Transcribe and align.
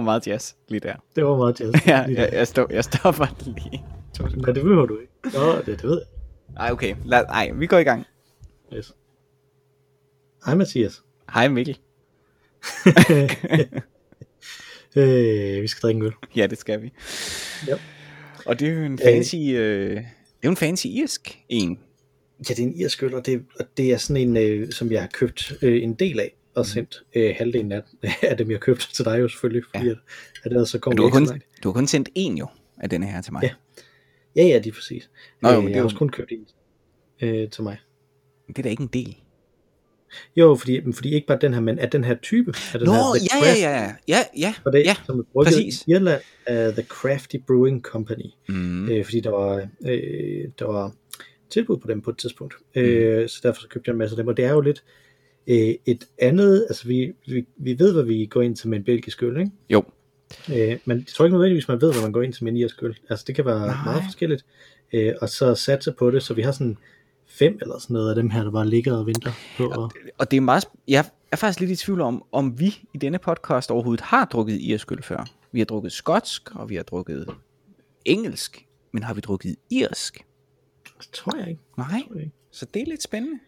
Det 0.00 0.06
var 0.06 0.12
meget 0.12 0.26
jazz 0.26 0.52
lige 0.68 0.80
der. 0.80 0.94
Det 1.16 1.24
var 1.24 1.36
meget 1.36 1.60
jazz. 1.60 1.86
Ja, 1.86 1.98
jeg, 1.98 2.30
jeg, 2.32 2.48
stop, 2.48 2.70
jeg 2.70 2.84
stopper 2.84 3.26
lige. 3.44 3.84
Nej, 4.36 4.52
det 4.52 4.62
behøver 4.62 4.86
du 4.86 4.98
ikke. 4.98 5.12
Nå, 5.38 5.56
det, 5.56 5.66
det 5.66 5.82
ved 5.82 5.98
jeg. 5.98 6.06
Ej, 6.56 6.72
okay. 6.72 6.94
Lad, 7.04 7.24
ej, 7.28 7.50
vi 7.54 7.66
går 7.66 7.78
i 7.78 7.82
gang. 7.82 8.06
Yes. 8.74 8.94
Hej 10.46 10.54
Mathias. 10.54 11.02
Hej 11.32 11.48
Mikkel. 11.48 11.78
øh, 14.96 15.62
vi 15.62 15.68
skal 15.68 15.80
drikke 15.82 15.98
en 15.98 16.04
øl. 16.06 16.12
Ja, 16.36 16.46
det 16.46 16.58
skal 16.58 16.82
vi. 16.82 16.92
Ja. 17.66 17.76
Og 18.46 18.60
det 18.60 18.68
er 18.68 18.72
jo 18.72 18.84
en 18.84 18.98
fancy, 18.98 19.36
øh, 19.36 19.96
det 19.96 19.98
er 19.98 20.04
jo 20.44 20.50
en 20.50 20.56
fancy 20.56 20.86
irsk 20.86 21.38
en. 21.48 21.78
Ja, 22.48 22.54
det 22.54 22.58
er 22.58 22.66
en 22.66 22.74
irsk 22.80 23.02
øl, 23.02 23.14
og 23.14 23.26
det, 23.26 23.44
og 23.58 23.64
det 23.76 23.92
er 23.92 23.96
sådan 23.96 24.28
en, 24.28 24.36
øh, 24.36 24.72
som 24.72 24.92
jeg 24.92 25.00
har 25.00 25.08
købt 25.12 25.52
øh, 25.62 25.82
en 25.82 25.94
del 25.94 26.20
af, 26.20 26.32
og 26.54 26.66
sendt 26.66 27.02
øh, 27.14 27.34
halvdelen 27.38 27.72
af, 27.72 27.82
af 28.22 28.36
dem, 28.36 28.50
jeg 28.50 28.54
har 28.54 28.60
købt 28.60 28.88
til 28.94 29.04
dig 29.04 29.20
jo 29.20 29.28
selvfølgelig, 29.28 29.62
fordi 29.70 29.84
ja. 29.86 29.90
at, 29.90 29.98
at 30.44 30.52
ellers 30.52 30.68
så 30.68 30.76
Men 30.76 30.80
kommer 30.80 30.96
du 30.96 31.02
har, 31.02 31.10
kun, 31.10 31.24
langt. 31.24 31.44
du 31.62 31.68
har 31.68 31.72
kun 31.72 31.86
sendt 31.86 32.08
en 32.14 32.38
jo 32.38 32.46
af 32.78 32.90
denne 32.90 33.06
her 33.06 33.22
til 33.22 33.32
mig. 33.32 33.42
Ja. 33.42 33.50
Ja, 34.36 34.42
ja, 34.42 34.56
er 34.68 34.72
præcis. 34.72 35.10
Nå, 35.42 35.48
jo, 35.48 35.56
øh, 35.56 35.62
men 35.62 35.66
det 35.66 35.70
jeg 35.70 35.76
har 35.76 35.80
jo- 35.80 35.84
også 35.84 35.96
kun 35.96 36.08
købt 36.08 36.32
en 36.32 36.46
øh, 37.28 37.50
til 37.50 37.62
mig. 37.62 37.78
Det 38.48 38.58
er 38.58 38.62
da 38.62 38.68
ikke 38.68 38.82
en 38.82 38.90
del. 38.92 39.16
Jo, 40.36 40.54
fordi, 40.54 40.80
men 40.80 40.94
fordi 40.94 41.14
ikke 41.14 41.26
bare 41.26 41.38
den 41.40 41.54
her, 41.54 41.60
men 41.60 41.78
af 41.78 41.90
den 41.90 42.04
her 42.04 42.14
type. 42.22 42.54
Af 42.72 42.78
den 42.78 42.86
Nå, 42.88 42.92
her, 42.92 43.18
The 43.18 43.28
ja, 43.44 43.68
ja, 43.68 43.78
ja, 43.78 43.94
ja, 44.08 44.24
ja, 44.38 44.54
Og 44.64 44.72
det, 44.72 44.84
ja. 44.84 44.94
som 45.06 45.18
er 45.18 45.22
brygget 45.32 45.54
præcis. 45.54 45.82
i 45.86 45.90
Irland 45.90 46.20
af 46.46 46.72
The 46.72 46.82
Crafty 46.82 47.36
Brewing 47.46 47.82
Company. 47.82 48.26
Mm. 48.48 48.88
øh, 48.90 49.04
fordi 49.04 49.20
der 49.20 49.30
var, 49.30 49.68
øh, 49.86 50.44
der 50.58 50.64
var 50.64 50.92
tilbud 51.50 51.76
på 51.78 51.88
dem 51.88 52.00
på 52.02 52.10
et 52.10 52.18
tidspunkt. 52.18 52.54
Mm. 52.76 52.80
Øh, 52.82 53.28
så 53.28 53.40
derfor 53.42 53.60
så 53.60 53.68
købte 53.68 53.88
jeg 53.88 53.92
en 53.92 53.98
masse 53.98 54.12
af 54.12 54.16
dem, 54.16 54.28
og 54.28 54.36
det 54.36 54.44
er 54.44 54.50
jo 54.52 54.60
lidt 54.60 54.78
øh, 54.78 55.09
et 55.46 56.04
andet, 56.18 56.66
altså 56.68 56.88
vi, 56.88 57.12
vi, 57.26 57.46
vi 57.56 57.78
ved, 57.78 57.92
hvad 57.92 58.02
vi 58.02 58.26
går 58.26 58.42
ind 58.42 58.56
til 58.56 58.68
med 58.68 58.78
en 58.78 58.84
belgisk 58.84 59.22
øl, 59.22 59.40
ikke? 59.40 59.50
Jo. 59.70 59.84
Øh, 60.52 60.78
men 60.84 60.98
jeg 60.98 61.06
tror 61.06 61.24
ikke 61.24 61.34
nødvendigvis, 61.34 61.68
man 61.68 61.80
ved, 61.80 61.92
hvad 61.92 62.02
man 62.02 62.12
går 62.12 62.22
ind 62.22 62.32
til 62.32 62.44
med 62.44 62.52
en 62.52 62.56
irsk 62.58 62.82
øl. 62.82 62.98
Altså 63.10 63.24
det 63.26 63.34
kan 63.34 63.44
være 63.44 63.66
Nej. 63.66 63.84
Meget 63.84 64.02
forskelligt. 64.04 64.44
Øh, 64.92 65.14
og 65.20 65.28
så 65.28 65.54
satse 65.54 65.92
på 65.92 66.10
det, 66.10 66.22
så 66.22 66.34
vi 66.34 66.42
har 66.42 66.52
sådan 66.52 66.76
fem 67.26 67.58
eller 67.62 67.78
sådan 67.78 67.94
noget 67.94 68.08
af 68.08 68.14
dem 68.14 68.30
her, 68.30 68.44
der 68.44 68.50
bare 68.50 68.68
ligger 68.68 68.96
og 68.96 69.06
venter 69.06 69.32
på. 69.56 69.64
Og, 69.68 69.90
Og 70.18 70.30
det 70.30 70.36
er 70.36 70.40
meget, 70.40 70.64
jeg 70.88 71.04
er 71.32 71.36
faktisk 71.36 71.60
lidt 71.60 71.70
i 71.70 71.76
tvivl 71.76 72.00
om, 72.00 72.24
om 72.32 72.60
vi 72.60 72.78
i 72.94 72.98
denne 72.98 73.18
podcast 73.18 73.70
overhovedet 73.70 74.00
har 74.00 74.24
drukket 74.24 74.60
irsk 74.60 74.92
øl 74.92 75.02
før. 75.02 75.30
Vi 75.52 75.58
har 75.60 75.64
drukket 75.66 75.92
skotsk, 75.92 76.54
og 76.54 76.70
vi 76.70 76.76
har 76.76 76.82
drukket 76.82 77.26
engelsk, 78.04 78.66
men 78.92 79.02
har 79.02 79.14
vi 79.14 79.20
drukket 79.20 79.56
irsk? 79.70 80.24
det 81.00 81.08
tror 81.12 81.36
jeg 81.38 81.48
ikke. 81.48 81.60
Nej, 81.76 81.86
Tror 81.88 82.14
jeg 82.14 82.22
ikke. 82.24 82.34
så 82.50 82.66
det 82.74 82.82
er 82.82 82.86
lidt 82.86 83.02
spændende. 83.02 83.38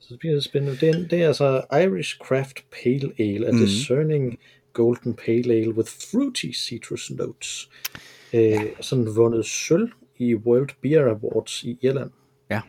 Så 0.00 0.06
det 0.10 0.18
bliver 0.18 0.40
spændende. 0.40 0.76
Det 0.80 0.88
er, 0.88 0.92
det 1.08 1.22
er 1.22 1.26
altså 1.26 1.62
Irish 1.72 2.18
Craft 2.18 2.64
Pale 2.82 3.12
Ale, 3.18 3.46
a 3.46 3.52
Mhm. 3.52 3.60
discerning 3.60 4.38
golden 4.72 5.14
pale 5.14 5.54
ale 5.54 5.74
with 5.74 5.90
fruity 6.10 6.50
citrus 6.54 7.10
notes. 7.10 7.70
Øh, 8.32 8.60
sådan 8.80 9.16
vundet 9.16 9.46
sølv 9.46 9.88
i 10.18 10.34
World 10.34 10.68
Beer 10.82 11.04
Awards 11.04 11.62
i 11.62 11.78
Irland. 11.82 12.10
Ja. 12.50 12.60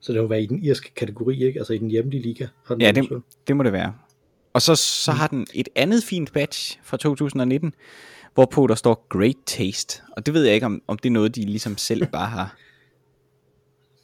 Så 0.00 0.12
det 0.12 0.22
må 0.22 0.28
være 0.28 0.42
i 0.42 0.46
den 0.46 0.64
irske 0.64 0.94
kategori, 0.94 1.44
ikke? 1.44 1.58
Altså 1.58 1.72
i 1.72 1.78
den 1.78 1.90
hjemlige 1.90 2.22
liga. 2.22 2.46
Har 2.64 2.74
den 2.74 2.82
Ja, 2.82 2.92
det, 2.92 3.04
sølv. 3.08 3.20
det 3.48 3.56
må 3.56 3.62
det 3.62 3.72
være. 3.72 3.94
Og 4.52 4.62
så, 4.62 4.74
så 4.76 5.12
har 5.12 5.26
den 5.26 5.46
et 5.54 5.68
andet 5.74 6.04
fint 6.04 6.32
badge 6.32 6.78
fra 6.82 6.96
2019, 6.96 7.74
hvorpå 8.34 8.66
der 8.66 8.74
står 8.74 9.06
Great 9.08 9.36
Taste. 9.46 10.02
Og 10.16 10.26
det 10.26 10.34
ved 10.34 10.44
jeg 10.44 10.54
ikke, 10.54 10.66
om, 10.66 10.82
om 10.86 10.98
det 10.98 11.08
er 11.08 11.12
noget, 11.12 11.36
de 11.36 11.40
ligesom 11.40 11.76
selv 11.78 12.06
bare 12.06 12.26
har 12.30 12.56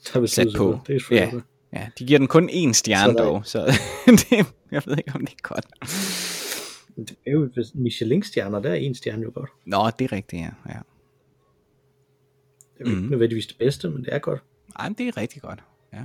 Der 0.15 0.21
er 0.23 0.27
sat 0.27 0.49
på. 0.57 0.79
Det 0.87 0.97
er 0.97 1.01
Ja, 1.11 1.31
det. 1.33 1.43
Ja, 1.73 1.89
de 1.99 2.07
giver 2.07 2.19
den 2.19 2.29
kun 2.29 2.51
én 2.51 2.73
stjerne 2.73 3.13
Så 3.13 3.19
dog, 3.19 3.47
så 3.47 3.67
det, 4.07 4.47
jeg 4.71 4.83
ved 4.87 4.97
ikke, 4.99 5.13
om 5.15 5.27
det 5.27 5.35
er 5.35 5.49
godt. 5.49 5.67
Det 6.97 7.17
er 7.27 7.31
jo 7.31 7.51
Michelin-stjerner, 7.75 8.61
der 8.61 8.71
er 8.71 8.75
en 8.75 8.95
stjerne 8.95 9.23
jo 9.23 9.31
godt. 9.35 9.51
Nå, 9.65 9.91
det 9.99 10.05
er 10.05 10.13
rigtigt, 10.13 10.43
ja. 10.43 10.51
ja. 10.69 10.79
Det 12.79 12.87
er 12.87 12.91
jo 12.91 12.97
ikke 12.97 13.11
nødvendigvis 13.11 13.47
det 13.47 13.59
bedste, 13.59 13.91
men 13.91 14.05
det 14.05 14.15
er 14.15 14.19
godt. 14.19 14.43
Ej, 14.79 14.89
men 14.89 14.95
det 14.99 15.09
er 15.09 15.17
rigtig 15.17 15.43
godt. 15.43 15.63
Ja. 15.93 16.05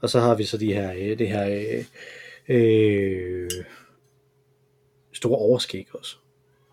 Og 0.00 0.10
så 0.10 0.20
har 0.20 0.34
vi 0.34 0.44
så 0.44 0.58
de 0.58 0.74
her, 0.74 0.92
øh, 0.92 1.18
det 1.18 1.28
her 1.28 1.48
øh, 1.48 1.84
øh, 2.48 3.50
store 5.12 5.38
overskæg 5.38 5.94
også, 5.94 6.16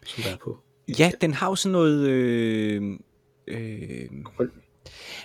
som 0.05 0.23
der 0.23 0.29
er 0.29 0.37
på. 0.37 0.59
ja, 0.99 1.11
den 1.21 1.33
har 1.33 1.49
jo 1.49 1.55
sådan 1.55 1.71
noget... 1.71 2.07
Øh, 2.09 2.99
øh. 3.47 4.09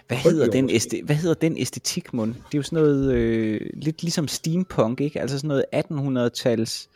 Hvad, 0.06 0.18
hedder 0.18 0.50
den 0.50 0.70
æste, 0.70 1.00
hvad 1.04 1.16
hedder 1.16 1.34
den 1.34 1.58
æstetik, 1.58 2.14
mund? 2.14 2.34
Det 2.34 2.54
er 2.54 2.58
jo 2.58 2.62
sådan 2.62 2.78
noget... 2.78 3.14
Øh, 3.14 3.60
lidt 3.74 4.02
ligesom 4.02 4.28
steampunk, 4.28 5.00
ikke? 5.00 5.20
Altså 5.20 5.38
sådan 5.38 5.48
noget 5.48 5.64
1800-tals 5.74 6.88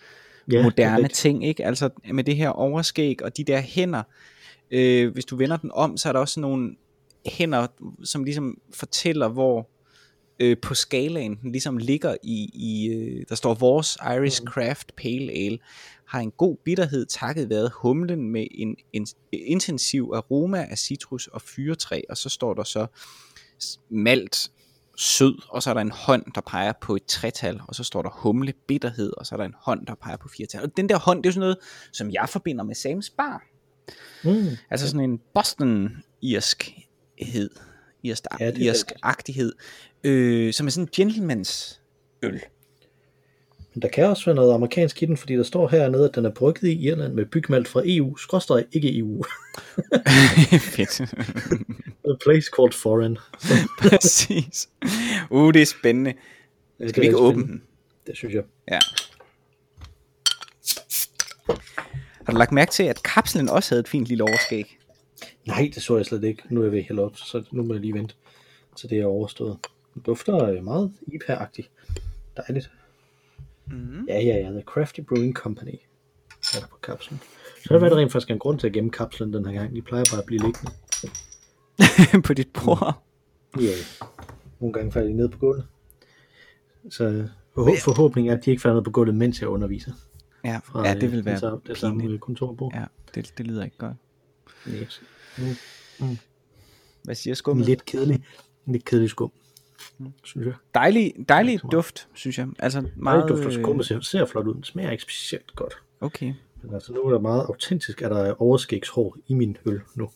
Ja, 0.52 0.62
moderne 0.62 0.92
er 0.92 0.96
rigtigt. 0.96 1.14
ting, 1.14 1.46
ikke? 1.46 1.64
Altså 1.66 1.90
med 2.12 2.24
det 2.24 2.36
her 2.36 2.48
overskæg 2.48 3.22
og 3.22 3.36
de 3.36 3.44
der 3.44 3.60
hænder. 3.60 4.02
Øh, 4.70 5.12
hvis 5.12 5.24
du 5.24 5.36
vender 5.36 5.56
den 5.56 5.70
om, 5.74 5.96
så 5.96 6.08
er 6.08 6.12
der 6.12 6.20
også 6.20 6.40
nogle 6.40 6.76
hænder, 7.26 7.66
som 8.04 8.24
ligesom 8.24 8.58
fortæller, 8.74 9.28
hvor 9.28 9.68
øh, 10.40 10.56
på 10.62 10.74
skalaen 10.74 11.38
den 11.42 11.52
ligesom 11.52 11.76
ligger 11.76 12.16
i, 12.22 12.50
i 12.54 12.88
øh, 12.88 13.24
der 13.28 13.34
står 13.34 13.54
vores 13.54 13.98
Irish 14.16 14.42
Craft 14.42 14.96
Pale 14.96 15.32
Ale, 15.32 15.58
har 16.06 16.20
en 16.20 16.30
god 16.30 16.56
bitterhed 16.64 17.06
takket 17.06 17.50
været 17.50 17.72
humlen 17.74 18.30
med 18.30 18.46
en, 18.50 18.76
en 18.92 19.06
intensiv 19.32 20.10
aroma 20.14 20.66
af 20.70 20.78
citrus 20.78 21.26
og 21.26 21.42
fyrtræ, 21.42 22.00
og 22.08 22.16
så 22.16 22.28
står 22.28 22.54
der 22.54 22.64
så 22.64 22.86
malt 23.90 24.50
sød, 24.96 25.38
og 25.48 25.62
så 25.62 25.70
er 25.70 25.74
der 25.74 25.80
en 25.80 25.90
hånd, 25.90 26.24
der 26.34 26.40
peger 26.40 26.72
på 26.80 26.96
et 26.96 27.04
tretal, 27.04 27.60
og 27.68 27.74
så 27.74 27.84
står 27.84 28.02
der 28.02 28.10
humle, 28.10 28.52
bitterhed, 28.66 29.12
og 29.16 29.26
så 29.26 29.34
er 29.34 29.36
der 29.36 29.44
en 29.44 29.54
hånd, 29.58 29.86
der 29.86 29.94
peger 29.94 30.16
på 30.16 30.28
firetal. 30.28 30.62
Og 30.62 30.76
den 30.76 30.88
der 30.88 30.98
hånd, 30.98 31.22
det 31.22 31.28
er 31.28 31.32
sådan 31.32 31.40
noget, 31.40 31.58
som 31.92 32.10
jeg 32.10 32.28
forbinder 32.28 32.64
med 32.64 32.76
Sam's 32.76 33.14
Bar. 33.16 33.42
Mm. 34.24 34.56
Altså 34.70 34.88
sådan 34.88 35.10
en 35.10 35.20
Boston-irskhed, 35.34 37.50
irsk, 38.02 38.24
Ja, 38.40 38.50
irsk-agtighed, 38.50 39.52
øh, 40.04 40.52
som 40.52 40.66
er 40.66 40.70
sådan 40.70 40.84
en 40.84 40.90
gentlemans 40.96 41.80
øl. 42.22 42.40
Men 43.74 43.82
der 43.82 43.88
kan 43.88 44.04
også 44.04 44.24
være 44.24 44.34
noget 44.34 44.54
amerikansk 44.54 45.02
i 45.02 45.06
den, 45.06 45.16
fordi 45.16 45.34
der 45.34 45.42
står 45.42 45.68
hernede, 45.68 46.08
at 46.08 46.14
den 46.14 46.24
er 46.24 46.30
brygget 46.30 46.68
i 46.68 46.86
Irland 46.86 47.14
med 47.14 47.26
bygmalt 47.26 47.68
fra 47.68 47.82
EU, 47.84 48.16
skråstrej 48.16 48.64
ikke 48.72 48.98
EU. 48.98 49.22
Fedt. 50.76 51.00
A 52.04 52.14
place 52.24 52.50
called 52.56 52.72
foreign. 52.72 53.18
Præcis. 53.82 54.68
Uh, 55.30 55.52
det 55.54 55.62
er 55.62 55.66
spændende. 55.66 56.14
Det 56.78 56.88
Skal 56.88 57.00
vi 57.00 57.06
ikke 57.06 57.18
åbne 57.18 57.42
den? 57.42 57.62
Det 58.06 58.16
synes 58.16 58.34
jeg. 58.34 58.42
Ja. 58.70 58.78
Har 62.24 62.32
du 62.32 62.38
lagt 62.38 62.52
mærke 62.52 62.70
til, 62.72 62.82
at 62.82 63.02
kapslen 63.02 63.48
også 63.48 63.70
havde 63.70 63.80
et 63.80 63.88
fint 63.88 64.06
lille 64.06 64.24
overskæg? 64.24 64.78
Nej, 65.46 65.70
det 65.74 65.82
så 65.82 65.96
jeg 65.96 66.06
slet 66.06 66.24
ikke. 66.24 66.42
Nu 66.50 66.60
er 66.60 66.64
jeg 66.64 66.72
ved 66.72 66.78
at 66.78 66.84
hælde 66.84 67.02
op, 67.02 67.16
så 67.16 67.44
nu 67.50 67.62
må 67.62 67.74
jeg 67.74 67.80
lige 67.80 67.94
vente, 67.94 68.14
til 68.76 68.90
det 68.90 68.98
er 68.98 69.06
overstået. 69.06 69.58
Den 69.94 70.02
dufter 70.02 70.44
øh, 70.44 70.64
meget 70.64 70.92
IPA-agtigt. 71.06 71.68
Dejligt. 72.36 72.70
Mm. 73.66 74.04
Ja, 74.08 74.20
ja, 74.20 74.36
ja. 74.36 74.50
The 74.50 74.62
Crafty 74.62 75.00
Brewing 75.00 75.34
Company 75.34 75.74
er 76.54 76.60
der 76.60 76.66
på 76.66 76.76
kapslen. 76.82 77.20
Så 77.62 77.68
har 77.68 77.74
der 77.78 77.80
været 77.80 77.96
rent 77.96 78.12
faktisk 78.12 78.30
en 78.30 78.38
grund 78.38 78.58
til 78.58 78.66
at 78.66 78.72
gemme 78.72 78.90
kapslen 78.90 79.32
den 79.32 79.46
her 79.46 79.52
gang. 79.52 79.74
De 79.74 79.82
plejer 79.82 80.04
bare 80.12 80.20
at 80.20 80.26
blive 80.26 80.40
liggende. 80.42 80.70
på 82.26 82.34
dit 82.34 82.48
bord. 82.52 83.02
Ja, 83.60 83.70
nogle 84.60 84.72
gange 84.72 84.92
falder 84.92 85.08
de 85.08 85.14
ned 85.16 85.28
på 85.28 85.38
gulvet. 85.38 85.66
Så 86.90 87.28
forhå- 87.54 87.80
forhåbningen 87.80 88.32
er, 88.32 88.36
at 88.36 88.44
de 88.44 88.50
ikke 88.50 88.62
falder 88.62 88.76
ned 88.76 88.84
på 88.84 88.90
gulvet, 88.90 89.14
mens 89.14 89.40
jeg 89.40 89.48
underviser. 89.48 89.92
Ja, 90.44 90.60
Fra, 90.64 90.88
ja 90.88 90.94
det 90.94 91.12
vil 91.12 91.18
øh, 91.18 91.24
være 91.24 91.34
det 91.34 91.40
samme, 91.40 91.60
det 91.66 91.78
samme 91.78 92.18
kontorbord. 92.18 92.72
Ja, 92.74 92.84
det, 93.14 93.32
det 93.38 93.46
lyder 93.46 93.64
ikke 93.64 93.76
godt. 93.78 93.96
Yes. 94.68 95.02
Hvad 97.02 97.14
siger 97.14 97.34
skummet? 97.34 97.66
lidt 97.66 97.84
kedelig, 97.84 98.24
lidt 98.66 98.84
kedelig 98.84 99.10
skum, 99.10 99.32
synes 100.24 100.46
jeg. 100.46 100.54
Dejlig, 100.74 101.14
dejlig 101.28 101.60
duft, 101.72 102.08
synes 102.14 102.38
jeg. 102.38 102.48
Altså 102.58 102.80
Meget, 102.80 102.96
meget... 102.96 103.28
dufter 103.28 103.46
øh, 103.48 103.52
skummet 103.62 103.86
ser, 103.86 104.00
ser 104.00 104.26
flot 104.26 104.46
ud. 104.46 104.54
Den 104.54 104.64
smager 104.64 104.90
ikke 104.90 105.02
specielt 105.02 105.52
godt. 105.56 105.74
Okay. 106.00 106.34
Men 106.62 106.74
altså 106.74 106.92
nu 106.92 107.00
er 107.02 107.10
der 107.10 107.18
meget 107.18 107.40
autentisk, 107.46 108.02
at 108.02 108.10
der 108.10 108.18
er 108.18 108.42
overskægshår 108.42 109.16
i 109.26 109.34
min 109.34 109.56
øl 109.66 109.80
nu. 109.94 110.10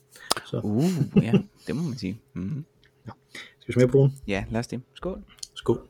Så 0.47 0.61
Uh, 0.65 0.85
ja, 1.25 1.33
det 1.67 1.77
må 1.77 1.83
man 1.83 1.99
sige. 1.99 2.21
Mm. 2.35 2.65
skal 3.59 3.69
vi 3.69 3.73
smage 3.73 3.89
på 3.89 3.99
den? 3.99 4.17
Ja, 4.27 4.45
lad 4.51 4.61
os 4.61 4.67
det. 4.67 4.83
Skål. 4.95 5.23
Skål. 5.55 5.89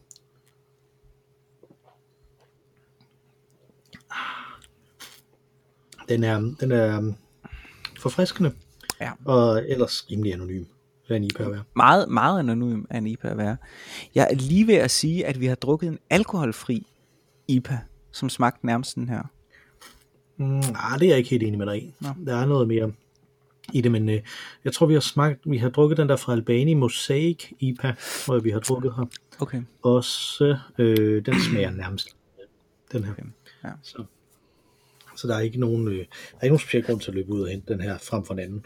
Den 6.09 6.25
er, 6.25 6.39
den 6.61 6.73
er 6.73 7.13
forfriskende, 7.99 8.53
Ja. 9.01 9.13
og 9.25 9.69
ellers 9.69 10.07
rimelig 10.11 10.33
anonym. 10.33 10.65
Hvad 11.09 11.17
en 11.17 11.25
IPA 11.25 11.49
være. 11.49 11.63
Meget, 11.77 12.09
meget 12.09 12.39
anonym 12.39 12.85
er 12.91 12.99
en 12.99 13.07
IPA 13.07 13.29
at 13.29 13.37
være. 13.37 13.57
Jeg 14.15 14.29
er 14.31 14.35
lige 14.35 14.67
ved 14.67 14.75
at 14.75 14.91
sige, 14.91 15.27
at 15.27 15.41
vi 15.41 15.47
har 15.47 15.55
drukket 15.55 15.89
en 15.89 15.99
alkoholfri 16.11 16.87
IPA, 17.49 17.79
som 18.13 18.29
smagte 18.29 18.67
nærmest 18.67 18.95
den 18.95 19.09
her. 19.09 19.23
Mm, 20.37 20.47
nej, 20.47 20.97
det 20.99 21.03
er 21.03 21.09
jeg 21.09 21.19
ikke 21.19 21.31
helt 21.31 21.43
enig 21.43 21.59
med 21.59 21.67
dig 21.67 21.83
i. 21.83 21.95
Nå. 22.01 22.09
Der 22.27 22.37
er 22.37 22.47
noget 22.47 22.69
mere 22.69 22.93
i 23.73 23.81
det, 23.81 23.93
men 23.93 24.09
øh, 24.09 24.21
jeg 24.65 24.73
tror, 24.73 24.87
vi 24.87 24.93
har 24.93 25.01
smagt, 25.01 25.41
vi 25.45 25.57
har 25.57 25.69
drukket 25.69 25.99
den 25.99 26.09
der 26.09 26.17
fra 26.17 26.33
Albani 26.33 26.75
Mosaic 26.75 27.53
IPA, 27.61 27.95
jeg, 28.29 28.45
vi 28.45 28.51
har 28.51 28.61
drukket 28.61 28.95
her. 28.97 29.05
Okay. 29.41 29.63
Også, 29.83 30.59
øh, 30.79 31.27
den 31.27 31.35
smager 31.41 31.71
nærmest 31.71 32.17
den 32.93 33.05
her. 33.05 33.13
Ja. 33.65 33.71
Så, 33.83 34.05
Så 35.17 35.29
der 35.29 35.37
er 35.37 35.41
ikke 35.41 35.61
nogen, 35.61 35.89
øh, 35.89 35.95
der 35.95 36.01
er 36.01 36.43
ikke 36.43 36.49
nogen 36.49 36.59
speciel 36.59 36.85
grund 36.85 37.01
til 37.01 37.11
at 37.11 37.15
løbe 37.15 37.33
ud 37.33 37.41
og 37.41 37.49
hente 37.49 37.73
den 37.73 37.81
her 37.81 37.99
frem 37.99 38.25
for 38.25 38.35
en 38.35 38.41
anden 38.41 38.65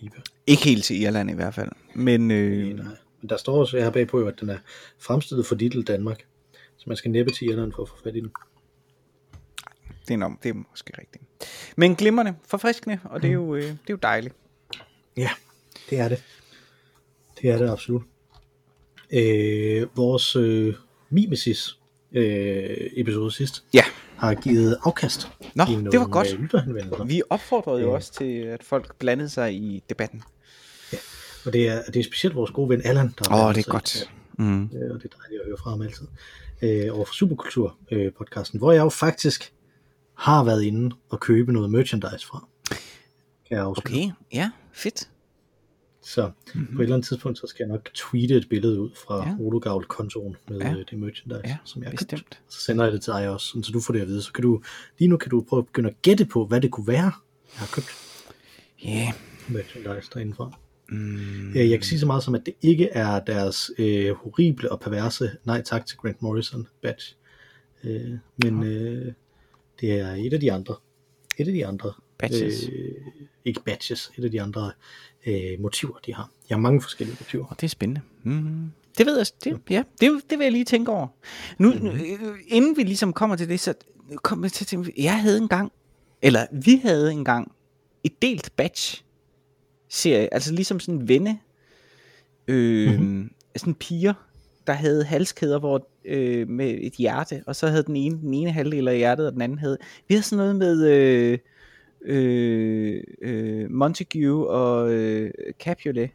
IPA. 0.00 0.20
Ikke 0.46 0.64
helt 0.64 0.84
til 0.84 1.02
Irland 1.02 1.30
i 1.30 1.34
hvert 1.34 1.54
fald. 1.54 1.70
Men 1.94 2.30
øh, 2.30 2.76
Nej. 2.76 2.86
Men 3.20 3.28
der 3.28 3.36
står 3.36 3.60
også 3.60 3.78
her 3.78 3.90
bagpå, 3.90 4.26
at 4.26 4.40
den 4.40 4.50
er 4.50 4.58
fremstillet 4.98 5.46
for 5.46 5.54
Dittel 5.54 5.82
Danmark. 5.82 6.26
Så 6.76 6.84
man 6.86 6.96
skal 6.96 7.10
næppe 7.10 7.32
til 7.32 7.48
Irland 7.48 7.72
for 7.72 7.82
at 7.82 7.88
få 7.88 7.94
fat 8.04 8.16
i 8.16 8.20
den. 8.20 8.32
det, 10.08 10.14
er 10.14 10.18
nok, 10.18 10.42
det 10.42 10.48
er 10.48 10.54
måske 10.70 10.92
rigtigt. 10.98 11.24
Men 11.76 11.96
glimrende, 11.96 12.34
forfriskende, 12.46 13.00
og 13.04 13.22
det 13.22 13.28
er 13.28 13.34
jo, 13.34 13.54
øh, 13.54 13.62
det 13.62 13.70
er 13.70 13.76
jo 13.90 13.96
dejligt. 13.96 14.34
Ja, 15.16 15.30
det 15.90 15.98
er 15.98 16.08
det. 16.08 16.24
Det 17.42 17.50
er 17.50 17.58
det 17.58 17.70
absolut. 17.70 18.02
Øh, 19.12 19.96
vores 19.96 20.36
øh, 20.36 20.74
Mimesis 21.10 21.79
øh, 22.12 22.76
episode 22.96 23.30
sidst 23.30 23.64
Ja, 23.74 23.82
har 24.16 24.34
givet 24.34 24.76
afkast. 24.84 25.28
Nå, 25.54 25.64
det 25.92 26.00
var 26.00 26.06
godt. 26.06 27.00
Øh, 27.00 27.08
vi 27.08 27.22
opfordrede 27.30 27.80
jo 27.80 27.88
Ja. 27.88 27.94
også 27.94 28.12
til, 28.12 28.38
at 28.38 28.64
folk 28.64 28.96
blandede 28.98 29.28
sig 29.28 29.54
i 29.54 29.82
debatten. 29.88 30.22
Og 31.46 31.52
det 31.52 31.68
er, 31.68 31.82
det 31.82 31.96
er 32.00 32.04
specielt 32.04 32.34
vores 32.36 32.50
gode 32.50 32.68
ven 32.68 32.82
Allan, 32.84 33.14
der 33.18 33.24
Åh, 33.32 33.38
har 33.38 33.48
oh, 33.48 33.54
det 33.54 33.66
er 33.66 33.70
godt. 33.70 34.10
Mm. 34.38 34.62
øh, 34.64 34.68
og 34.94 35.02
det 35.02 35.04
er 35.12 35.16
dejligt 35.22 35.40
at 35.40 35.46
høre 35.46 35.56
fra 35.62 35.70
ham 35.70 35.82
altid, 35.82 36.06
øh, 36.62 36.96
over 36.96 37.04
for 37.04 37.14
Superkultur-podcasten, 37.14 38.58
hvor 38.58 38.72
jeg 38.72 38.80
jo 38.80 38.88
faktisk 38.88 39.52
har 40.14 40.44
været 40.44 40.62
inde 40.62 40.96
og 41.08 41.20
købe 41.20 41.52
noget 41.52 41.70
merchandise 41.70 42.26
fra. 42.26 42.44
Kan 42.68 43.56
jeg 43.56 43.60
afsløre. 43.64 43.84
Okay, 43.94 44.10
ja, 44.32 44.50
fedt. 44.72 45.09
Så 46.14 46.30
mm-hmm. 46.54 46.76
på 46.76 46.82
et 46.82 46.84
eller 46.84 46.96
andet 46.96 47.08
tidspunkt, 47.08 47.38
så 47.38 47.46
skal 47.46 47.64
jeg 47.64 47.68
nok 47.72 47.90
tweete 47.94 48.34
et 48.36 48.48
billede 48.48 48.80
ud 48.80 48.90
fra 49.06 49.28
Ja. 49.28 49.34
Rodogavl-kontoen 49.40 50.36
med 50.48 50.58
Ja. 50.58 50.68
ja. 50.68 50.74
det 50.90 50.98
merchandise, 50.98 51.40
Ja, 51.44 51.56
som 51.64 51.82
jeg 51.82 51.90
har 51.90 51.96
købt. 51.96 52.10
bestemt. 52.10 52.40
Så 52.48 52.60
sender 52.60 52.84
jeg 52.84 52.92
det 52.92 53.02
til 53.02 53.12
dig 53.12 53.28
også, 53.28 53.60
så 53.62 53.70
du 53.72 53.80
får 53.80 53.92
det 53.92 54.00
at 54.00 54.06
vide. 54.06 54.22
Så 54.22 54.32
kan 54.32 54.42
du, 54.42 54.62
lige 54.98 55.08
nu 55.08 55.16
kan 55.16 55.30
du 55.30 55.44
prøve 55.48 55.58
at 55.60 55.66
begynde 55.66 55.88
at 55.88 56.02
gætte 56.02 56.24
på, 56.24 56.46
hvad 56.46 56.60
det 56.60 56.70
kunne 56.70 56.86
være, 56.86 57.02
jeg 57.02 57.12
har 57.58 57.66
købt 57.74 57.86
Ja, 58.84 58.88
yeah. 58.88 59.12
merchandise 59.48 60.10
derindefra. 60.14 60.58
mm. 60.88 61.48
Øh, 61.50 61.70
Jeg 61.70 61.78
kan 61.78 61.82
sige 61.82 61.98
så 61.98 62.06
meget 62.06 62.22
som, 62.22 62.34
at 62.34 62.42
det 62.46 62.54
ikke 62.62 62.88
er 62.88 63.20
deres 63.20 63.70
øh, 63.78 64.14
horrible 64.14 64.72
og 64.72 64.80
perverse 64.80 65.30
nej 65.44 65.62
tak 65.62 65.86
til 65.86 65.96
Grant 65.98 66.22
Morrison 66.22 66.66
badge. 66.82 67.14
Øh, 67.84 68.10
men 68.44 68.62
øh, 68.64 69.12
det 69.80 69.92
er 70.00 70.14
et 70.14 70.32
af 70.32 70.40
de 70.40 70.52
andre. 70.52 70.74
Et 71.38 71.48
af 71.48 71.54
de 71.54 71.66
andre. 71.66 71.92
Badges. 72.18 72.68
Øh, 72.72 72.94
ikke 73.44 73.60
badges. 73.64 74.10
Et 74.18 74.24
af 74.24 74.30
de 74.30 74.42
andre 74.42 74.72
øh, 75.26 75.60
motiver, 75.60 75.98
de 76.06 76.14
har. 76.14 76.30
Jeg 76.48 76.56
har 76.56 76.60
mange 76.60 76.82
forskellige 76.82 77.16
motiver. 77.20 77.46
Og 77.46 77.60
det 77.60 77.66
er 77.66 77.68
spændende. 77.68 78.00
Mm. 78.22 78.70
Det 78.98 79.06
ved 79.06 79.16
jeg, 79.16 79.26
det, 79.44 79.60
ja, 79.70 79.82
det, 80.00 80.20
det 80.30 80.38
vil 80.38 80.44
jeg 80.44 80.52
lige 80.52 80.64
tænke 80.64 80.92
over. 80.92 81.06
Nu, 81.58 81.72
nu, 81.80 81.90
øh, 81.90 82.38
inden 82.48 82.76
vi 82.76 82.82
ligesom 82.82 83.12
kommer 83.12 83.36
til 83.36 83.48
det, 83.48 83.60
så 83.60 83.74
kommer 84.22 84.44
jeg 84.44 84.52
til 84.52 84.64
at 84.64 84.68
tænke, 84.68 84.92
jeg 84.96 85.20
havde 85.20 85.38
engang, 85.38 85.72
eller 86.22 86.46
vi 86.52 86.76
havde 86.76 87.12
engang, 87.12 87.52
et 88.04 88.22
delt 88.22 88.56
badge 88.56 89.02
serie, 89.88 90.34
altså 90.34 90.52
ligesom 90.52 90.80
sådan 90.80 91.00
en 91.00 91.08
venne, 91.08 91.38
øh, 92.48 93.00
mm-hmm. 93.00 93.30
sådan 93.56 93.74
piger, 93.74 94.14
der 94.66 94.72
havde 94.72 95.04
halskæder 95.04 95.58
hvor, 95.58 95.88
øh, 96.04 96.48
med 96.48 96.78
et 96.80 96.92
hjerte, 96.92 97.42
og 97.46 97.56
så 97.56 97.66
havde 97.66 97.82
den 97.82 97.96
ene 97.96 98.20
den 98.20 98.34
ene 98.34 98.52
halvdel 98.52 98.88
af 98.88 98.96
hjertet, 98.96 99.26
og 99.26 99.32
den 99.32 99.42
anden 99.42 99.58
havde, 99.58 99.78
vi 100.08 100.14
havde 100.14 100.22
sådan 100.22 100.38
noget 100.38 100.56
med 100.56 100.88
øh, 100.88 101.38
øh, 102.04 103.02
øh, 103.22 103.70
Montague 103.70 104.50
og 104.50 104.92
øh, 104.92 105.30
Capulet. 105.60 106.10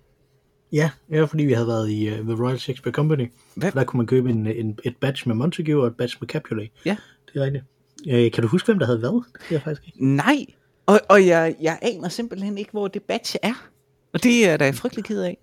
Ja, 0.71 0.89
ja, 1.11 1.23
fordi 1.23 1.43
vi 1.43 1.53
havde 1.53 1.67
været 1.67 1.89
i 1.89 2.09
uh, 2.09 2.17
The 2.17 2.43
Royal 2.43 2.59
Shakespeare 2.59 2.93
Company. 2.93 3.31
Hvad? 3.55 3.71
Der 3.71 3.83
kunne 3.83 3.97
man 3.97 4.07
købe 4.07 4.29
en, 4.29 4.47
en, 4.47 4.79
et 4.83 4.95
badge 5.01 5.21
med 5.25 5.35
Montague 5.35 5.81
og 5.81 5.87
et 5.87 5.97
badge 5.97 6.17
med 6.21 6.27
Capulet. 6.27 6.69
Ja. 6.85 6.97
Det 7.33 7.41
er 7.41 7.45
rigtigt. 7.45 7.63
Øh, 8.07 8.31
kan 8.31 8.41
du 8.41 8.47
huske, 8.47 8.65
hvem 8.65 8.79
der 8.79 8.85
havde 8.85 8.99
hvad? 8.99 9.23
Det 9.49 9.55
er 9.55 9.59
faktisk 9.59 9.87
ikke. 9.87 10.15
Nej, 10.15 10.45
og, 10.85 10.99
og 11.09 11.27
jeg, 11.27 11.55
jeg 11.61 11.79
aner 11.81 12.09
simpelthen 12.09 12.57
ikke, 12.57 12.71
hvor 12.71 12.87
det 12.87 13.03
badge 13.03 13.39
er. 13.43 13.69
Og 14.13 14.23
det 14.23 14.49
er 14.49 14.57
da 14.57 14.65
jeg 14.65 14.75
frygtelig 14.75 15.05
ked 15.05 15.21
af. 15.21 15.37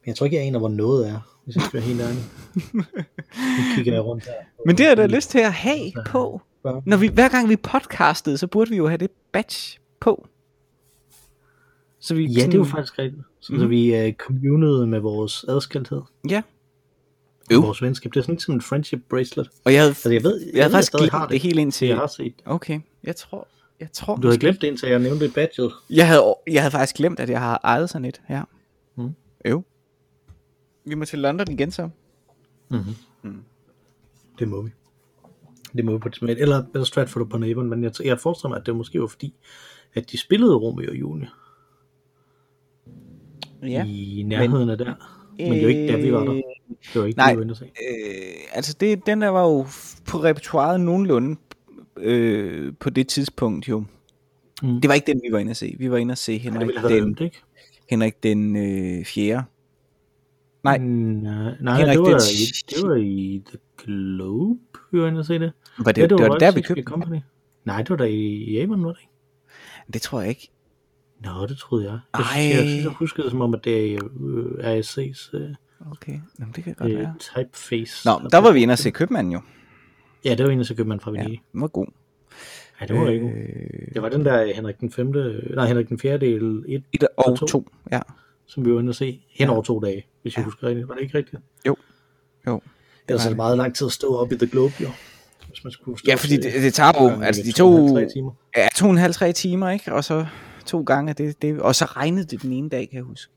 Men 0.00 0.08
jeg 0.08 0.16
tror 0.16 0.24
ikke, 0.24 0.36
jeg 0.36 0.46
aner, 0.46 0.58
hvor 0.58 0.68
noget 0.68 1.08
er, 1.08 1.38
hvis 1.44 1.56
jeg 1.56 1.62
skal 1.62 1.80
være 1.80 1.88
helt 1.88 2.00
ærlig. 2.00 2.22
Nu 3.56 3.74
kigger 3.76 3.92
jeg 3.92 4.04
rundt 4.04 4.24
her. 4.24 4.32
Men 4.66 4.78
det 4.78 4.84
jeg 4.84 4.96
da 4.96 5.06
lyst 5.06 5.30
til 5.30 5.38
at 5.38 5.52
have 5.52 5.92
på. 6.06 6.40
Ja. 6.66 6.80
Når 6.86 6.96
vi, 6.96 7.06
hver 7.08 7.28
gang 7.28 7.48
vi 7.48 7.56
podcastede, 7.56 8.38
så 8.38 8.46
burde 8.46 8.70
vi 8.70 8.76
jo 8.76 8.86
have 8.88 8.96
det 8.98 9.10
badge 9.32 9.78
på. 10.00 10.26
Så 12.00 12.14
vi 12.14 12.24
Ja, 12.26 12.46
det 12.46 12.54
er 12.54 12.58
jo 12.58 12.64
faktisk 12.64 12.98
rigtigt. 12.98 13.22
Så, 13.40 13.52
mm. 13.52 13.58
så 13.58 13.64
Mhm. 13.64 13.70
vi 13.70 14.06
uh, 14.08 14.12
communede 14.14 14.86
med 14.86 14.98
vores 15.00 15.44
adskilthed. 15.48 16.02
Ja. 16.30 16.42
Jo. 17.52 17.60
Vores 17.60 17.82
venskab. 17.82 18.14
Det 18.14 18.20
er 18.20 18.22
sådan 18.22 18.34
lidt 18.34 18.42
som 18.42 18.54
en 18.54 18.60
friendship 18.62 19.00
bracelet. 19.10 19.50
Og 19.64 19.72
jeg 19.72 19.80
havde, 19.80 19.90
Altså, 19.90 20.10
jeg 20.12 20.22
ved, 20.22 20.40
jeg 20.40 20.52
havde 20.54 20.64
ved, 20.64 20.70
faktisk 20.72 20.88
stadig 20.88 21.10
har 21.10 21.18
glemt 21.18 21.30
det 21.30 21.40
helt 21.40 21.58
ind 21.58 21.72
til... 21.72 21.88
Jeg 21.88 21.96
har 21.96 22.06
set. 22.06 22.34
Okay, 22.44 22.80
jeg 23.04 23.16
tror... 23.16 23.48
Jeg 23.80 23.88
tror 23.92 24.16
Du 24.16 24.26
havde 24.26 24.38
glemt 24.38 24.60
det, 24.60 24.66
indtil 24.68 24.88
jeg 24.88 24.98
nævnte 24.98 25.28
badget. 25.34 25.72
Jeg 25.90 26.06
havde, 26.08 26.34
jeg 26.46 26.62
havde 26.62 26.70
faktisk 26.70 26.96
glemt, 26.96 27.20
at 27.20 27.30
jeg 27.30 27.40
har 27.40 27.60
ejet 27.64 27.90
sådan 27.90 28.04
et 28.04 28.20
her. 28.28 28.44
Mm. 28.96 29.14
Jo. 29.50 29.62
Vi 30.84 30.94
må 30.94 31.04
til 31.04 31.18
London 31.18 31.50
igen 31.50 31.70
så. 31.70 31.88
Mm-hmm. 32.70 32.94
Mm. 33.22 33.42
Det 34.38 34.48
må 34.48 34.62
vi. 34.62 34.70
Det 35.76 35.84
må 35.84 35.98
på 35.98 36.08
det 36.08 36.40
Eller, 36.40 36.62
eller 36.74 36.84
Stratford 36.84 37.22
upon 37.22 37.44
Avon, 37.44 37.70
men 37.70 37.84
jeg, 37.84 37.92
jeg 38.04 38.20
forestiller 38.20 38.48
mig, 38.48 38.60
at 38.60 38.66
det 38.66 38.76
måske 38.76 39.00
var 39.00 39.06
fordi, 39.06 39.34
at 39.94 40.10
de 40.10 40.18
spillede 40.18 40.54
Romeo 40.56 40.90
og 40.90 40.96
Julie 40.96 41.28
Ja. 43.62 43.84
i 43.84 44.22
nærheden 44.26 44.70
af 44.70 44.78
der. 44.78 44.94
Men 45.38 45.52
det 45.52 45.62
var 45.62 45.68
ikke 45.68 45.88
der, 45.88 45.96
vi 45.96 46.12
var 46.12 46.24
der. 46.24 46.32
Det 46.32 47.00
var 47.00 47.04
ikke 47.06 47.16
Nej. 47.16 47.34
det, 47.34 47.44
vi 47.44 47.48
var. 47.48 47.56
Øh, 47.62 47.68
altså 48.52 48.76
det, 48.80 49.06
den 49.06 49.22
der 49.22 49.28
var 49.28 49.42
jo 49.42 49.66
på 50.06 50.18
repertoireet 50.18 50.80
nogenlunde 50.80 51.36
øh, 51.96 52.72
på 52.80 52.90
det 52.90 53.08
tidspunkt 53.08 53.68
jo. 53.68 53.84
Mm. 54.62 54.80
Det 54.80 54.88
var 54.88 54.94
ikke 54.94 55.12
den, 55.12 55.20
vi 55.28 55.32
var 55.32 55.38
inde 55.38 55.50
at 55.50 55.56
se. 55.56 55.76
Vi 55.78 55.90
var 55.90 55.96
inde 55.96 56.12
at 56.12 56.18
se 56.18 56.32
Ja, 56.32 56.38
Henrik, 56.38 56.68
været 56.76 56.90
den, 56.90 57.02
ømt, 57.02 57.20
ikke? 57.20 57.42
Henrik 57.90 58.22
den 58.22 58.56
øh, 58.56 59.04
4. 59.04 59.44
Nej. 60.64 60.78
Nej, 60.78 61.54
nej 61.60 61.76
Henrik 61.78 61.96
det, 61.96 62.02
var 62.02 62.20
i, 62.32 62.44
det 62.70 62.88
var 62.88 62.94
i 62.94 63.42
The 63.46 63.58
Globe, 63.76 64.60
vi 64.92 65.00
var 65.00 65.08
inde 65.08 65.18
at 65.20 65.26
se 65.26 65.38
det. 65.38 65.52
Var 65.78 65.92
det, 65.92 66.02
ja, 66.02 66.06
det, 66.06 66.12
var, 66.12 66.18
det 66.18 66.28
Royal 66.28 66.40
der, 66.40 66.50
vi 66.52 66.60
købte? 66.60 66.82
Company. 66.82 67.18
Nej, 67.64 67.78
det 67.82 67.90
var 67.90 67.96
der 67.96 68.04
i, 68.04 68.24
i 68.24 68.58
Avon, 68.58 68.84
var 68.84 68.92
det 68.92 69.00
ikke? 69.00 69.12
Det 69.92 70.02
tror 70.02 70.20
jeg 70.20 70.28
ikke. 70.28 70.50
Nå, 71.24 71.46
det 71.46 71.58
troede 71.58 71.84
jeg. 71.84 71.98
Jeg, 72.18 72.24
Ej. 72.34 72.42
jeg, 72.42 72.68
synes, 72.68 72.84
jeg 72.84 72.92
husker 72.92 73.22
det 73.22 73.30
som 73.30 73.40
om, 73.40 73.54
at 73.54 73.60
det 73.64 73.94
er 73.94 73.98
øh, 74.20 74.78
RSC's 74.78 75.36
øh, 75.36 75.54
Okay, 75.92 76.20
Jamen, 76.38 76.52
det 76.56 76.64
kan 76.64 76.74
godt 76.74 76.92
øh, 76.92 76.98
være. 76.98 77.14
typeface. 77.18 78.08
Nå, 78.08 78.28
der 78.32 78.38
var 78.38 78.52
vi 78.52 78.62
inde 78.62 78.72
at 78.72 78.78
se 78.78 78.90
Købmanden 78.90 79.32
jo. 79.32 79.40
Ja, 80.24 80.34
det 80.34 80.46
var 80.46 80.52
en 80.52 80.60
af 80.60 80.66
så 80.66 80.74
købte 80.74 80.88
man 80.88 81.00
fra 81.00 81.10
Ja, 81.10 81.18
Venedig. 81.18 81.42
den 81.52 81.60
var 81.60 81.68
god. 81.68 81.86
Ja, 82.80 82.86
det 82.86 82.96
var 82.96 83.04
øh, 83.06 83.12
ikke. 83.12 83.90
Det 83.94 84.02
var 84.02 84.08
den 84.08 84.24
der 84.24 84.54
Henrik 84.54 84.80
den 84.80 84.90
5. 84.90 85.06
Nej, 85.54 85.66
Henrik 85.66 85.88
den 85.88 85.98
4. 85.98 86.18
del 86.18 86.64
1, 86.68 86.82
Et 86.92 87.04
og 87.16 87.38
to. 87.38 87.46
to. 87.46 87.68
Ja. 87.92 88.00
Som 88.46 88.64
vi 88.64 88.72
var 88.72 88.80
inde 88.80 88.90
at 88.90 88.96
se 88.96 89.20
hen 89.30 89.48
over 89.48 89.62
to 89.62 89.80
dage, 89.80 90.06
hvis 90.22 90.34
jeg 90.36 90.40
Ja. 90.40 90.44
husker 90.44 90.66
rigtigt. 90.68 90.88
Var 90.88 90.94
det 90.94 91.02
ikke 91.02 91.18
rigtigt? 91.18 91.42
Jo. 91.66 91.76
Jo. 92.46 92.60
Ellers 93.08 93.24
er 93.24 93.28
det 93.30 93.36
meget 93.36 93.56
lang 93.56 93.74
tid 93.74 93.86
at 93.86 93.92
stå 93.92 94.16
op 94.16 94.32
i 94.32 94.36
The 94.36 94.46
Globe, 94.46 94.74
jo. 94.80 94.88
Hvis 95.48 95.64
man 95.64 95.70
skulle 95.72 95.98
stå 95.98 96.04
Ja, 96.08 96.14
fordi 96.14 96.36
det, 96.36 96.52
det 96.54 96.74
tager 96.74 96.92
jo, 97.16 97.20
altså 97.22 97.42
de 97.42 97.52
to 97.52 97.88
to, 97.88 98.08
timer. 98.14 98.30
ja, 98.56 98.68
to 98.76 98.84
og 98.86 98.90
en 98.90 98.98
halv, 98.98 99.14
tre 99.14 99.32
timer, 99.32 99.70
ikke? 99.70 99.92
Og 99.94 100.04
så 100.04 100.26
to 100.66 100.82
gange, 100.82 101.12
det, 101.12 101.42
det, 101.42 101.60
og 101.60 101.74
så 101.74 101.84
regnede 101.84 102.24
det 102.26 102.42
den 102.42 102.52
ene 102.52 102.68
dag, 102.68 102.88
kan 102.88 102.96
jeg 102.96 103.04
huske. 103.04 103.32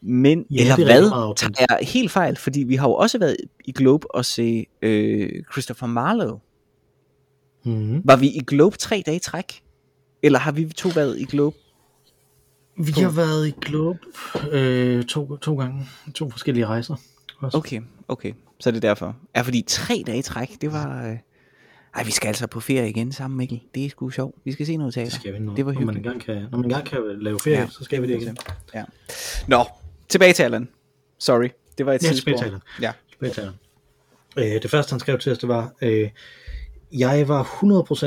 Men, 0.00 0.46
Ja, 0.50 0.60
eller 0.60 0.76
det 0.76 0.82
er 0.82 0.86
hvad, 1.00 1.36
tager 1.36 1.66
jeg 1.70 1.78
helt 1.88 2.10
fejl, 2.10 2.36
fordi 2.36 2.60
vi 2.62 2.74
har 2.76 2.88
jo 2.88 2.94
også 2.94 3.18
været 3.18 3.36
i 3.64 3.72
Globe 3.72 4.14
og 4.14 4.24
se 4.24 4.66
øh, 4.82 5.30
Christopher 5.52 5.86
Marlowe. 5.88 6.38
Mm-hmm. 7.64 8.02
Var 8.04 8.16
vi 8.16 8.26
i 8.28 8.40
Globe 8.46 8.76
tre 8.76 9.02
dage 9.06 9.16
i 9.16 9.20
træk? 9.20 9.62
Eller 10.22 10.38
har 10.38 10.52
vi 10.52 10.64
to 10.76 10.88
været 10.94 11.18
i 11.20 11.24
Globe? 11.24 11.56
Vi 12.78 12.92
har 12.92 13.10
været 13.10 13.48
i 13.48 13.54
Globe 13.60 13.98
øh, 14.50 15.04
to, 15.04 15.36
to 15.36 15.56
gange. 15.56 15.86
To 16.14 16.30
forskellige 16.30 16.66
rejser. 16.66 16.96
Også. 17.38 17.58
Okay, 17.58 17.80
okay. 18.08 18.32
Så 18.60 18.70
er 18.70 18.72
det 18.72 18.82
derfor. 18.82 19.16
Ja, 19.36 19.40
fordi 19.40 19.64
tre 19.66 20.02
dage 20.06 20.18
i 20.18 20.22
træk, 20.22 20.60
det 20.60 20.72
var... 20.72 21.06
Øh... 21.06 21.16
Ej, 21.94 22.04
vi 22.04 22.10
skal 22.10 22.28
altså 22.28 22.46
på 22.46 22.60
ferie 22.60 22.88
igen 22.88 23.12
sammen, 23.12 23.38
Mikkel. 23.38 23.60
Det 23.74 23.84
er 23.84 23.90
sgu 23.90 24.10
sjovt. 24.10 24.36
Vi 24.44 24.52
skal 24.52 24.66
se 24.66 24.76
noget 24.76 24.94
teater. 24.94 25.10
Det 25.10 25.20
skal 25.20 25.34
vi 25.34 25.38
nu. 25.38 25.54
Det 25.56 25.66
var 25.66 25.72
når, 25.72 25.80
man 25.80 25.94
hyggeligt. 25.94 26.06
engang 26.06 26.40
kan, 26.40 26.50
når 26.50 26.58
man 26.58 26.64
engang 26.64 26.86
kan 26.86 26.98
lave 27.20 27.38
ferie, 27.44 27.58
ja, 27.58 27.66
så 27.70 27.84
skal 27.84 28.02
vi 28.02 28.08
det 28.08 28.22
igen. 28.22 28.36
Ja. 28.74 28.84
Nå, 29.46 29.64
tilbage 30.08 30.32
til 30.32 30.42
Allan. 30.42 30.68
Sorry, 31.18 31.48
det 31.78 31.86
var 31.86 31.92
et 31.92 32.02
Ja, 32.02 32.12
tilbage 32.12 32.38
til 32.38 32.44
Allan. 32.44 32.60
Ja. 32.80 32.92
Tilbage 33.12 33.50
Øh, 34.38 34.62
det 34.62 34.70
første, 34.70 34.90
han 34.92 35.00
skrev 35.00 35.18
til 35.18 35.32
os, 35.32 35.38
det 35.38 35.48
var, 35.48 35.72
øh, 35.82 36.08
jeg 36.92 37.28
var 37.28 37.42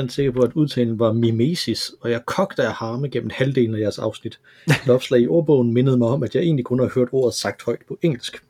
100% 0.06 0.08
sikker 0.08 0.32
på, 0.32 0.40
at 0.40 0.52
udtalen 0.52 0.98
var 0.98 1.12
mimesis, 1.12 1.92
og 2.00 2.10
jeg 2.10 2.26
kogte 2.26 2.62
af 2.62 2.72
harme 2.72 3.08
gennem 3.08 3.30
halvdelen 3.34 3.74
af 3.74 3.80
jeres 3.80 3.98
afsnit. 3.98 4.40
Et 4.84 4.90
opslag 4.90 5.20
i 5.20 5.26
ordbogen 5.26 5.74
mindede 5.74 5.96
mig 5.98 6.08
om, 6.08 6.22
at 6.22 6.34
jeg 6.34 6.42
egentlig 6.42 6.64
kun 6.64 6.78
har 6.78 6.90
hørt 6.94 7.08
ordet 7.12 7.34
sagt 7.34 7.62
højt 7.62 7.80
på 7.88 7.98
engelsk. 8.02 8.44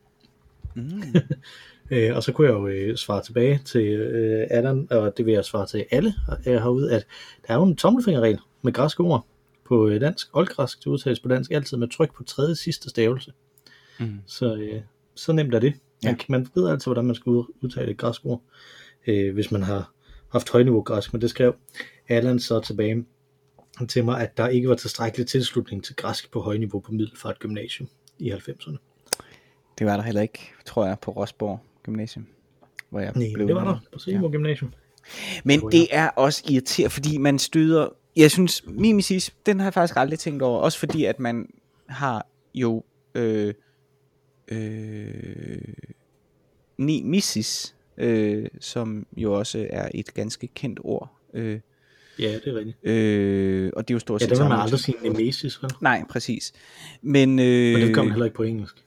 Mm. 0.75 1.03
Øh, 1.91 2.17
og 2.17 2.23
så 2.23 2.33
kunne 2.33 2.47
jeg 2.47 2.55
jo 2.55 2.67
øh, 2.67 2.97
svare 2.97 3.23
tilbage 3.23 3.61
til 3.65 3.87
øh, 3.87 4.47
Adam, 4.51 4.87
og 4.91 5.17
det 5.17 5.27
vil 5.27 5.35
jeg 5.35 5.45
svare 5.45 5.67
til 5.67 5.85
alle 5.91 6.15
øh, 6.47 6.55
herude, 6.55 6.93
at 6.93 7.07
der 7.47 7.55
er 7.55 7.59
jo 7.59 7.65
en 7.65 7.77
tommelfingerregel 7.77 8.39
med 8.63 8.73
græske 8.73 9.03
ord 9.03 9.27
på 9.65 9.89
øh, 9.89 10.01
dansk. 10.01 10.29
Oldgræsk, 10.33 10.79
det 10.79 10.87
udtales 10.87 11.21
på 11.21 11.29
dansk 11.29 11.51
altid 11.51 11.77
med 11.77 11.89
tryk 11.89 12.15
på 12.17 12.25
tredje 12.25 12.57
sidste 12.57 12.91
stavelse. 12.91 13.33
Mm. 14.01 14.19
Så, 14.27 14.55
øh, 14.55 14.81
så 15.15 15.33
nemt 15.33 15.55
er 15.55 15.59
det. 15.59 15.75
Man, 16.05 16.15
ja. 16.15 16.25
man 16.29 16.47
ved 16.55 16.69
altid, 16.69 16.87
hvordan 16.87 17.05
man 17.05 17.15
skal 17.15 17.31
ud- 17.31 17.53
udtale 17.61 17.91
et 17.91 17.97
græsk 17.97 18.21
ord, 18.25 18.43
øh, 19.07 19.35
hvis 19.35 19.51
man 19.51 19.63
har 19.63 19.93
haft 20.33 20.51
højniveau 20.51 20.81
græsk, 20.81 21.13
men 21.13 21.23
det 21.23 21.31
skrev 21.31 21.55
Allan 22.09 22.41
så 22.41 22.61
tilbage 22.61 23.05
til 23.89 24.05
mig, 24.05 24.21
at 24.21 24.37
der 24.37 24.49
ikke 24.49 24.69
var 24.69 24.75
tilstrækkelig 24.75 25.27
tilslutning 25.27 25.85
til 25.85 25.97
græsk 25.97 26.33
på 26.33 26.41
højniveau 26.41 26.81
på 26.81 26.93
Middelfart 26.93 27.39
Gymnasium 27.39 27.89
i 28.19 28.33
90'erne. 28.33 28.77
Det 29.79 29.87
var 29.87 29.97
der 29.97 30.03
heller 30.03 30.23
ikke, 30.23 30.53
tror 30.65 30.87
jeg, 30.87 30.99
på 30.99 31.11
Rosborg 31.11 31.61
Gymnasium. 31.83 32.27
Hvor 32.91 33.01
jeg 33.01 33.13
Nej, 33.17 33.31
blev 33.35 33.47
det 33.47 33.57
var 33.57 33.65
der 33.65 33.79
på 33.93 33.99
Sebo 33.99 34.27
ja. 34.27 34.33
Gymnasium. 34.33 34.73
Men 35.45 35.63
jeg. 35.63 35.73
det 35.73 35.89
er 35.91 36.09
også 36.09 36.43
irriterende, 36.51 36.91
fordi 36.91 37.19
man 37.19 37.39
støder... 37.39 37.89
Jeg 38.17 38.31
synes, 38.31 38.65
Mimesis, 38.67 39.35
den 39.47 39.59
har 39.59 39.67
jeg 39.67 39.75
faktisk 39.75 39.97
aldrig 39.97 40.19
tænkt 40.19 40.43
over. 40.43 40.61
Også 40.61 40.79
fordi, 40.79 41.05
at 41.05 41.21
man 41.21 41.49
har 41.89 42.27
jo... 42.55 42.85
Øh, 43.15 43.55
øh, 44.49 45.75
Mimesis, 46.77 47.75
øh, 47.97 48.47
som 48.61 49.07
jo 49.17 49.33
også 49.39 49.67
er 49.71 49.89
et 49.95 50.15
ganske 50.15 50.47
kendt 50.47 50.81
ord. 50.83 51.17
Øh, 51.35 51.61
Ja, 52.19 52.33
det 52.45 52.47
er 52.47 52.55
rigtigt. 52.55 52.77
øh, 52.83 53.71
og 53.77 53.89
det 53.89 53.95
er 53.95 53.95
jo 53.95 53.99
stort 53.99 54.21
Ja, 54.21 54.25
set 54.25 54.31
det 54.31 54.39
vil 54.43 54.49
man 54.49 54.61
aldrig 54.61 54.81
sige 54.81 54.97
Nemesis, 55.03 55.63
vel? 55.63 55.71
Nej, 55.81 56.05
præcis. 56.09 56.53
Men, 57.03 57.39
øh, 57.39 57.75
Og 57.75 57.81
det 57.81 57.97
man 57.97 58.11
heller 58.11 58.25
ikke 58.25 58.37
på 58.37 58.43
engelsk. 58.43 58.85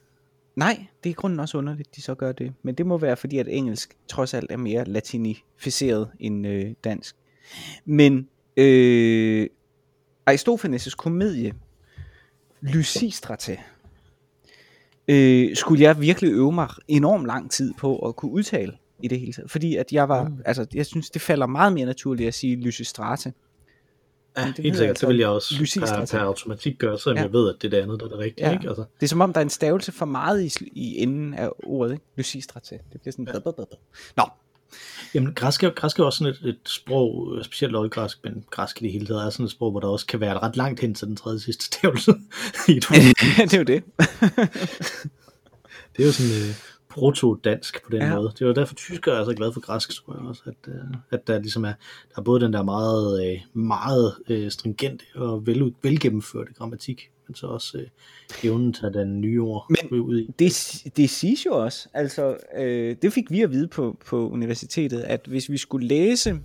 Nej, 0.55 0.85
det 1.03 1.09
er 1.09 1.13
grunden 1.13 1.39
også 1.39 1.57
underligt, 1.57 1.95
de 1.95 2.01
så 2.01 2.15
gør 2.15 2.31
det. 2.31 2.53
Men 2.63 2.75
det 2.75 2.85
må 2.85 2.97
være 2.97 3.17
fordi, 3.17 3.37
at 3.37 3.47
engelsk 3.47 3.95
trods 4.07 4.33
alt 4.33 4.51
er 4.51 4.57
mere 4.57 4.85
latinificeret 4.85 6.09
end 6.19 6.47
øh, 6.47 6.71
dansk. 6.83 7.15
Men 7.85 8.27
øh, 8.57 9.47
Aristofanes' 10.29 10.95
komedie, 10.95 11.53
Lysistrate, 12.61 13.57
øh, 15.07 15.55
skulle 15.55 15.83
jeg 15.83 16.01
virkelig 16.01 16.31
øve 16.31 16.51
mig 16.51 16.69
enormt 16.87 17.25
lang 17.25 17.51
tid 17.51 17.73
på 17.77 17.97
at 17.99 18.15
kunne 18.15 18.31
udtale 18.31 18.73
i 19.03 19.07
det 19.07 19.19
hele 19.19 19.33
taget. 19.33 19.51
Fordi 19.51 19.75
at 19.75 19.91
jeg 19.91 20.09
var, 20.09 20.23
Mm. 20.23 20.41
altså 20.45 20.65
jeg 20.73 20.85
synes, 20.85 21.09
det 21.09 21.21
falder 21.21 21.45
meget 21.45 21.73
mere 21.73 21.85
naturligt 21.85 22.27
at 22.27 22.33
sige 22.33 22.55
Lysistrate. 22.55 23.33
Ja, 24.37 24.41
det 24.47 24.57
helt 24.57 24.65
jeg 24.65 24.75
sikkert. 24.75 24.89
altså 24.89 25.05
Det 25.07 25.13
vil 25.13 25.19
jeg 25.19 25.29
også 25.29 25.79
per, 25.79 26.05
per 26.17 26.19
automatik 26.25 26.77
gøre, 26.79 26.99
selvom 26.99 27.17
Ja. 27.17 27.21
jeg 27.23 27.33
ved, 27.33 27.49
at 27.49 27.55
det 27.61 27.67
er 27.67 27.77
det 27.77 27.83
andet, 27.83 27.99
der 27.99 28.05
er 28.05 28.09
det 28.09 28.19
rigtige. 28.19 28.47
Ja. 28.47 28.53
Ikke? 28.53 28.67
Altså, 28.67 28.83
Det 28.99 29.05
er 29.05 29.07
som 29.07 29.21
om, 29.21 29.33
der 29.33 29.39
er 29.39 29.43
en 29.43 29.49
stavelse 29.49 29.91
for 29.91 30.05
meget 30.05 30.43
i, 30.43 30.69
i 30.73 30.97
enden 31.03 31.33
af 31.33 31.49
ordet, 31.63 31.93
ikke? 31.93 32.03
Lysistrate. 32.15 32.79
Det 32.93 33.01
bliver 33.01 33.11
sådan... 33.11 33.27
Ja. 33.57 33.63
Nå, 34.17 34.23
Jamen, 35.13 35.33
græsk 35.33 35.63
er, 35.63 35.69
græsk 35.69 35.99
er 35.99 36.03
også 36.03 36.17
sådan 36.17 36.33
et, 36.33 36.49
et 36.49 36.59
sprog, 36.65 37.35
øh, 37.37 37.43
specielt 37.45 37.75
oldgræsk, 37.75 38.17
men 38.23 38.43
græsk 38.51 38.81
i 38.81 38.85
det 38.85 38.91
hele 38.91 39.05
taget 39.05 39.25
er 39.25 39.29
sådan 39.29 39.45
et 39.45 39.51
sprog, 39.51 39.71
hvor 39.71 39.79
der 39.79 39.87
også 39.87 40.05
kan 40.05 40.19
være 40.19 40.39
ret 40.39 40.55
langt 40.57 40.79
hen 40.79 40.95
til 40.95 41.07
den 41.07 41.15
tredje 41.15 41.39
sidste 41.39 41.65
stavelse 41.65 42.11
i 42.69 42.71
et 42.71 42.85
ord. 42.91 42.97
det 43.49 43.53
er 43.53 43.57
jo 43.57 43.63
det. 43.63 43.83
Det 45.97 46.03
er 46.03 46.05
jo 46.07 46.11
sådan 46.11 46.31
øh, 46.31 46.55
proto-dansk 46.95 47.83
på 47.83 47.89
den 47.91 48.01
Ja. 48.01 48.15
måde. 48.15 48.31
Det 48.39 48.41
jo 48.41 48.53
derfor, 48.53 48.75
tyskere 48.75 49.19
er 49.19 49.25
så 49.25 49.33
glade 49.33 49.53
for 49.53 49.59
græsk, 49.59 49.89
tror 50.05 50.13
jeg 50.13 50.27
også, 50.27 50.41
at, 50.45 50.73
øh, 50.73 50.81
at 51.11 51.27
der 51.27 51.39
ligesom 51.39 51.63
er, 51.65 51.73
der 52.09 52.17
er 52.17 52.21
både 52.21 52.45
den 52.45 52.53
der 52.53 52.63
meget, 52.63 53.31
øh, 53.31 53.39
meget 53.53 54.13
øh, 54.29 54.51
stringente 54.51 55.05
og 55.15 55.47
vel, 55.47 55.73
velgennemførte 55.83 56.53
grammatik, 56.53 57.09
men 57.27 57.35
så 57.35 57.47
også 57.47 57.77
øh, 57.77 57.87
evnen 58.43 58.73
til 58.73 58.85
at 58.85 58.93
den 58.93 59.21
nye 59.21 59.41
ord 59.41 59.65
Men 59.91 59.99
ud 60.01 60.19
i. 60.19 60.31
det, 60.39 60.83
det 60.97 61.09
siges 61.09 61.45
jo 61.45 61.63
også, 61.63 61.89
altså 61.93 62.37
øh, 62.57 62.95
det 63.01 63.13
fik 63.13 63.31
vi 63.31 63.41
at 63.41 63.51
vide 63.51 63.67
på, 63.67 63.97
på 64.05 64.29
universitetet, 64.29 64.99
at 65.01 65.21
hvis 65.27 65.49
vi 65.49 65.57
skulle 65.57 65.87
læse, 65.87 66.39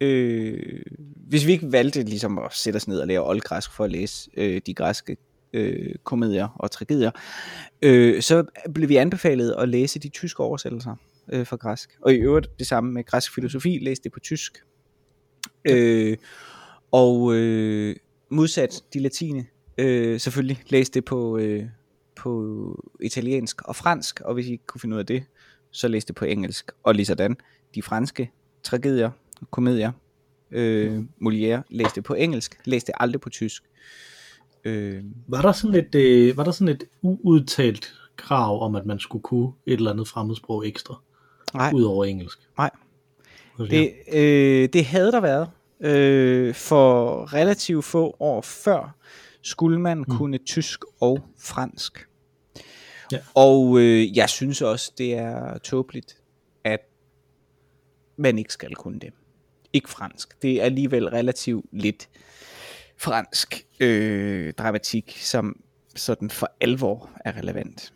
øh, 0.00 0.82
hvis 1.28 1.46
vi 1.46 1.52
ikke 1.52 1.72
valgte 1.72 2.02
ligesom 2.02 2.38
at 2.38 2.54
sætte 2.54 2.76
os 2.76 2.88
ned 2.88 3.00
og 3.00 3.06
lære 3.06 3.24
oldgræsk 3.28 3.72
for 3.72 3.84
at 3.84 3.90
læse 3.90 4.30
øh, 4.36 4.60
de 4.66 4.74
græske 4.74 5.16
øh, 5.52 5.94
komedier 6.04 6.48
og 6.58 6.70
tragedier, 6.70 7.10
øh, 7.82 8.22
så 8.22 8.44
blev 8.74 8.88
vi 8.88 8.96
anbefalet 8.96 9.54
at 9.58 9.68
læse 9.68 9.98
de 9.98 10.08
tyske 10.08 10.42
oversættelser 10.42 10.96
øh, 11.32 11.46
fra 11.46 11.56
græsk. 11.56 11.98
Og 12.02 12.14
i 12.14 12.16
øvrigt 12.16 12.58
det 12.58 12.66
samme 12.66 12.92
med 12.92 13.04
græsk 13.04 13.34
filosofi, 13.34 13.78
læste 13.82 14.04
det 14.04 14.12
på 14.12 14.20
tysk. 14.20 14.58
Øh, 15.64 16.16
og 16.90 17.34
øh, 17.34 17.96
modsat 18.30 18.82
de 18.94 18.98
latine, 18.98 19.46
øh, 19.78 20.20
selvfølgelig 20.20 20.62
læste 20.68 20.94
det 20.94 21.04
på, 21.04 21.38
øh, 21.38 21.64
på 22.16 22.92
italiensk 23.02 23.62
og 23.62 23.76
fransk, 23.76 24.20
og 24.20 24.34
hvis 24.34 24.46
I 24.46 24.52
ikke 24.52 24.66
kunne 24.66 24.80
finde 24.80 24.94
ud 24.94 25.00
af 25.00 25.06
det, 25.06 25.24
så 25.70 25.88
læste 25.88 26.08
det 26.08 26.16
på 26.16 26.24
engelsk. 26.24 26.70
Og 26.82 26.94
lige 26.94 27.06
sådan, 27.06 27.36
de 27.74 27.82
franske 27.82 28.30
tragedier, 28.62 29.10
komedier, 29.50 29.92
øh, 30.50 30.98
Molière 30.98 31.62
læste 31.70 31.94
det 31.94 32.04
på 32.04 32.14
engelsk, 32.14 32.60
læste 32.64 32.86
det 32.86 32.94
aldrig 33.00 33.20
på 33.20 33.30
tysk. 33.30 33.62
Øh, 33.62 34.19
Var 35.28 35.42
der 35.42 35.52
sådan 35.52 35.76
et, 35.76 35.94
øh, 35.94 36.36
var 36.36 36.44
der 36.44 36.50
sådan 36.50 36.74
et 36.74 36.84
uudtalt 37.02 37.94
krav 38.16 38.62
om, 38.62 38.74
at 38.74 38.86
man 38.86 38.98
skulle 38.98 39.22
kunne 39.22 39.52
et 39.66 39.72
eller 39.72 39.90
andet 39.90 40.08
fremmedsprog 40.08 40.66
ekstra, 40.66 40.94
nej, 41.54 41.72
ud 41.74 41.82
over 41.82 42.04
engelsk? 42.04 42.38
nej. 42.58 42.70
Det, 43.58 43.70
Det, 43.70 43.92
øh, 44.12 44.68
det 44.72 44.84
havde 44.84 45.12
der 45.12 45.20
været. 45.20 45.48
Øh, 45.80 46.54
for 46.54 47.34
relativt 47.34 47.84
få 47.84 48.16
år 48.20 48.40
før 48.40 48.96
skulle 49.42 49.80
man 49.80 49.98
mm. 49.98 50.04
kunne 50.04 50.38
tysk 50.38 50.84
og 51.00 51.20
fransk. 51.38 52.06
Ja. 53.12 53.18
Og 53.34 53.80
øh, 53.80 54.16
jeg 54.16 54.28
synes 54.28 54.62
også, 54.62 54.92
det 54.98 55.14
er 55.14 55.58
tåbeligt, 55.58 56.16
at 56.64 56.80
man 58.16 58.38
ikke 58.38 58.52
skal 58.52 58.74
kunne 58.74 58.98
det. 58.98 59.10
Ikke 59.72 59.90
fransk. 59.90 60.42
Det 60.42 60.60
er 60.60 60.64
alligevel 60.64 61.08
relativt 61.08 61.66
lidt 61.72 62.08
fransk 63.00 63.66
øh, 63.80 64.52
dramatik, 64.52 65.18
som 65.20 65.62
sådan 65.96 66.30
for 66.30 66.50
alvor 66.60 67.10
er 67.24 67.36
relevant. 67.36 67.92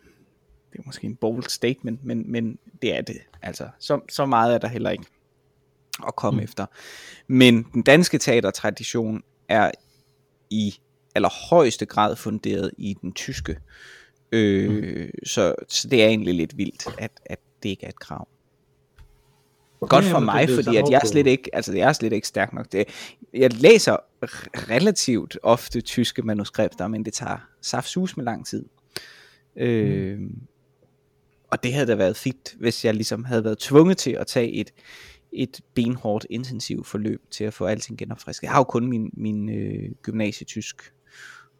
Det 0.73 0.79
er 0.79 0.83
måske 0.85 1.07
en 1.07 1.15
bold 1.15 1.43
statement, 1.43 2.03
men, 2.03 2.31
men 2.31 2.59
det 2.81 2.97
er 2.97 3.01
det. 3.01 3.17
Altså, 3.41 3.69
så, 3.79 3.99
så 4.09 4.25
meget 4.25 4.53
er 4.53 4.57
der 4.57 4.67
heller 4.67 4.89
ikke 4.89 5.05
at 6.07 6.15
komme 6.15 6.39
mm. 6.39 6.43
efter. 6.43 6.65
Men 7.27 7.63
den 7.63 7.81
danske 7.81 8.17
teatertradition 8.17 9.23
er 9.49 9.71
i 10.49 10.75
allerhøjeste 11.15 11.85
grad 11.85 12.15
funderet 12.15 12.71
i 12.77 12.95
den 13.01 13.13
tyske. 13.13 13.57
Øh, 14.31 14.71
mm. 14.71 15.09
så, 15.25 15.55
så 15.69 15.87
det 15.87 16.03
er 16.03 16.07
egentlig 16.07 16.33
lidt 16.33 16.57
vildt, 16.57 16.87
at, 16.97 17.11
at 17.25 17.39
det 17.63 17.69
ikke 17.69 17.85
er 17.85 17.89
et 17.89 17.99
krav. 17.99 18.27
Godt 19.79 20.05
for 20.05 20.19
mig, 20.19 20.49
fordi 20.49 20.75
at 20.75 20.89
jeg 20.89 21.01
er 21.03 21.07
slet 21.07 21.27
ikke, 21.27 21.55
altså 21.55 21.73
jeg 21.73 21.89
er 21.89 21.93
slet 21.93 22.13
ikke 22.13 22.27
stærk 22.27 22.53
nok. 22.53 22.71
Det, 22.71 22.85
jeg 23.33 23.53
læser 23.53 23.97
relativt 24.53 25.37
ofte 25.43 25.81
tyske 25.81 26.21
manuskripter, 26.21 26.87
men 26.87 27.05
det 27.05 27.13
tager 27.13 27.37
saftsus 27.61 28.17
med 28.17 28.25
lang 28.25 28.45
tid. 28.45 28.65
Øh, 29.55 30.19
og 31.51 31.63
det 31.63 31.73
havde 31.73 31.87
da 31.87 31.95
været 31.95 32.17
fint, 32.17 32.55
hvis 32.59 32.85
jeg 32.85 32.93
ligesom 32.93 33.23
havde 33.23 33.43
været 33.43 33.57
tvunget 33.57 33.97
til 33.97 34.11
at 34.11 34.27
tage 34.27 34.51
et, 34.51 34.73
et 35.31 35.61
benhårdt, 35.73 36.25
intensivt 36.29 36.87
forløb 36.87 37.21
til 37.31 37.43
at 37.43 37.53
få 37.53 37.65
alting 37.65 37.97
genopfrisket. 37.97 38.43
Jeg 38.43 38.51
har 38.51 38.59
jo 38.59 38.63
kun 38.63 38.87
min, 38.87 39.09
min 39.13 39.49
øh, 39.49 39.91
gymnasietysk, 40.01 40.93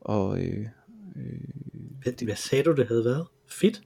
og 0.02 0.40
øh, 0.40 0.66
Hvad, 2.04 2.26
hvad 2.26 2.36
sagde 2.36 2.64
du, 2.64 2.72
det 2.72 2.88
havde 2.88 3.06
været? 3.06 3.26
Fedt? 3.48 3.82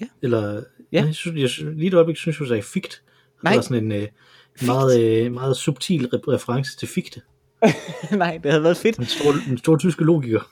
Ja. 0.00 0.06
Eller, 0.22 0.62
Ja. 0.92 1.04
Jeg 1.04 1.14
synes, 1.14 1.60
jeg, 1.60 1.66
lige 1.74 1.88
et 1.88 1.94
øjeblik 1.94 2.16
synes, 2.16 2.36
du 2.36 2.46
sagde 2.46 2.62
figt. 2.62 3.02
Nej. 3.42 3.52
Det 3.52 3.56
var 3.56 3.62
sådan 3.62 3.84
en 3.84 3.92
øh, 3.92 4.08
meget, 4.66 5.00
øh, 5.00 5.32
meget 5.32 5.56
subtil 5.56 6.10
re- 6.14 6.32
reference 6.32 6.76
til 6.76 6.88
figte. 6.88 7.20
nej, 8.12 8.38
det 8.42 8.50
havde 8.50 8.64
været 8.64 8.76
fedt. 8.76 8.96
En 8.96 9.06
stor, 9.06 9.50
en 9.50 9.58
stor 9.58 9.76
tyske 9.76 10.04
logiker. 10.04 10.40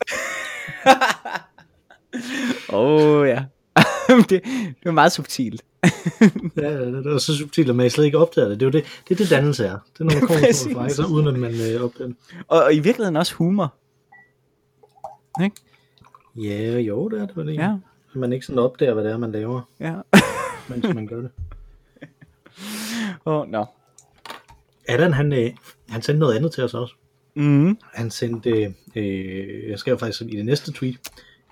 Åh 2.72 3.20
oh, 3.20 3.28
ja, 3.28 3.44
det, 4.30 4.30
det 4.44 4.84
var 4.84 4.90
meget 4.90 5.12
subtilt. 5.12 5.64
Ja, 6.56 6.84
det 6.84 7.04
var 7.04 7.18
så 7.18 7.36
subtilt, 7.36 7.70
at 7.70 7.76
man 7.76 7.90
slet 7.90 8.04
ikke 8.04 8.18
opdager 8.18 8.48
det. 8.48 8.60
Det 8.60 8.66
er 8.66 8.70
det, 8.70 8.84
det, 9.08 9.14
er 9.14 9.18
det 9.18 9.30
dannelse 9.30 9.64
er. 9.64 9.78
Det 9.92 10.00
er, 10.00 10.04
når 10.04 10.12
man 10.14 10.20
kommer 10.20 10.36
fra 10.36 10.46
referencer, 10.46 11.06
uden 11.06 11.26
at 11.28 11.38
man 11.38 11.54
øh, 11.54 11.84
opdager 11.84 12.08
det. 12.08 12.16
Og, 12.48 12.62
og 12.62 12.74
i 12.74 12.78
virkeligheden 12.78 13.16
også 13.16 13.34
humor. 13.34 13.74
Ikke? 15.42 15.56
Ja, 16.36 16.78
jo, 16.78 17.08
det 17.08 17.20
er 17.20 17.26
det 17.26 17.36
vel 17.36 17.48
egentlig. 17.48 17.80
Ja, 18.14 18.18
man 18.18 18.32
ikke 18.32 18.46
sådan 18.46 18.58
opdager, 18.58 18.94
hvad 18.94 19.04
det 19.04 19.12
er, 19.12 19.16
man 19.16 19.32
laver, 19.32 19.60
ja. 19.80 19.94
mens 20.68 20.94
man 20.94 21.06
gør 21.06 21.20
det. 21.20 21.30
Åh, 23.28 23.40
oh, 23.40 23.48
nå. 23.48 23.66
Adam, 24.88 25.12
han, 25.12 25.32
øh, 25.32 25.50
han 25.88 26.02
sendte 26.02 26.18
noget 26.20 26.36
andet 26.36 26.52
til 26.52 26.64
os 26.64 26.74
også. 26.74 26.94
Mm. 27.34 27.78
Han 27.94 28.10
sendte, 28.10 28.74
øh, 28.96 29.68
jeg 29.70 29.78
skrev 29.78 29.98
faktisk 29.98 30.22
i 30.22 30.36
det 30.36 30.44
næste 30.44 30.72
tweet, 30.72 30.96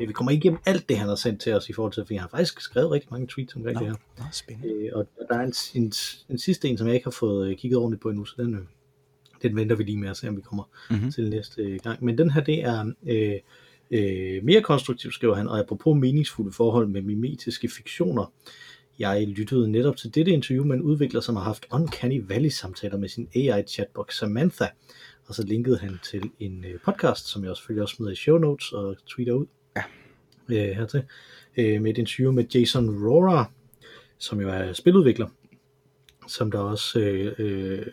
øh, 0.01 0.09
vi 0.09 0.13
kommer 0.13 0.31
ikke 0.31 0.41
igennem 0.45 0.61
alt 0.67 0.89
det, 0.89 0.99
han 0.99 1.09
har 1.09 1.15
sendt 1.15 1.41
til 1.41 1.53
os 1.55 1.69
i 1.69 1.73
forhold 1.73 1.93
til, 1.93 2.07
for 2.07 2.15
jeg 2.15 2.23
har 2.23 2.29
faktisk 2.29 2.61
skrevet 2.61 2.91
rigtig 2.91 3.09
mange 3.11 3.27
tweets 3.27 3.55
omkring 3.57 3.75
Nå, 3.79 3.81
det 3.81 3.89
her. 3.89 3.97
nå, 4.19 4.25
spændende. 4.33 4.75
Øh, 4.75 4.91
og 4.95 5.07
der 5.29 5.39
er 5.39 5.43
en, 5.43 5.55
en, 5.75 5.93
en 6.29 6.39
sidste 6.39 6.69
en, 6.69 6.79
som 6.79 6.87
jeg 6.87 6.95
ikke 6.95 7.07
har 7.07 7.11
fået 7.11 7.49
øh, 7.51 7.57
kigget 7.57 7.79
ordentligt 7.79 8.03
på 8.03 8.09
endnu, 8.09 8.25
så 8.25 8.35
den, 8.39 8.55
øh, 8.55 8.61
den 9.43 9.57
venter 9.57 9.77
vi 9.77 9.83
lige 9.83 9.99
med 9.99 10.09
at 10.09 10.17
se, 10.17 10.29
om 10.29 10.37
vi 10.37 10.43
kommer 10.43 10.65
Mhm. 10.91 10.97
mm-hmm. 10.99 11.13
til 11.13 11.31
næste 11.31 11.63
øh, 11.63 11.79
gang. 11.83 12.05
Men 12.05 12.19
den 12.19 12.31
her, 12.31 12.41
det 12.45 12.65
er 12.65 12.93
øh, 13.07 13.35
øh, 13.91 14.45
mere 14.45 14.63
konstruktivt, 14.63 15.15
skriver 15.15 15.35
han, 15.35 15.49
og 15.49 15.59
apropos 15.59 15.97
meningsfulde 16.01 16.53
forhold 16.53 16.87
med 16.89 17.03
mimetiske 17.03 17.69
fiktioner. 17.69 18.33
Jeg 18.99 19.27
lyttede 19.29 19.71
netop 19.71 19.97
til 19.97 20.15
dette 20.15 20.33
interview 20.33 20.65
med 20.65 20.77
en 20.77 20.83
udvikler, 20.83 21.21
som 21.21 21.37
har 21.37 21.43
haft 21.43 21.67
Uncanny 21.73 22.25
Valley-samtaler 22.29 22.97
med 22.97 23.09
sin 23.09 23.29
AI-chatbot 23.35 24.13
Samantha, 24.13 24.67
og 25.27 25.35
så 25.35 25.43
linkede 25.43 25.79
han 25.79 25.99
til 26.05 26.31
en 26.39 26.65
øh, 26.65 26.81
podcast, 26.85 27.27
som 27.29 27.43
jeg 27.43 27.51
også 27.51 27.61
selvfølgelig 27.61 27.83
også 27.83 27.95
smider 27.97 28.13
i 28.13 28.17
show 28.17 28.39
notes 28.39 28.73
og 28.73 28.97
tweeter 29.07 29.33
ud 29.33 29.47
Ja. 29.77 29.83
øh, 30.49 30.77
hertil, 30.77 31.03
øh, 31.57 31.83
med 31.83 31.91
et 31.91 31.99
interview 31.99 32.33
med 32.33 32.45
Jason 32.55 33.05
Rora, 33.07 33.51
som 34.19 34.41
jo 34.41 34.49
er 34.49 34.73
spiludvikler, 34.73 35.29
som 36.29 36.51
der 36.51 36.59
også 36.59 37.01
øh, 37.01 37.33
øh, 37.39 37.87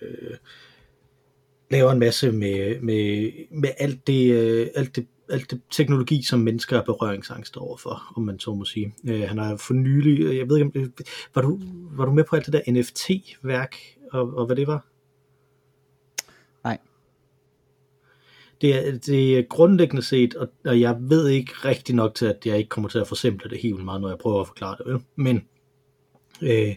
laver 1.72 1.92
en 1.92 2.00
masse 2.00 2.32
med, 2.32 2.80
med, 2.82 3.32
med 3.52 3.70
alt, 3.78 4.08
det, 4.08 4.34
øh, 4.34 4.68
alt, 4.76 4.96
det, 4.96 5.08
alt 5.34 5.52
det 5.52 5.62
teknologi, 5.72 6.24
som 6.24 6.40
mennesker 6.40 6.78
er 6.78 6.84
berøringsangst 6.84 7.58
overfor, 7.58 8.14
om 8.16 8.24
man 8.24 8.40
så 8.40 8.54
må 8.54 8.66
sige. 8.66 8.96
Øh, 9.08 9.22
han 9.22 9.38
har 9.38 9.56
for 9.56 9.74
nylig, 9.74 10.38
jeg 10.38 10.50
ved 10.50 10.58
ikke, 10.58 10.66
om 10.66 10.72
det, 10.72 11.08
var, 11.36 11.42
du, 11.42 11.60
var 11.92 12.06
du 12.06 12.12
med 12.12 12.24
på 12.24 12.36
alt 12.36 12.46
det 12.46 12.54
der 12.54 12.72
NFT-værk, 12.72 13.76
og, 14.12 14.38
og 14.38 14.46
hvad 14.46 14.56
det 14.56 14.68
var? 14.68 14.86
Nej. 16.64 16.78
Det 18.62 18.88
er, 18.88 18.98
det 18.98 19.38
er 19.38 19.44
grundlæggende 19.50 20.02
set, 20.02 20.36
og, 20.36 20.48
og 20.66 20.80
jeg 20.80 20.98
ved 21.00 21.30
ikke 21.30 21.54
rigtig 21.66 21.96
nok 21.96 22.16
til, 22.16 22.26
at 22.26 22.46
jeg 22.46 22.58
ikke 22.58 22.70
kommer 22.70 22.90
til 22.90 23.00
at 23.00 23.08
forsimple 23.08 23.50
det 23.50 23.60
helt 23.60 23.84
meget, 23.84 24.02
når 24.02 24.10
jeg 24.10 24.18
prøver 24.18 24.42
at 24.42 24.48
forklare 24.48 24.76
det. 24.78 24.94
Vel? 24.94 25.02
Men 25.16 25.48
øh, 26.42 26.76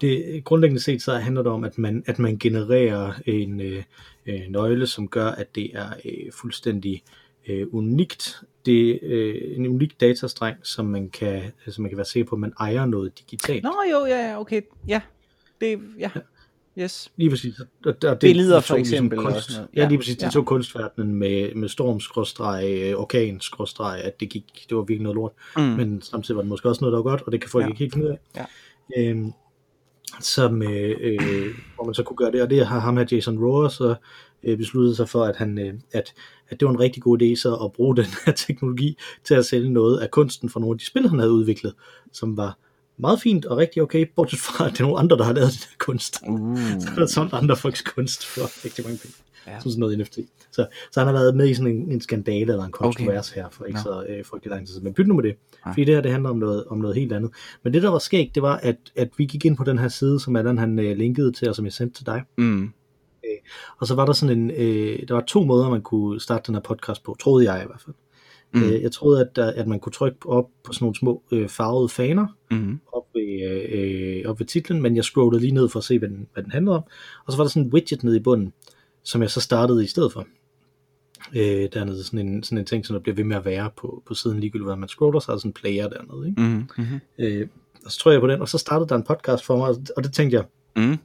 det, 0.00 0.44
grundlæggende 0.44 0.82
set 0.82 1.02
så 1.02 1.14
handler 1.14 1.42
det 1.42 1.52
om, 1.52 1.64
at 1.64 1.78
man, 1.78 2.04
at 2.06 2.18
man 2.18 2.38
genererer 2.38 3.12
en 3.26 3.60
øh, 3.60 3.82
øh, 4.26 4.40
nøgle, 4.48 4.86
som 4.86 5.08
gør, 5.08 5.26
at 5.26 5.54
det 5.54 5.70
er 5.74 5.88
øh, 6.04 6.32
fuldstændig 6.32 7.02
øh, 7.48 7.66
unikt. 7.72 8.42
Det 8.66 8.98
øh, 9.02 9.34
en 9.56 9.66
unik 9.66 10.00
datastreng, 10.00 10.56
som 10.62 10.84
man 10.86 11.10
kan, 11.10 11.42
altså 11.66 11.82
man 11.82 11.90
kan 11.90 11.96
være 11.98 12.06
sikker 12.06 12.28
på, 12.28 12.34
at 12.36 12.40
man 12.40 12.52
ejer 12.60 12.86
noget 12.86 13.18
digitalt. 13.20 13.62
Nå 13.62 13.74
jo, 13.92 14.06
ja, 14.06 14.28
ja, 14.30 14.40
okay, 14.40 14.62
ja. 14.88 15.00
Det, 15.60 15.80
ja. 15.98 16.10
Yes. 16.78 17.12
Lige 17.16 17.30
præcis. 17.30 17.60
Og, 17.60 17.66
og 17.86 18.02
det, 18.02 18.18
Billeder 18.20 18.56
de 18.56 18.62
for 18.62 18.76
ligesom 18.76 18.94
eksempel 18.94 19.18
og 19.18 19.24
Kunst, 19.32 19.50
noget. 19.56 19.68
ja, 19.76 19.82
Ja, 19.82 19.88
lige 19.88 19.98
præcis. 19.98 20.16
De 20.16 20.24
ja. 20.24 20.30
to 20.30 20.42
kunstverdenen 20.42 21.14
med, 21.14 21.54
med 21.54 21.68
storm, 21.68 22.00
skråstreg, 22.00 22.94
orkan, 22.96 23.40
skråstreg, 23.40 24.00
at 24.04 24.20
det 24.20 24.30
gik, 24.30 24.44
det 24.68 24.76
var 24.76 24.82
virkelig 24.82 25.02
noget 25.02 25.14
lort. 25.14 25.32
Mm. 25.56 25.62
Men 25.62 26.02
samtidig 26.02 26.36
var 26.36 26.42
det 26.42 26.48
måske 26.48 26.68
også 26.68 26.80
noget, 26.80 26.92
der 26.92 26.98
var 27.02 27.10
godt, 27.10 27.22
og 27.22 27.32
det 27.32 27.40
kan 27.40 27.50
folk 27.50 27.64
Ja. 27.64 27.68
ikke 27.68 27.78
helt 27.78 27.92
finde 27.94 28.06
ud 28.06 28.10
af. 28.12 28.18
Ja. 28.36 28.44
Øhm, 29.10 29.32
som, 30.20 30.62
øh, 30.62 30.96
øh, 31.00 31.54
hvor 31.74 31.84
man 31.84 31.94
så 31.94 32.02
kunne 32.02 32.16
gøre 32.16 32.32
det, 32.32 32.42
og 32.42 32.50
det 32.50 32.66
har 32.66 32.78
ham 32.78 32.96
her 32.96 33.04
Jason 33.12 33.44
Rohr 33.44 33.68
så 33.68 33.94
øh, 34.42 34.58
besluttet 34.58 34.96
sig 34.96 35.08
for, 35.08 35.24
at, 35.24 35.36
han, 35.36 35.58
øh, 35.58 35.74
at, 35.92 36.14
at 36.48 36.60
det 36.60 36.66
var 36.66 36.72
en 36.72 36.80
rigtig 36.80 37.02
god 37.02 37.22
idé 37.22 37.34
så 37.34 37.54
at 37.54 37.72
bruge 37.72 37.96
den 38.02 38.06
her 38.26 38.32
teknologi 38.32 38.98
til 39.24 39.34
at 39.34 39.46
sælge 39.46 39.70
noget 39.70 39.98
af 39.98 40.10
kunsten 40.10 40.50
fra 40.50 40.60
nogle 40.60 40.74
af 40.74 40.78
de 40.78 40.86
spil, 40.86 41.08
han 41.08 41.18
havde 41.18 41.32
udviklet, 41.32 41.74
som 42.12 42.36
var 42.36 42.58
meget 42.96 43.20
fint 43.20 43.44
og 43.46 43.56
rigtig 43.56 43.82
okay, 43.82 44.06
bortset 44.16 44.38
fra, 44.38 44.66
at 44.66 44.72
det 44.72 44.80
er 44.80 44.84
nogle 44.84 44.98
andre, 44.98 45.16
der 45.16 45.24
har 45.24 45.32
lavet 45.32 45.50
den 45.50 45.58
her 45.58 45.76
kunst. 45.78 46.20
Uh. 46.28 46.58
Så 46.80 46.88
har 46.90 47.06
solgt 47.06 47.34
andre 47.34 47.56
folks 47.56 47.82
kunst 47.82 48.26
for 48.26 48.64
rigtig 48.64 48.84
mange 48.84 48.98
penge. 48.98 49.16
Ja. 49.54 49.60
Som 49.60 49.70
sådan 49.70 49.80
noget 49.80 49.98
NFT. 49.98 50.18
Så, 50.52 50.66
så 50.92 51.00
han 51.00 51.06
har 51.06 51.12
været 51.12 51.36
med 51.36 51.48
i 51.48 51.54
sådan 51.54 51.72
en, 51.76 51.92
en 51.92 52.00
skandale 52.00 52.52
eller 52.52 52.64
en 52.64 52.72
kontrovers 52.72 53.30
okay. 53.30 53.40
her 53.42 53.48
for 53.50 53.64
ikke 53.64 53.78
Nå. 53.78 53.82
så 53.82 54.04
øh, 54.08 54.24
frygtelig 54.24 54.50
lang 54.50 54.66
tid 54.66 54.72
siden. 54.74 54.84
Men 54.84 54.94
byt 54.94 55.06
nu 55.06 55.14
med 55.14 55.22
det. 55.24 55.34
Nej. 55.64 55.74
Fordi 55.74 55.84
det 55.84 55.94
her, 55.94 56.02
det 56.02 56.10
handler 56.10 56.30
om 56.30 56.36
noget, 56.36 56.64
om 56.64 56.78
noget 56.78 56.96
helt 56.96 57.12
andet. 57.12 57.30
Men 57.62 57.72
det, 57.72 57.82
der 57.82 57.90
var 57.90 57.98
skægt, 57.98 58.34
det 58.34 58.42
var, 58.42 58.56
at, 58.56 58.76
at 58.96 59.08
vi 59.16 59.24
gik 59.24 59.44
ind 59.44 59.56
på 59.56 59.64
den 59.64 59.78
her 59.78 59.88
side, 59.88 60.20
som 60.20 60.36
Allan 60.36 60.58
han 60.58 60.78
øh, 60.78 60.96
linkede 60.96 61.32
til, 61.32 61.48
og 61.48 61.56
som 61.56 61.64
jeg 61.64 61.72
sendte 61.72 61.96
til 61.96 62.06
dig. 62.06 62.22
Mm. 62.38 62.70
Og 63.78 63.86
så 63.86 63.94
var 63.94 64.06
der 64.06 64.12
sådan 64.12 64.38
en, 64.38 64.50
øh, 64.50 65.08
der 65.08 65.14
var 65.14 65.20
to 65.26 65.44
måder, 65.44 65.70
man 65.70 65.82
kunne 65.82 66.20
starte 66.20 66.46
den 66.46 66.54
her 66.54 66.62
podcast 66.62 67.02
på, 67.02 67.16
troede 67.20 67.52
jeg 67.52 67.62
i 67.62 67.66
hvert 67.66 67.80
fald. 67.80 67.94
Mm. 68.54 68.62
Øh, 68.62 68.82
jeg 68.82 68.92
troede, 68.92 69.20
at, 69.20 69.38
at 69.38 69.66
man 69.66 69.80
kunne 69.80 69.92
trykke 69.92 70.18
op 70.26 70.44
på 70.64 70.72
sådan 70.72 70.84
nogle 70.84 70.96
små 70.96 71.22
øh, 71.32 71.48
farvede 71.48 71.88
faner, 71.88 72.26
Mm. 72.50 72.80
op 72.92 73.04
ved, 73.14 73.62
øh, 73.72 74.30
op 74.30 74.40
ved 74.40 74.46
titlen, 74.46 74.82
men 74.82 74.96
jeg 74.96 75.04
scrollede 75.04 75.40
lige 75.40 75.54
ned 75.54 75.68
for 75.68 75.78
at 75.78 75.84
se, 75.84 75.98
hvad 75.98 76.08
den, 76.08 76.26
hvad 76.32 76.42
den 76.42 76.52
handlede 76.52 76.76
om. 76.76 76.82
Og 77.26 77.32
så 77.32 77.36
var 77.36 77.44
der 77.44 77.48
sådan 77.48 77.66
en 77.66 77.72
widget 77.72 78.04
nede 78.04 78.16
i 78.16 78.20
bunden, 78.20 78.52
som 79.02 79.22
jeg 79.22 79.30
så 79.30 79.40
startede 79.40 79.84
i 79.84 79.86
stedet 79.86 80.12
for. 80.12 80.26
Øh, 81.36 81.68
dernede 81.72 82.04
sådan 82.04 82.28
en, 82.28 82.42
sådan 82.42 82.58
en 82.58 82.64
ting, 82.64 82.86
som 82.86 82.94
der 82.94 83.00
bliver 83.00 83.16
ved 83.16 83.24
med 83.24 83.36
at 83.36 83.44
være 83.44 83.70
på, 83.76 84.02
på 84.06 84.14
siden 84.14 84.40
ligegyldigt, 84.40 84.68
hvad 84.68 84.76
man 84.76 84.88
scroller, 84.88 85.20
så 85.20 85.32
er 85.32 85.36
der 85.36 85.40
sådan 85.40 85.48
en 85.48 85.52
player 85.52 85.88
dernede. 85.88 86.28
Ikke? 86.28 86.42
Mm. 86.42 86.68
Mm. 86.78 87.00
Øh, 87.18 87.48
og 87.84 87.92
så 87.92 87.98
tror 87.98 88.10
jeg 88.10 88.20
på 88.20 88.26
den, 88.26 88.40
og 88.40 88.48
så 88.48 88.58
startede 88.58 88.88
der 88.88 88.96
en 88.96 89.02
podcast 89.02 89.44
for 89.44 89.56
mig, 89.56 89.68
og 89.96 90.04
det 90.04 90.12
tænkte 90.12 90.36
jeg, 90.36 90.44
Mm. 90.76 90.98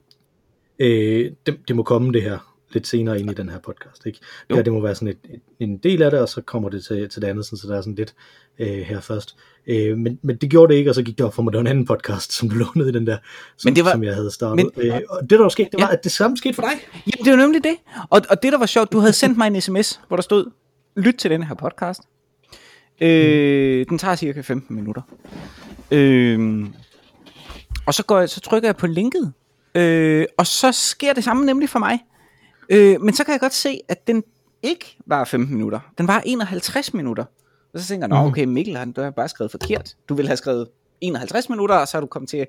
øh, 0.80 1.32
det, 1.46 1.60
det 1.68 1.76
må 1.76 1.84
komme 1.84 2.14
det 2.14 2.22
her 2.22 2.53
lidt 2.74 2.88
senere 2.88 3.20
ind 3.20 3.32
i 3.32 3.34
den 3.34 3.50
her 3.50 3.60
podcast. 3.60 4.06
Ikke? 4.06 4.20
Jo. 4.22 4.28
Det, 4.48 4.58
her, 4.58 4.64
det 4.64 4.74
må 4.74 4.82
være 4.82 4.96
sådan 4.96 5.08
et, 5.08 5.18
et, 5.34 5.42
en 5.60 5.78
del 5.78 6.02
af 6.02 6.12
det, 6.12 6.20
og 6.20 6.30
så 6.30 6.42
kommer 6.42 6.70
det 6.70 6.86
til, 6.86 7.10
til 7.10 7.22
det 7.22 7.28
andet, 7.28 7.46
sådan, 7.46 7.58
så 7.58 7.68
der 7.68 7.78
er 7.78 7.82
sådan 7.82 7.96
lidt 7.96 8.14
øh, 8.60 8.68
her 8.68 9.00
først. 9.00 9.36
Øh, 9.68 9.98
men, 9.98 10.20
men 10.22 10.36
det 10.38 10.50
gjorde 10.50 10.74
det 10.74 10.80
ikke, 10.80 10.92
og 10.92 10.96
så 10.96 11.04
gik 11.04 11.18
det 11.18 11.26
op 11.26 11.34
for 11.34 11.42
mig, 11.44 11.52
det 11.54 11.58
var 11.58 11.62
en 11.62 11.68
anden 11.68 11.86
podcast, 11.86 12.32
som 12.34 12.50
blev 12.50 12.68
nede 12.76 12.90
i 12.90 12.92
den 12.92 13.08
der, 13.08 13.18
som, 13.58 13.70
Men 13.70 13.76
det 13.76 13.86
var- 13.86 13.92
som 13.92 14.04
jeg 14.04 14.16
havde 14.16 14.32
startet. 14.32 14.70
men- 14.78 14.88
øh, 14.92 15.00
og 15.10 15.22
det 15.22 15.30
der 15.30 15.42
var 15.42 15.50
sket, 15.50 15.68
det 15.72 15.80
var, 15.82 15.88
Ja. 15.88 15.94
at 15.94 16.04
det 16.04 16.12
samme 16.12 16.38
skete 16.38 16.54
for 16.54 16.62
dig. 16.62 16.72
Jamen, 16.94 17.26
det 17.26 17.32
var 17.32 17.38
nemlig 17.38 17.64
det. 17.64 17.76
Og, 18.10 18.22
og 18.30 18.44
det, 18.44 18.52
der 18.52 18.58
var 18.60 18.66
sjovt, 18.66 18.92
du 18.92 19.00
havde 19.00 19.14
sendt 19.14 19.38
mig 19.38 19.48
en 19.48 19.62
sms, 19.62 20.00
hvor 20.08 20.18
der 20.18 20.22
stod, 20.24 20.46
lyt 20.98 21.16
til 21.16 21.32
den 21.32 21.44
her 21.44 21.56
podcast. 21.56 22.02
Øh, 23.02 23.86
den 23.90 23.98
tager 23.98 24.16
cirka 24.16 24.42
15 24.42 24.76
minutter. 24.76 25.02
Øh, 25.92 26.66
og 27.86 27.94
så, 27.94 28.04
går 28.04 28.20
jeg, 28.20 28.30
så 28.30 28.40
trykker 28.42 28.68
jeg 28.68 28.76
på 28.78 28.88
linket, 28.88 29.34
øh, 29.76 30.26
og 30.38 30.48
så 30.48 30.72
sker 30.72 31.14
det 31.14 31.24
samme 31.24 31.46
nemlig 31.46 31.70
for 31.70 31.80
mig. 31.80 32.00
Øh, 32.74 33.02
men 33.02 33.14
så 33.14 33.24
kan 33.24 33.32
jeg 33.32 33.40
godt 33.40 33.54
se, 33.54 33.80
at 33.90 34.08
den 34.08 34.24
ikke 34.64 34.98
var 35.06 35.24
15 35.24 35.56
minutter. 35.56 35.80
Den 35.98 36.08
var 36.08 36.22
51 36.26 36.94
minutter. 36.94 37.26
Og 37.74 37.80
så 37.80 37.88
tænker 37.88 38.08
jeg, 38.08 38.10
nå 38.10 38.22
Mhm. 38.22 38.28
okay, 38.32 38.46
Mikkel, 38.46 38.78
han, 38.78 38.92
du 38.92 39.02
har 39.02 39.10
bare 39.12 39.30
skrevet 39.30 39.52
forkert. 39.52 39.96
Du 40.10 40.14
ville 40.16 40.28
have 40.30 40.38
skrevet 40.38 40.68
51 41.02 41.50
minutter, 41.50 41.76
og 41.76 41.88
så 41.88 41.98
er 41.98 42.02
du 42.02 42.08
kommet 42.08 42.30
til 42.30 42.46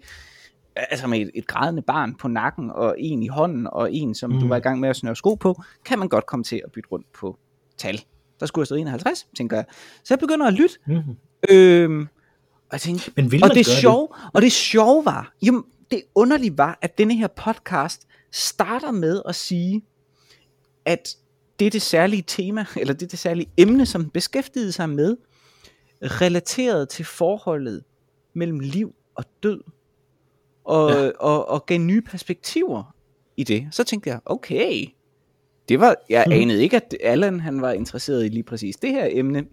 altså 0.77 1.07
med 1.07 1.21
et, 1.21 1.31
et 1.35 1.47
grædende 1.47 1.83
barn 1.83 2.15
på 2.15 2.29
nakken, 2.29 2.71
og 2.71 2.95
en 2.99 3.23
i 3.23 3.29
hånden, 3.29 3.67
og 3.73 3.93
en, 3.93 4.15
som 4.15 4.31
mm. 4.31 4.39
du 4.39 4.45
Mm. 4.45 4.51
var 4.51 4.57
i 4.57 4.61
gang 4.61 4.81
med 4.81 4.89
at 4.89 4.97
snøre 4.97 5.17
sko 5.17 5.35
på, 5.35 5.63
kan 5.85 5.99
man 5.99 6.09
godt 6.09 6.27
komme 6.27 6.45
til 6.45 6.61
at 6.65 6.73
bytte 6.73 6.89
rundt 6.93 7.13
på 7.13 7.39
tal. 7.79 8.01
Der 8.41 8.47
skulle 8.47 8.63
jeg 8.63 8.67
stå 8.67 8.75
51, 8.75 9.27
tænker 9.37 9.57
jeg. 9.57 9.65
Så 10.05 10.15
jeg 10.15 10.19
begynder 10.19 10.47
at 10.47 10.53
lytte, 10.55 10.75
Mm-hmm. 10.87 11.17
øhm, 11.51 12.01
og 12.51 12.73
jeg 12.73 12.81
tænkte, 12.81 13.13
Men 13.17 13.33
vil 13.33 13.45
og 13.45 13.49
det 13.55 13.67
gøre 13.67 13.77
sjove, 13.77 14.09
og 14.35 14.43
det 14.43 14.53
sjove 14.53 15.05
var, 15.05 15.33
jo, 15.43 15.65
det 15.91 16.03
underlige 16.15 16.59
var, 16.59 16.79
at 16.83 16.99
denne 16.99 17.15
her 17.17 17.27
podcast 17.27 18.07
starter 18.33 18.91
med 18.91 19.23
at 19.29 19.35
sige, 19.35 19.83
at 20.85 21.17
det 21.59 21.67
er 21.67 21.71
det 21.71 21.83
særlige 21.83 22.25
tema, 22.27 22.65
eller 22.81 22.95
det 22.95 23.03
er 23.03 23.09
det 23.11 23.19
særlige 23.19 23.47
emne, 23.57 23.87
som 23.87 24.11
beskæftigede 24.11 24.73
sig 24.73 24.91
med, 24.91 25.17
relateret 26.03 26.89
til 26.89 27.05
forholdet 27.05 27.85
mellem 28.35 28.61
liv 28.61 28.95
og 29.15 29.25
død, 29.43 29.61
og, 30.65 30.91
ja. 30.91 31.05
Ja. 31.05 31.11
og, 31.21 31.49
og 31.49 31.67
gav 31.67 31.79
nye 31.79 32.03
perspektiver 32.03 32.95
i 33.37 33.45
det. 33.45 33.69
Så 33.71 33.85
tænkte 33.85 34.11
jeg, 34.11 34.21
okay, 34.27 34.85
det 35.69 35.81
var, 35.81 35.95
jeg 36.09 36.25
Mhm. 36.27 36.33
anede 36.41 36.63
ikke, 36.63 36.77
at 36.77 36.97
Allan 37.03 37.41
han 37.41 37.63
var 37.63 37.73
interesseret 37.73 38.25
i 38.25 38.29
lige 38.29 38.43
præcis 38.43 38.77
det 38.77 38.91
her 38.91 39.09
emne, 39.11 39.45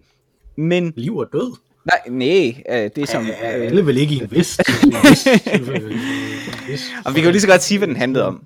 men 0.55 0.93
Liv 0.97 1.17
og 1.17 1.27
død. 1.33 1.55
nej, 1.85 2.01
nej, 2.09 2.63
øh, 2.69 2.91
det 2.95 2.97
er 2.97 3.05
som... 3.05 3.25
Øh, 3.27 3.33
alle 3.41 3.85
vil 3.85 3.97
ikke 3.97 4.15
i 4.15 4.19
en 4.19 4.31
vis- 4.31 4.59
Og 7.05 7.15
vi 7.15 7.19
kan 7.19 7.23
jo 7.25 7.31
lige 7.31 7.41
så 7.41 7.47
godt 7.47 7.61
sige, 7.63 7.77
hvad 7.77 7.87
den 7.87 7.95
handlede 7.95 8.25
om. 8.25 8.45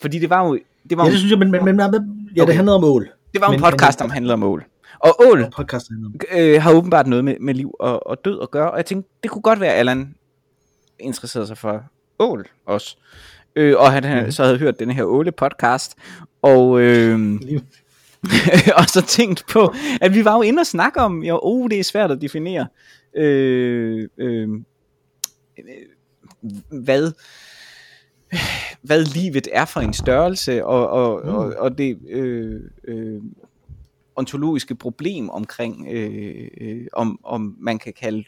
Fordi 0.00 0.18
det 0.18 0.30
var 0.30 0.46
jo, 0.48 0.58
det 0.90 0.98
var, 0.98 1.04
Ja, 1.04 1.10
det 1.10 1.18
synes 1.18 1.30
jeg, 1.30 1.38
men, 1.38 1.50
men, 1.50 1.64
men, 1.64 1.76
men 1.76 1.90
ja, 2.36 2.42
Okay. 2.42 2.46
det 2.48 2.56
handler 2.56 2.72
om 2.72 2.84
ål. 2.84 3.08
det 3.32 3.40
var 3.40 3.46
jo 3.46 3.52
en 3.52 3.60
men- 3.60 3.70
podcast, 3.70 4.00
men- 4.00 4.08
der 4.08 4.14
handlede 4.14 4.32
om 4.34 4.38
mål. 4.40 4.64
Og 4.98 5.16
ål 5.30 5.46
podcast 5.56 5.86
om. 6.04 6.14
øh, 6.38 6.62
har 6.62 6.72
åbenbart 6.72 7.06
noget 7.06 7.24
med, 7.24 7.36
med 7.40 7.54
liv 7.54 7.74
og, 7.80 8.06
og 8.06 8.24
død 8.24 8.42
at 8.42 8.50
gøre, 8.50 8.70
og 8.70 8.76
jeg 8.76 8.86
tænkte, 8.86 9.10
det 9.22 9.30
kunne 9.30 9.42
godt 9.42 9.60
være, 9.60 9.72
at 9.72 9.78
Allan 9.78 10.14
interesserede 10.98 11.46
sig 11.46 11.58
for 11.58 11.84
ål 12.18 12.46
også. 12.66 12.96
Øh, 13.56 13.74
og 13.78 13.92
han 13.92 14.24
mm. 14.24 14.30
så 14.30 14.44
havde 14.44 14.58
hørt 14.58 14.78
den 14.78 14.90
her 14.90 15.04
åle 15.04 15.32
podcast, 15.32 15.94
og, 16.42 16.80
øh, 16.80 17.18
og 18.78 18.84
så 18.88 19.02
tænkt 19.08 19.44
på, 19.52 19.74
at 20.00 20.14
vi 20.14 20.24
var 20.24 20.34
jo 20.36 20.42
inde 20.42 20.60
og 20.60 20.66
snakke 20.66 21.00
om, 21.00 21.22
jo, 21.22 21.40
oh, 21.42 21.70
det 21.70 21.78
er 21.80 21.84
svært 21.84 22.10
at 22.10 22.20
definere, 22.20 22.66
øh, 23.16 24.08
øh, 24.18 24.48
øh, 25.58 25.78
hvad, 26.82 27.12
hvad 28.82 29.04
livet 29.04 29.48
er 29.52 29.64
for 29.64 29.80
en 29.80 29.94
størrelse, 29.94 30.64
og, 30.64 30.88
og, 30.88 31.22
mm. 31.24 31.34
og, 31.34 31.54
og 31.58 31.78
det 31.78 31.98
øh, 32.08 32.60
øh, 32.84 33.22
ontologiske 34.16 34.74
problem 34.74 35.30
omkring, 35.30 35.88
øh, 35.90 36.48
øh, 36.60 36.86
om, 36.92 37.20
om 37.24 37.56
man 37.58 37.78
kan 37.78 37.92
kalde 37.92 38.24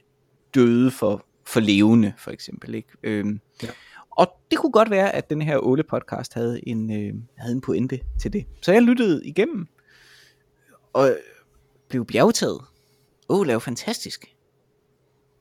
døde 0.55 0.91
for, 0.91 1.27
for 1.45 1.61
levende, 1.61 2.13
for 2.19 2.31
eksempel. 2.31 2.75
Ikke? 2.75 2.89
Øh, 3.03 3.27
Ja. 3.63 3.69
Og 4.11 4.37
det 4.51 4.59
kunne 4.59 4.73
godt 4.73 4.91
være, 4.91 5.15
at 5.15 5.31
den 5.31 5.43
her 5.43 5.59
Ole 5.59 5.83
podcast 5.83 6.35
havde 6.35 6.69
en, 6.69 6.91
øh, 6.93 7.15
havde 7.37 7.55
en 7.55 7.61
pointe 7.61 8.01
til 8.19 8.33
det. 8.33 8.47
Så 8.63 8.73
jeg 8.73 8.83
lyttede 8.83 9.27
igennem, 9.27 9.67
og 10.93 11.17
blev 11.89 12.07
bjergtaget. 12.07 12.61
Åh, 13.29 13.39
oh, 13.39 13.45
det 13.47 13.51
er 13.51 13.55
jo 13.55 13.59
fantastisk. 13.59 14.36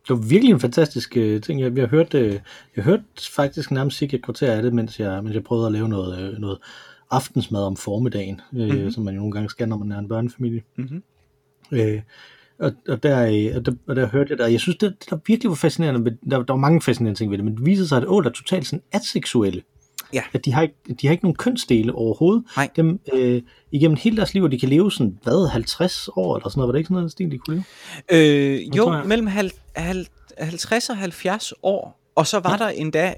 Det 0.07 0.09
var 0.09 0.15
virkelig 0.27 0.51
en 0.53 0.59
fantastisk 0.59 1.17
uh, 1.19 1.41
ting. 1.41 1.61
Jeg, 1.61 1.77
jeg, 1.77 1.87
hørte, 1.87 2.25
uh, 2.25 2.33
jeg 2.75 2.83
hørte 2.83 3.03
faktisk 3.35 3.71
nærmest 3.71 4.01
ikke 4.01 4.17
et 4.17 4.23
kvarter 4.23 4.51
af 4.51 4.61
det, 4.61 4.73
mens 4.73 4.99
jeg, 4.99 5.23
mens 5.23 5.35
jeg 5.35 5.43
prøvede 5.43 5.65
at 5.67 5.73
lave 5.73 5.89
noget, 5.89 6.33
uh, 6.33 6.39
noget 6.39 6.57
aftensmad 7.11 7.63
om 7.63 7.75
formiddagen, 7.75 8.41
Mhm. 8.51 8.61
mm-hmm. 8.63 8.91
som 8.91 9.03
man 9.03 9.13
jo 9.13 9.19
nogle 9.19 9.31
gange 9.33 9.49
skal, 9.49 9.69
når 9.69 9.77
man 9.77 9.91
er 9.91 9.99
en 9.99 10.07
børnefamilie. 10.07 10.61
Mm-hmm. 10.77 11.03
Uh, 11.71 11.79
og, 12.59 12.71
og, 12.87 13.03
der, 13.03 13.25
øh, 13.25 13.55
og, 13.55 13.65
der, 13.65 13.71
og 13.87 13.95
der 13.95 14.07
hørte 14.07 14.31
jeg 14.31 14.37
der, 14.37 14.47
jeg 14.47 14.59
synes, 14.59 14.77
det, 14.77 14.95
det 14.99 15.09
der 15.09 15.17
virkelig 15.27 15.49
var 15.49 15.55
fascinerende, 15.55 16.17
der, 16.29 16.43
der 16.43 16.53
var 16.53 16.55
mange 16.55 16.81
fascinerende 16.81 17.19
ting 17.19 17.31
ved 17.31 17.37
det, 17.37 17.45
men 17.45 17.55
det 17.57 17.65
viser 17.65 17.85
sig, 17.85 17.97
at 17.97 18.07
ål 18.07 18.25
er 18.25 18.29
totalt 18.29 18.67
sådan 18.67 18.83
aseksuelle. 18.91 19.61
Ja. 20.13 20.21
At 20.33 20.45
de 20.45 20.53
har, 20.53 20.61
ikke, 20.61 20.75
de 21.01 21.07
har 21.07 21.11
ikke 21.11 21.23
nogen 21.23 21.35
kønsdele 21.35 21.95
overhovedet. 21.95 22.43
Nej. 22.57 22.69
Dem, 22.75 22.99
øh, 23.13 23.41
igennem 23.71 23.97
hele 24.01 24.17
deres 24.17 24.33
liv, 24.33 24.43
og 24.43 24.51
de 24.51 24.59
kan 24.59 24.69
leve 24.69 24.91
sådan, 24.91 25.17
hvad, 25.23 25.49
50 25.49 26.09
år 26.15 26.37
eller 26.37 26.49
sådan 26.49 26.59
noget, 26.59 26.67
var 26.67 26.71
det 26.71 26.79
ikke 26.79 26.87
sådan 26.87 26.95
noget 26.95 27.11
stil, 27.11 27.31
de 27.31 27.37
kunne 27.37 27.63
leve? 28.11 28.55
Øh, 28.55 28.77
jo, 28.77 29.03
mellem 29.03 29.27
hal, 29.27 29.51
hal, 29.75 30.07
50 30.39 30.89
og 30.89 30.97
70 30.97 31.53
år, 31.63 31.99
og 32.15 32.27
så 32.27 32.39
var 32.39 32.51
ja. 32.51 32.57
der 32.57 32.67
endda 32.67 33.13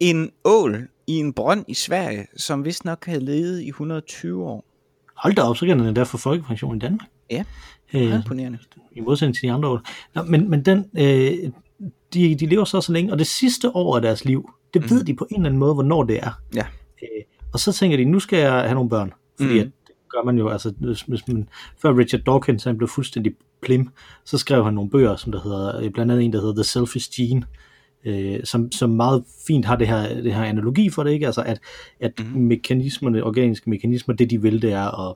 en 0.00 0.30
ål, 0.44 0.88
i 1.06 1.12
en 1.12 1.32
brønd 1.32 1.64
i 1.68 1.74
Sverige, 1.74 2.26
som 2.36 2.64
vist 2.64 2.84
nok 2.84 3.06
havde 3.06 3.24
levet 3.24 3.60
i 3.62 3.68
120 3.68 4.44
år. 4.44 4.64
Hold 5.16 5.34
da 5.34 5.42
op, 5.42 5.56
så 5.56 5.66
kan 5.66 5.78
den 5.78 5.86
endda 5.86 6.02
få 6.02 6.16
folkepension 6.16 6.76
i 6.76 6.78
Danmark. 6.78 7.08
Ja, 7.30 7.44
Øh, 7.94 8.14
imponerende. 8.14 8.58
I 8.92 9.00
modsætning 9.00 9.34
til 9.34 9.42
de 9.42 9.52
andre 9.52 9.68
år. 9.68 9.80
Nå, 10.14 10.22
men, 10.22 10.50
men 10.50 10.64
den, 10.64 10.84
øh, 10.98 11.52
de, 12.14 12.34
de 12.34 12.46
lever 12.46 12.64
så 12.64 12.80
så 12.80 12.92
længe, 12.92 13.12
og 13.12 13.18
det 13.18 13.26
sidste 13.26 13.76
år 13.76 13.96
af 13.96 14.02
deres 14.02 14.24
liv, 14.24 14.50
det 14.74 14.82
Mhm. 14.82 14.90
ved 14.90 15.04
de 15.04 15.14
på 15.14 15.26
en 15.30 15.36
eller 15.36 15.46
anden 15.46 15.58
måde, 15.58 15.74
hvornår 15.74 16.02
det 16.04 16.18
er. 16.22 16.40
Ja. 16.54 16.66
Øh, 17.02 17.08
og 17.52 17.58
så 17.60 17.72
tænker 17.72 17.96
de, 17.96 18.04
nu 18.04 18.18
skal 18.20 18.38
jeg 18.38 18.52
have 18.52 18.74
nogle 18.74 18.90
børn. 18.90 19.12
Fordi 19.40 19.50
Mhm. 19.52 19.58
at, 19.60 19.66
det 19.86 19.94
gør 20.08 20.22
man 20.24 20.38
jo, 20.38 20.48
altså 20.48 20.72
hvis, 20.80 21.00
hvis 21.02 21.28
man, 21.28 21.48
før 21.82 21.96
Richard 21.98 22.20
Dawkins 22.22 22.64
han 22.64 22.76
blev 22.78 22.88
fuldstændig 22.88 23.32
plim, 23.62 23.88
så 24.24 24.38
skrev 24.38 24.64
han 24.64 24.74
nogle 24.74 24.90
bøger, 24.90 25.16
som 25.16 25.32
der 25.32 25.40
hedder, 25.40 25.80
øh, 25.80 25.90
blandt 25.90 26.12
andet 26.12 26.24
en, 26.24 26.32
der 26.32 26.40
hedder 26.40 26.54
The 26.54 26.64
Selfish 26.64 27.10
Gene, 27.16 27.42
øh, 28.04 28.40
som, 28.44 28.72
som 28.72 28.90
meget 28.90 29.24
fint 29.46 29.64
har 29.64 29.76
det 29.76 29.88
her, 29.88 30.14
det 30.22 30.34
her 30.34 30.44
analogi 30.44 30.90
for 30.90 31.02
det, 31.04 31.10
ikke? 31.10 31.26
Altså 31.26 31.42
at, 31.42 31.60
at 32.00 32.12
Mhm. 32.18 32.26
mm-hmm. 32.28 32.42
mekanismerne, 32.44 33.24
organiske 33.24 33.70
mekanismer, 33.70 34.14
det 34.14 34.30
de 34.30 34.42
vil, 34.42 34.62
det 34.62 34.72
er 34.72 35.08
at, 35.10 35.14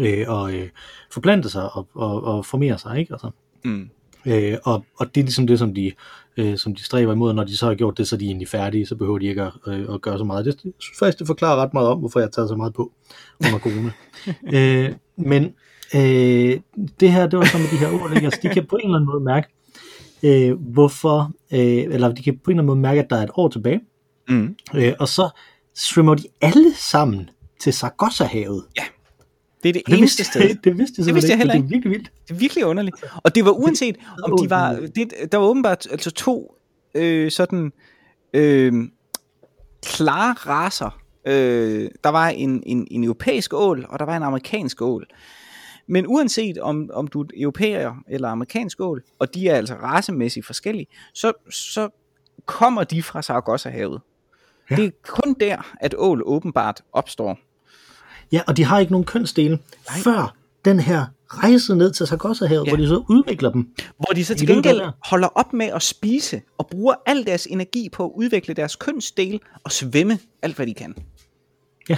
øh, 0.00 0.24
og, 0.28 0.54
øh, 0.54 0.68
forplante 1.12 1.50
sig 1.50 1.76
og, 1.76 1.88
og, 1.94 2.24
og 2.24 2.46
formere 2.46 2.78
sig, 2.78 2.98
ikke? 2.98 3.12
Altså, 3.14 3.30
Mm. 3.64 3.90
Øh, 4.26 4.56
og, 4.64 4.84
og 4.98 5.14
det 5.14 5.20
er 5.20 5.24
ligesom 5.24 5.46
det, 5.46 5.58
som 5.58 5.74
de, 5.74 5.92
øh, 6.36 6.58
som 6.58 6.74
de 6.74 6.84
stræber 6.84 7.12
imod, 7.12 7.32
når 7.34 7.44
de 7.44 7.56
så 7.56 7.66
har 7.66 7.74
gjort 7.74 7.98
det, 7.98 8.08
så 8.08 8.16
er 8.16 8.18
de 8.18 8.24
egentlig 8.24 8.48
færdige, 8.48 8.86
så 8.86 8.96
behøver 8.96 9.18
de 9.18 9.26
ikke 9.26 9.42
at, 9.42 9.52
øh, 9.66 9.94
at 9.94 10.00
gøre 10.00 10.18
så 10.18 10.24
meget. 10.24 10.44
Det 10.44 10.64
jeg 10.64 10.72
synes 10.78 10.98
faktisk, 10.98 11.18
det 11.18 11.26
forklarer 11.26 11.56
ret 11.62 11.74
meget 11.74 11.88
om, 11.88 11.98
hvorfor 11.98 12.20
jeg 12.20 12.26
har 12.26 12.30
taget 12.30 12.48
så 12.48 12.56
meget 12.56 12.74
på 12.74 12.92
under 13.46 13.58
corona. 13.58 13.90
øh, 14.56 14.92
men 15.16 15.44
øh, 15.94 16.60
det 17.00 17.12
her, 17.12 17.26
det 17.26 17.38
var 17.38 17.44
så 17.44 17.58
med 17.58 17.66
de 17.70 17.76
her 17.76 18.02
ord, 18.02 18.12
ikke? 18.14 18.24
Altså, 18.24 18.40
de 18.42 18.48
kan 18.48 18.66
på 18.66 18.76
en 18.76 18.84
eller 18.84 18.96
anden 18.96 19.10
måde 19.10 19.24
mærke, 19.24 19.48
øh, 20.22 20.72
hvorfor, 20.72 21.32
øh, 21.52 21.94
eller 21.94 22.12
de 22.12 22.22
kan 22.22 22.38
på 22.44 22.50
en 22.50 22.54
eller 22.54 22.62
anden 22.62 22.66
måde 22.66 22.80
mærke, 22.80 23.00
at 23.00 23.10
der 23.10 23.16
er 23.16 23.22
et 23.22 23.30
år 23.34 23.48
tilbage, 23.48 23.80
Mm. 24.28 24.56
øh, 24.74 24.92
og 25.00 25.08
så 25.08 25.28
svømmer 25.74 26.14
de 26.14 26.24
alle 26.40 26.74
sammen 26.74 27.30
til 27.60 27.72
Sargassohavet. 27.72 28.64
Det 29.62 29.68
er 29.68 29.72
det 29.72 29.82
det 29.86 29.98
eneste 29.98 30.22
vidste, 30.22 30.24
sted. 30.24 30.54
det 30.64 30.78
vidste 30.78 30.94
jeg, 30.98 31.06
Det 31.06 31.14
vidste 31.14 31.30
jeg 31.30 31.38
heller 31.38 31.54
Det 31.54 31.64
er 31.64 31.68
virkelig 31.68 31.90
vildt. 31.90 32.12
Det 32.28 32.34
er 32.34 32.38
virkelig 32.38 32.64
underligt. 32.64 32.96
Og 33.22 33.34
det 33.34 33.44
var 33.44 33.50
uanset, 33.50 33.96
om 34.22 34.38
de 34.42 34.50
var... 34.50 34.72
Det, 34.94 35.12
der 35.32 35.38
var 35.38 35.46
åbenbart 35.46 35.86
altså 35.90 36.10
to 36.10 36.54
øh, 36.94 37.30
sådan 37.30 37.72
øh, 38.34 38.72
klare 39.82 40.32
raser. 40.32 40.98
Øh, 41.26 41.90
der 42.04 42.10
var 42.10 42.28
en, 42.28 42.62
en, 42.66 42.86
en 42.90 43.04
europæisk 43.04 43.54
ål, 43.54 43.86
og 43.88 43.98
der 43.98 44.04
var 44.04 44.16
en 44.16 44.22
amerikansk 44.22 44.82
ål. 44.82 45.06
Men 45.86 46.06
uanset 46.06 46.58
om, 46.58 46.90
om 46.92 47.08
du 47.08 47.22
er 47.22 47.26
europæer 47.36 47.94
eller 48.08 48.28
amerikansk 48.28 48.80
ål, 48.80 49.02
og 49.18 49.34
de 49.34 49.48
er 49.48 49.56
altså 49.56 49.74
racemæssigt 49.74 50.46
forskellige, 50.46 50.86
så, 51.14 51.32
så 51.50 51.88
kommer 52.46 52.84
de 52.84 53.02
fra 53.02 53.22
Sargassohavet. 53.22 54.00
Ja. 54.70 54.76
Det 54.76 54.84
er 54.84 54.90
kun 55.02 55.34
der, 55.40 55.74
at 55.80 55.94
ål 55.98 56.22
åbenbart 56.24 56.82
opstår. 56.92 57.38
Ja, 58.32 58.40
og 58.46 58.56
de 58.56 58.64
har 58.64 58.78
ikke 58.78 58.92
nogen 58.92 59.04
kønsdele, 59.04 59.58
Nej. 59.88 59.98
før 59.98 60.34
den 60.64 60.80
her 60.80 61.04
rejse 61.28 61.74
ned 61.76 61.92
til 61.92 62.06
Sargassohavet, 62.06 62.60
ja. 62.66 62.70
Ja. 62.70 62.70
hvor 62.76 62.82
de 62.84 62.88
så 62.88 63.02
udvikler 63.08 63.50
dem. 63.52 63.68
Hvor 63.96 64.14
de 64.14 64.24
så 64.24 64.34
til 64.34 64.46
gengæld 64.46 64.78
der. 64.78 64.90
holder 65.06 65.28
op 65.28 65.52
med 65.52 65.66
at 65.66 65.82
spise 65.82 66.40
og 66.58 66.66
bruger 66.66 66.94
al 67.06 67.26
deres 67.26 67.46
energi 67.50 67.88
på 67.92 68.04
at 68.04 68.10
udvikle 68.14 68.54
deres 68.54 68.76
kønsdel 68.76 69.40
og 69.64 69.72
svømme 69.72 70.18
alt 70.42 70.56
hvad 70.56 70.66
de 70.66 70.74
kan. 70.74 70.94
Ja, 71.88 71.96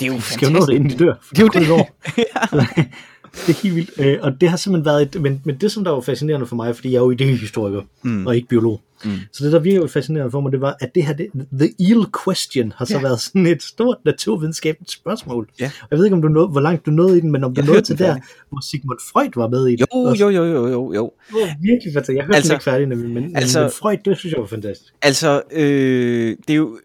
Det 0.00 0.06
er 0.06 0.12
jo 0.12 0.16
de 0.16 0.22
skal 0.22 0.46
jo 0.48 0.52
nå 0.58 0.66
det, 0.66 0.72
inden 0.72 0.90
de 0.90 1.04
dør. 1.04 1.14
Det 1.30 1.38
er 1.38 1.42
jo 1.42 1.48
det. 1.48 1.62
et 1.62 1.70
år. 1.70 1.90
det 3.46 3.48
er 3.56 3.62
helt 3.62 3.74
vildt. 3.76 3.90
Øh, 3.98 4.18
og 4.22 4.40
det 4.40 4.48
har 4.48 4.56
simpelthen 4.56 4.84
været 4.86 5.02
et, 5.02 5.20
men, 5.22 5.40
men 5.44 5.56
det 5.56 5.72
som 5.72 5.84
der 5.84 5.90
var 5.90 6.00
fascinerende 6.00 6.46
for 6.46 6.56
mig, 6.56 6.74
fordi 6.76 6.90
jeg 6.92 6.96
er 6.98 7.02
jo 7.02 7.10
idehistoriker 7.10 7.82
mm. 8.02 8.26
og 8.26 8.36
ikke 8.36 8.48
biolog, 8.48 8.80
mm. 9.04 9.10
så 9.32 9.44
det 9.44 9.52
der 9.52 9.58
virkelig 9.58 9.90
fascinerende 9.90 10.30
for 10.30 10.40
mig, 10.40 10.52
det 10.52 10.60
var, 10.60 10.76
at 10.80 10.94
det 10.94 11.04
her, 11.06 11.12
det, 11.12 11.26
the 11.58 11.68
eel 11.90 12.04
question, 12.24 12.72
har 12.76 12.84
så 12.84 12.94
ja. 12.94 12.98
Ja. 12.98 13.02
været 13.06 13.20
sådan 13.20 13.46
et 13.46 13.62
stort 13.62 13.96
naturvidenskabeligt 14.04 14.90
spørgsmål. 14.92 15.48
Ja. 15.60 15.70
Og 15.82 15.86
Jeg 15.90 15.98
ved 15.98 16.04
ikke, 16.06 16.14
om 16.16 16.22
du 16.22 16.28
nåede, 16.28 16.48
hvor 16.48 16.60
langt 16.60 16.86
du 16.86 16.90
nåede 16.90 17.18
i 17.18 17.20
den, 17.20 17.32
men 17.32 17.44
om 17.44 17.54
du 17.54 17.60
Jeg 17.60 17.66
nåede 17.66 17.82
til 17.82 17.98
der, 17.98 18.16
hvor 18.48 18.60
Sigmund 18.70 18.98
Freud 19.12 19.30
var 19.36 19.48
med 19.48 19.66
i 19.66 19.72
det. 19.72 19.80
Jo, 19.80 19.98
også. 19.98 20.24
jo, 20.24 20.30
jo, 20.30 20.44
jo, 20.44 20.68
jo, 20.68 20.92
jo. 20.94 21.12
Det 21.28 21.34
var 21.34 21.54
virkelig 21.62 21.92
fantastisk. 21.92 22.16
Jeg 22.16 22.24
hørte 22.24 22.36
altså, 22.36 22.48
den 22.52 22.54
ikke 22.56 22.64
færdig, 22.64 22.86
nemlig, 22.86 23.10
men, 23.10 23.36
altså- 23.36 23.60
men 23.60 23.70
Freud, 23.70 23.96
det 24.04 24.18
synes 24.18 24.32
jeg 24.32 24.40
var 24.40 24.46
fantastisk. 24.46 24.94
Altså, 25.02 25.42
øh, 25.52 26.36
det 26.48 26.50
er 26.50 26.54
jo 26.54 26.78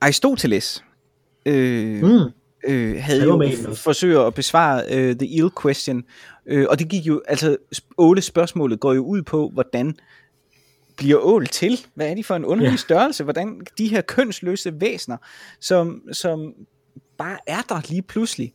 Aristoteles. 0.00 0.84
Øh, 1.46 2.02
Mm. 2.02 2.30
Øh, 2.64 3.02
havde 3.02 3.22
jo 3.24 3.74
forsøgt 3.74 4.18
at 4.18 4.34
besvare 4.34 4.84
øh, 4.90 5.16
The 5.16 5.38
Eel 5.38 5.50
Question, 5.62 6.04
øh, 6.46 6.66
og 6.70 6.78
det 6.78 6.88
gik 6.88 7.06
jo, 7.06 7.22
altså 7.28 7.56
otte 7.98 8.22
spørgsmålet 8.22 8.80
går 8.80 8.92
jo 8.92 9.04
ud 9.04 9.22
på, 9.22 9.50
hvordan 9.52 9.94
bliver 10.96 11.18
ål 11.18 11.46
til? 11.46 11.86
Hvad 11.94 12.10
er 12.10 12.14
de 12.14 12.24
for 12.24 12.36
en 12.36 12.44
underlig 12.44 12.70
ja. 12.70 12.76
størrelse? 12.76 13.24
Hvordan 13.24 13.60
de 13.78 13.88
her 13.88 14.00
kønsløse 14.00 14.80
væsener, 14.80 15.16
som, 15.60 16.02
som 16.12 16.54
bare 17.18 17.38
er 17.46 17.62
der 17.68 17.80
lige 17.88 18.02
pludselig. 18.02 18.52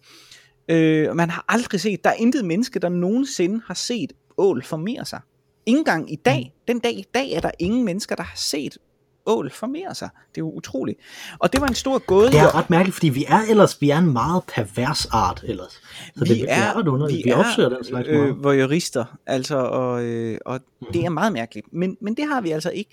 Øh, 0.70 1.16
man 1.16 1.30
har 1.30 1.46
aldrig 1.48 1.82
set, 1.82 2.04
der 2.04 2.10
er 2.10 2.14
intet 2.14 2.46
menneske, 2.46 2.80
der 2.80 2.90
nogensinde 2.90 3.62
har 3.68 3.74
set 3.74 4.14
ål 4.38 4.64
formere 4.64 5.06
sig. 5.06 5.20
Ingen 5.66 5.86
gang 5.86 6.14
i 6.14 6.16
dag, 6.16 6.54
Mm. 6.56 6.62
den 6.68 6.80
dag 6.80 6.94
i 6.94 7.06
dag, 7.14 7.32
er 7.32 7.40
der 7.40 7.52
ingen 7.60 7.86
mennesker, 7.86 8.16
der 8.16 8.24
har 8.24 8.36
set 8.36 8.78
ål 9.26 9.52
formere 9.52 9.96
sig. 9.96 10.10
Det 10.30 10.42
er 10.42 10.46
jo 10.46 10.52
utroligt. 10.52 11.00
Og 11.40 11.54
det 11.54 11.62
var 11.62 11.68
en 11.68 11.76
stor 11.76 12.00
gåde. 12.06 12.32
Det 12.32 12.40
er 12.40 12.56
ret 12.56 12.70
mærkeligt, 12.70 12.96
fordi 12.96 13.10
vi 13.10 13.26
er 13.28 13.42
ellers 13.50 13.82
vi 13.82 13.90
er 13.90 13.98
en 13.98 14.14
meget 14.14 14.44
pervers 14.56 15.06
art 15.06 15.44
ellers. 15.48 15.72
Så 15.72 16.26
det, 16.26 16.30
vi 16.30 16.34
det 16.34 16.46
er, 16.52 16.74
ret 16.80 16.88
underligt. 16.88 17.18
vi 17.18 17.24
Vi, 17.24 17.30
er 17.30 17.36
opsøger 17.36 17.70
den 17.70 17.84
slags 17.84 18.08
øh, 18.08 18.20
meget. 18.20 18.44
voyeurister, 18.44 19.06
altså, 19.26 19.56
og, 19.58 20.04
øh, 20.04 20.38
og 20.46 20.60
Mhm. 20.82 20.92
det 20.94 21.06
er 21.06 21.10
meget 21.10 21.34
mærkeligt. 21.34 21.74
Men, 21.74 21.98
men 22.02 22.18
det 22.18 22.28
har 22.28 22.42
vi 22.42 22.52
altså 22.52 22.70
ikke. 22.70 22.92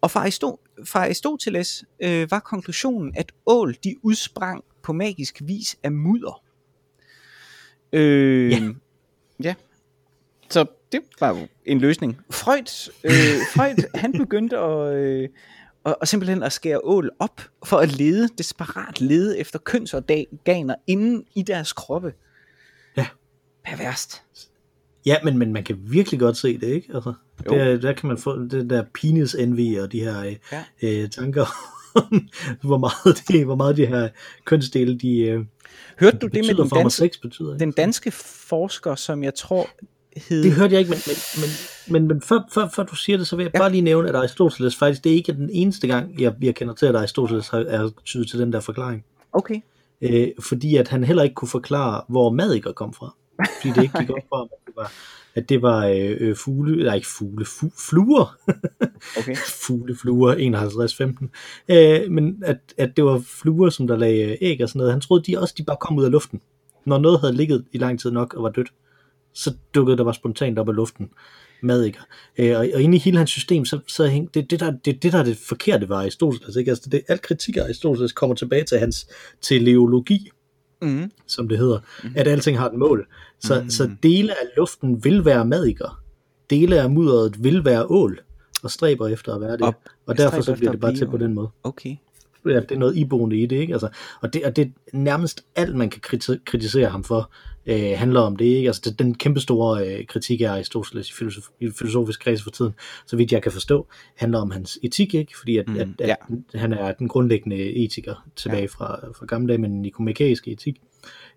Og 0.00 0.10
fra, 0.10 0.26
Aristo- 0.28 0.82
fra 0.84 1.00
Aristoteles 1.04 1.84
øh, 2.02 2.30
var 2.30 2.38
konklusionen, 2.40 3.12
at 3.16 3.32
ål, 3.46 3.74
de 3.84 3.94
udsprang 4.02 4.64
på 4.82 4.92
magisk 4.92 5.42
vis 5.44 5.76
af 5.82 5.92
mudder. 5.92 6.42
Øh, 7.92 8.50
Ja. 8.50 8.60
ja. 9.42 9.54
Så 10.50 10.66
det 10.92 11.00
var 11.20 11.28
jo 11.28 11.48
en 11.64 11.78
løsning. 11.78 12.18
Freud, 12.30 12.90
øh, 13.04 13.10
Freud 13.54 13.88
han 13.94 14.12
begyndte 14.12 14.58
at, 14.58 14.94
øh, 14.94 15.28
at, 15.86 15.94
at 16.02 16.08
simpelthen 16.08 16.42
at 16.42 16.52
skære 16.52 16.80
ål 16.84 17.10
op 17.18 17.40
for 17.64 17.76
at 17.76 17.98
lede, 17.98 18.28
desperat 18.38 19.00
lede 19.00 19.38
efter 19.38 19.58
kønsorganer 19.58 20.74
inden 20.86 21.24
i 21.34 21.42
deres 21.42 21.72
kroppe. 21.72 22.12
Ja. 22.96 23.06
Perverst. 23.64 24.22
Ja, 25.06 25.16
men, 25.24 25.38
men 25.38 25.52
man 25.52 25.64
kan 25.64 25.76
virkelig 25.80 26.20
godt 26.20 26.36
se 26.36 26.58
det, 26.58 26.66
ikke? 26.66 26.94
Altså, 26.94 27.12
Jo. 27.46 27.54
der, 27.54 27.76
der 27.76 27.92
kan 27.92 28.08
man 28.08 28.18
få 28.18 28.38
det 28.38 28.70
der 28.70 28.84
penis 28.94 29.34
envy 29.34 29.78
og 29.78 29.92
de 29.92 30.00
her 30.00 30.20
øh, 30.20 30.36
Ja. 30.52 30.64
øh, 30.82 31.10
tanker 31.10 31.46
om, 31.94 32.28
hvor 32.62 32.78
meget, 32.78 33.22
det, 33.28 33.44
hvor 33.44 33.54
meget 33.54 33.76
de 33.76 33.86
her 33.86 34.08
kønsdele, 34.44 34.98
de 34.98 35.18
øh, 35.18 35.44
Hørte 36.00 36.18
du 36.18 36.26
det 36.26 36.44
med 36.46 36.54
den, 36.54 36.68
danske, 36.68 36.96
sex 36.96 37.20
betyder. 37.22 37.52
Ikke? 37.54 37.64
den 37.64 37.72
danske 37.72 38.10
forsker, 38.10 38.94
som 38.94 39.24
jeg 39.24 39.34
tror 39.34 39.68
hed... 40.28 40.42
Det 40.42 40.52
hørte 40.52 40.72
jeg 40.72 40.80
ikke, 40.80 40.90
men, 40.90 40.98
men, 41.06 41.16
men, 41.42 41.92
men, 41.92 42.08
men 42.08 42.22
før, 42.22 42.40
før, 42.54 42.68
før 42.76 42.82
du 42.82 42.94
siger 42.96 43.18
det, 43.18 43.26
så 43.26 43.36
vil 43.36 43.44
jeg 43.44 43.50
ja. 43.54 43.58
Bare 43.58 43.70
lige 43.70 43.82
nævne, 43.82 44.08
at 44.08 44.14
Aristoteles 44.14 44.76
faktisk, 44.76 45.04
det 45.04 45.12
er 45.12 45.16
ikke 45.16 45.32
den 45.32 45.50
eneste 45.52 45.86
gang, 45.86 46.20
jeg, 46.20 46.34
jeg 46.42 46.54
kender 46.54 46.74
til, 46.74 46.86
at 46.86 46.96
Aristoteles 46.96 47.48
har, 47.48 47.58
er 47.58 47.90
tydet 48.04 48.30
til 48.30 48.38
den 48.38 48.52
der 48.52 48.60
forklaring. 48.60 49.04
Okay. 49.32 49.60
øh, 50.02 50.28
fordi 50.40 50.76
at 50.76 50.88
han 50.88 51.04
heller 51.04 51.22
ikke 51.22 51.34
kunne 51.34 51.48
forklare, 51.48 52.02
hvor 52.08 52.30
madikker 52.30 52.72
kom 52.72 52.92
fra. 52.92 53.14
Fordi 53.60 53.74
det 53.74 53.82
ikke 53.82 53.98
gik 53.98 54.10
op 54.10 54.18
for 54.28 54.36
ham, 54.36 54.48
at 54.52 54.66
det 54.66 54.76
var, 54.76 54.92
at 55.34 55.48
det 55.48 55.62
var 55.62 55.86
øh, 55.86 56.16
øh, 56.20 56.36
fugle, 56.36 56.84
nej 56.84 56.94
ikke 56.94 57.08
fugle, 57.08 57.44
fu, 57.44 57.70
fluer, 57.90 58.36
Okay. 59.18 59.36
fugle, 59.66 59.96
fluer, 59.96 60.34
51-15, 61.68 61.74
øh, 61.74 62.10
men 62.10 62.42
at, 62.44 62.58
at 62.78 62.96
det 62.96 63.04
var 63.04 63.22
fluer, 63.26 63.70
som 63.70 63.86
der 63.86 63.96
lagde 63.96 64.38
æg 64.40 64.62
og 64.62 64.68
sådan 64.68 64.78
noget. 64.78 64.92
Han 64.92 65.00
troede, 65.00 65.24
de 65.24 65.38
også 65.38 65.54
de 65.58 65.64
bare 65.64 65.76
kom 65.80 65.98
ud 65.98 66.04
af 66.04 66.10
luften. 66.10 66.40
Når 66.84 66.98
noget 66.98 67.20
havde 67.20 67.34
ligget 67.34 67.64
i 67.72 67.78
lang 67.78 68.00
tid 68.00 68.10
nok 68.10 68.34
og 68.34 68.42
var 68.42 68.50
dødt, 68.50 68.68
så 69.36 69.54
dukkede 69.74 69.96
der 69.96 70.04
bare 70.04 70.14
spontant 70.14 70.58
op 70.58 70.68
af 70.68 70.74
luften 70.74 71.08
madikker. 71.62 72.00
Øh, 72.38 72.58
og, 72.58 72.68
og 72.74 72.82
inde 72.82 72.96
i 72.96 73.00
hele 73.00 73.18
hans 73.18 73.30
system, 73.30 73.64
så, 73.64 73.78
så 73.86 74.06
hæng, 74.06 74.34
det, 74.34 74.50
det, 74.50 74.60
der, 74.60 74.70
det, 74.84 75.02
det 75.02 75.12
der 75.12 75.18
er 75.18 75.24
det 75.24 75.36
forkerte 75.36 75.88
var 75.88 75.96
Aristoteles. 75.96 76.56
Ikke? 76.56 76.70
Altså 76.70 76.90
det, 76.90 77.02
alt 77.08 77.22
kritik 77.22 77.56
af 77.56 77.62
Aristoteles 77.62 78.12
kommer 78.12 78.36
tilbage 78.36 78.64
til 78.64 78.78
hans 78.78 79.08
teleologi, 79.42 80.30
Mm. 80.82 81.10
som 81.26 81.48
det 81.48 81.58
hedder, 81.58 81.78
mm. 82.04 82.10
at 82.16 82.28
alting 82.28 82.58
har 82.58 82.68
et 82.68 82.78
mål. 82.78 83.06
Så, 83.40 83.60
mm. 83.62 83.70
så 83.70 83.90
dele 84.02 84.32
af 84.32 84.46
luften 84.56 85.04
vil 85.04 85.24
være 85.24 85.44
madikker. 85.44 86.02
Dele 86.50 86.80
af 86.80 86.90
mudderet 86.90 87.44
vil 87.44 87.64
være 87.64 87.86
ål, 87.86 88.18
og 88.62 88.70
stræber 88.70 89.08
efter 89.08 89.34
at 89.34 89.40
være 89.40 89.52
det. 89.52 89.62
Og 89.62 89.74
Og, 90.06 90.18
derfor 90.18 90.40
så 90.40 90.54
bliver 90.54 90.70
det 90.70 90.80
bare 90.80 90.94
til 90.94 91.06
på 91.06 91.16
den 91.16 91.34
måde. 91.34 91.48
Okay. 91.64 91.96
Ja, 92.46 92.60
det 92.60 92.72
er 92.72 92.78
noget 92.78 92.96
iboende 92.96 93.36
i 93.36 93.46
det, 93.46 93.56
ikke? 93.56 93.72
Altså, 93.72 93.88
og, 94.20 94.32
det, 94.32 94.44
og 94.44 94.56
det 94.56 94.64
er 94.64 94.96
nærmest 94.96 95.44
alt, 95.56 95.76
man 95.76 95.90
kan 95.90 96.00
kriti- 96.06 96.42
kritisere 96.44 96.88
ham 96.88 97.04
for, 97.04 97.30
øh, 97.66 97.92
handler 97.96 98.20
om 98.20 98.36
det, 98.36 98.44
ikke? 98.44 98.68
Altså, 98.68 98.82
det, 98.84 98.98
den 98.98 99.14
kæmpe 99.14 99.40
store 99.40 99.88
øh, 99.88 100.06
kritik 100.06 100.40
af 100.40 100.50
Aristoteles 100.50 101.10
i, 101.10 101.12
filosof, 101.12 101.44
filosofisk 101.78 102.20
kreds 102.20 102.42
for 102.42 102.50
tiden, 102.50 102.72
så 103.06 103.16
vidt 103.16 103.32
jeg 103.32 103.42
kan 103.42 103.52
forstå, 103.52 103.86
handler 104.14 104.38
om 104.38 104.50
hans 104.50 104.78
etik, 104.82 105.14
ikke? 105.14 105.38
Fordi 105.38 105.56
at, 105.56 105.68
Mm, 105.68 105.76
at, 105.76 105.88
at 105.98 106.08
ja. 106.08 106.14
han 106.58 106.72
er 106.72 106.92
den 106.92 107.08
grundlæggende 107.08 107.56
etiker 107.56 108.28
tilbage 108.36 108.60
ja. 108.60 108.66
fra, 108.66 109.00
fra 109.18 109.26
gamle 109.26 109.48
dage 109.48 109.58
med 109.58 109.68
den 109.68 109.82
nikomachæiske 109.82 110.50
etik. 110.50 110.76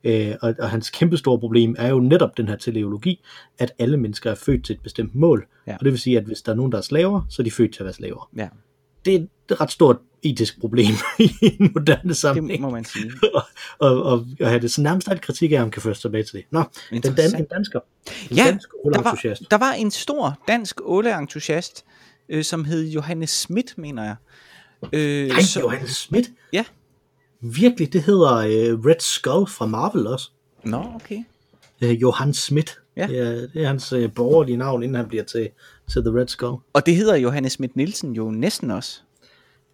Øh, 0.04 0.36
og, 0.42 0.56
og 0.60 0.70
hans 0.70 0.90
kæmpe 0.90 1.18
store 1.18 1.40
problem 1.40 1.76
er 1.78 1.90
jo 1.90 2.00
netop 2.00 2.38
den 2.38 2.48
her 2.48 2.56
teleologi, 2.56 3.24
at 3.58 3.74
alle 3.80 3.98
mennesker 3.98 4.32
er 4.32 4.36
født 4.36 4.66
til 4.66 4.74
et 4.74 4.82
bestemt 4.82 5.16
mål. 5.16 5.48
Ja. 5.68 5.74
Og 5.74 5.86
det 5.86 5.92
vil 5.92 6.00
sige, 6.00 6.18
at 6.18 6.24
hvis 6.24 6.42
der 6.42 6.52
er 6.52 6.56
nogen, 6.56 6.72
der 6.72 6.78
er 6.78 6.82
slaver, 6.82 7.22
så 7.30 7.42
er 7.42 7.44
de 7.44 7.52
født 7.52 7.74
til 7.74 7.80
at 7.80 7.86
være 7.86 7.94
slaver 7.94 8.30
Ja. 8.38 8.48
det 9.06 9.16
er 9.16 9.20
et 9.20 9.62
ret 9.62 9.72
stort 9.72 9.98
etisk 10.24 10.60
problem 10.60 10.86
i 11.20 11.32
en 11.42 11.72
moderne 11.76 12.14
sammenhæng. 12.14 12.52
Det 12.52 12.62
må 12.62 12.70
man 12.70 12.86
sige. 12.86 13.12
og, 13.34 13.42
og, 13.80 14.04
og, 14.04 14.26
og 14.42 14.48
have 14.48 14.60
det 14.62 14.72
så 14.72 14.82
nærmest 14.82 15.10
alt 15.10 15.22
kritik 15.22 15.52
af 15.52 15.58
ham 15.60 15.72
kan 15.72 15.82
først 15.82 16.02
tilbage 16.02 16.24
til 16.24 16.34
det. 16.34 16.46
Nå, 16.52 16.64
den 16.92 17.02
dan, 17.02 17.36
en 17.36 17.46
dansker. 17.46 17.80
En 18.32 18.38
Ja, 18.38 18.44
dansk 18.46 18.70
Der 18.94 19.02
var, 19.02 19.20
der 19.52 19.58
var 19.58 19.72
en 19.72 19.92
stor 19.92 20.40
dansk 20.48 20.82
åleentusiast, 20.84 21.86
øh, 22.30 22.44
som 22.44 22.66
hed 22.66 22.88
Johannes 22.90 23.30
Schmidt, 23.30 23.78
mener 23.78 24.04
jeg. 24.04 24.16
Øh, 24.94 25.28
Nej, 25.28 25.42
som- 25.42 25.62
Johannes 25.62 25.92
Schmidt. 25.92 26.30
Ja. 26.54 26.64
Virkelig, 27.42 27.94
det 27.94 28.02
hedder 28.04 28.36
øh, 28.38 28.80
Red 28.86 29.00
Skull 29.00 29.48
fra 29.48 29.66
Marvel 29.66 30.08
også. 30.08 30.30
Nå, 30.64 30.84
okay. 30.96 31.24
Øh, 31.82 32.02
Johan 32.02 32.34
Schmidt. 32.34 32.80
Ja. 32.98 33.08
Det, 33.08 33.20
er, 33.20 33.32
det 33.54 33.64
er 33.64 33.68
hans 33.68 33.94
øh, 33.94 34.14
borgerlige 34.14 34.58
navn, 34.58 34.84
inden 34.84 34.96
han 34.96 35.08
bliver 35.08 35.24
til, 35.24 35.50
til 35.92 36.02
The 36.02 36.20
Red 36.20 36.28
Skull. 36.28 36.58
Og 36.74 36.86
det 36.86 36.96
hedder 36.96 37.16
Johannes 37.16 37.52
Schmidt 37.54 37.76
Nielsen 37.76 38.14
jo 38.14 38.32
næsten 38.32 38.72
også. 38.72 39.02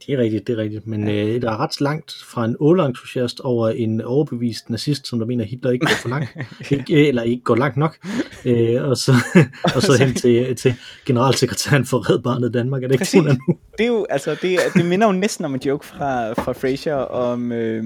Det 0.08 0.14
er 0.14 0.18
rigtigt, 0.18 0.48
det 0.48 0.54
er 0.54 0.58
rigtigt. 0.58 0.88
Men 0.88 1.10
øh, 1.10 1.42
der 1.42 1.52
er 1.52 1.58
ret 1.58 1.82
langt 1.82 2.14
fra 2.26 2.46
en 2.46 2.56
åleentusiast 2.60 3.40
over 3.40 3.70
en 3.70 4.02
overbevist 4.02 4.70
nazist, 4.70 5.08
som 5.08 5.20
der 5.20 5.26
mener, 5.26 5.44
at 5.44 5.50
Hitler 5.50 5.72
ikke 5.72 5.86
går 5.86 5.96
for 5.96 6.10
langt. 6.10 6.30
ikke, 6.72 7.08
eller 7.08 7.22
ikke 7.22 7.44
går 7.44 7.56
langt 7.56 7.78
nok. 7.78 7.98
Øh, 8.46 8.84
og 8.84 8.98
så, 8.98 9.14
og 9.76 9.82
så 9.82 9.98
hen 10.06 10.14
til, 10.14 10.56
til 10.56 10.76
generalsekretæren 11.06 11.86
for 11.86 12.10
Red 12.10 12.20
Barnet 12.20 12.54
Danmark. 12.54 12.84
Er 12.84 12.88
det 12.88 12.94
ikke 12.94 13.02
Præcis. 13.02 13.24
sådan 13.24 13.40
nu? 13.48 13.58
Det 13.78 13.84
er 13.84 13.88
jo, 13.88 14.06
altså, 14.10 14.38
det, 14.42 14.60
det 14.74 14.86
minder 14.86 15.08
jo 15.08 15.14
næsten 15.14 15.46
om 15.46 15.54
en 15.54 15.62
joke 15.66 15.86
fra, 15.86 16.34
fra 16.34 16.54
Frasier 16.54 16.96
om 16.96 17.52
øh, 17.52 17.84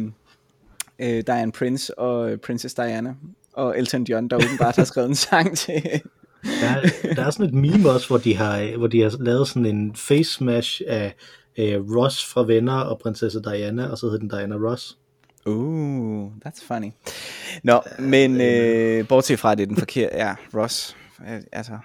øh, 1.00 1.24
Diane 1.28 1.52
Prince 1.52 2.00
og 2.00 2.32
øh, 2.32 2.38
Princess 2.38 2.76
Diana 2.76 3.14
og 3.54 3.80
Elton 3.80 4.04
John, 4.04 4.28
der 4.28 4.36
åbenbart 4.36 4.76
har 4.76 4.84
skrevet 4.84 5.10
en 5.10 5.16
sang 5.16 5.58
til. 5.58 5.82
Der, 6.44 6.90
der 7.16 7.26
er 7.26 7.30
sådan 7.30 7.46
et 7.46 7.54
meme 7.54 7.90
også, 7.90 8.08
hvor 8.08 8.18
de 8.18 8.36
har, 8.36 8.78
hvor 8.78 8.88
de 8.88 9.02
har 9.02 9.16
lavet 9.20 9.48
sådan 9.48 9.66
en 9.66 9.96
face 9.96 10.34
smash 10.34 10.82
af 10.88 11.16
øh, 11.58 11.96
Ross 11.96 12.26
fra 12.26 12.44
Venner 12.44 12.80
og 12.80 13.00
prinsesse 13.00 13.42
Diana, 13.42 13.88
og 13.88 13.98
så 13.98 14.06
hedder 14.06 14.20
den 14.20 14.30
Diana 14.30 14.56
Ross. 14.56 14.98
Uh, 15.46 16.32
that's 16.46 16.66
funny. 16.68 16.92
Nå, 17.64 17.82
men 18.00 18.42
øh, 18.42 19.08
bortset 19.08 19.40
fra, 19.40 19.52
at 19.52 19.58
det 19.58 19.64
er 19.64 19.68
den 19.68 19.78
forkerte, 19.78 20.16
ja, 20.18 20.36
Ross, 20.56 20.98
øh, 21.30 21.42
altså, 21.52 21.78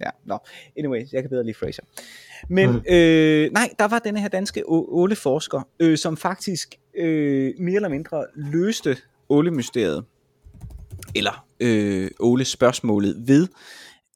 ja, 0.00 0.10
nå, 0.24 0.38
anyway, 0.78 1.04
jeg 1.12 1.22
kan 1.22 1.30
bedre 1.30 1.44
lide 1.44 1.58
Fraser. 1.58 1.82
Men 2.48 2.70
Mm. 2.70 2.82
øh, 2.90 3.50
nej, 3.52 3.70
der 3.78 3.88
var 3.88 3.98
denne 3.98 4.20
her 4.20 4.28
danske 4.28 4.62
åleforsker, 4.68 5.68
øh, 5.80 5.98
som 5.98 6.16
faktisk 6.16 6.74
øh, 6.96 7.52
mere 7.58 7.76
eller 7.76 7.88
mindre 7.88 8.24
løste 8.36 8.96
ålemysteriet, 9.28 10.04
eller 11.14 11.46
øh, 11.60 12.10
ålespørgsmålet 12.20 13.28
ved, 13.28 13.48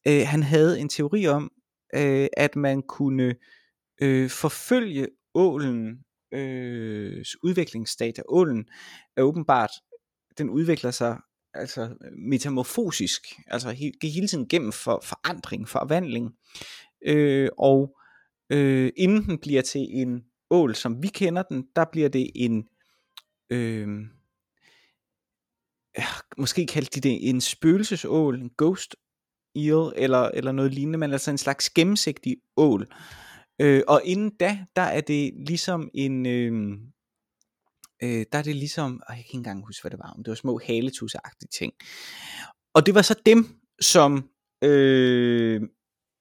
øh, 0.07 0.21
han 0.27 0.43
havde 0.43 0.79
en 0.79 0.89
teori 0.89 1.27
om, 1.27 1.51
øh, 1.95 2.27
at 2.37 2.55
man 2.55 2.81
kunne 2.81 3.35
øh, 4.01 4.29
forfølge 4.29 5.07
ålen 5.33 5.99
øh, 6.33 7.25
udviklingsstadie. 7.43 8.23
Ålen 8.29 8.65
er 9.17 9.21
åbenbart, 9.21 9.71
den 10.37 10.49
udvikler 10.49 10.91
sig 10.91 11.17
altså 11.53 11.95
metamorfosisk, 12.17 13.21
altså 13.47 13.69
he, 13.71 13.91
hele 14.03 14.27
tiden 14.27 14.47
gennem 14.47 14.71
for 14.71 15.01
forandring, 15.03 15.69
forvandling, 15.69 16.35
øh, 17.05 17.49
og 17.57 17.97
øh, 18.49 18.91
inden 18.97 19.25
den 19.25 19.37
bliver 19.37 19.61
til 19.61 19.87
en 19.89 20.23
ål, 20.49 20.75
som 20.75 21.03
vi 21.03 21.07
kender 21.07 21.43
den, 21.43 21.67
der 21.75 21.85
bliver 21.91 22.09
det 22.09 22.31
en, 22.35 22.67
øh, 23.49 23.87
ja, 25.97 26.05
måske 26.37 26.65
kaldte 26.65 27.01
de 27.01 27.09
det 27.09 27.29
en 27.29 27.41
spøgelsesål, 27.41 28.41
en 28.41 28.51
ghost 28.57 28.95
eel, 29.55 29.93
eller, 29.95 30.29
eller 30.33 30.51
noget 30.51 30.73
lignende, 30.73 30.99
men 30.99 31.11
altså 31.11 31.31
en 31.31 31.37
slags 31.37 31.69
gennemsigtig 31.69 32.37
ål. 32.57 32.81
Øh, 32.81 33.24
Øh, 33.61 33.81
og 33.87 34.01
inden 34.05 34.29
da, 34.39 34.65
der 34.75 34.81
er 34.81 35.01
det 35.01 35.33
ligesom 35.47 35.89
en, 35.93 36.25
øh, 36.25 36.53
øh, 38.03 38.25
der 38.31 38.37
er 38.37 38.43
det 38.43 38.55
ligesom, 38.55 39.01
og 39.07 39.15
jeg 39.15 39.17
kan 39.17 39.25
ikke 39.25 39.37
engang 39.37 39.65
huske, 39.65 39.83
hvad 39.83 39.91
det 39.91 39.99
var, 39.99 40.13
om 40.17 40.23
det 40.23 40.31
var 40.31 40.35
små 40.35 40.59
haletusagtige 40.65 41.49
ting. 41.57 41.73
Og 42.73 42.85
det 42.85 42.95
var 42.95 43.01
så 43.01 43.15
dem, 43.25 43.45
som, 43.81 44.29
øh, 44.63 45.61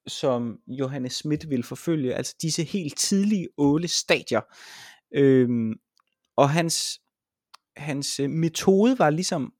som 0.06 0.58
Johannes 0.66 1.12
Schmidt 1.12 1.50
ville 1.50 1.64
forfølge, 1.64 2.14
altså 2.14 2.36
disse 2.42 2.62
helt 2.64 2.98
tidlige 2.98 3.48
åle 3.58 3.88
stadier. 3.88 4.40
Øh, 5.14 5.48
og 6.36 6.50
hans, 6.50 7.00
hans 7.76 8.20
øh, 8.20 8.30
metode 8.30 8.98
var 8.98 9.10
ligesom 9.10 9.52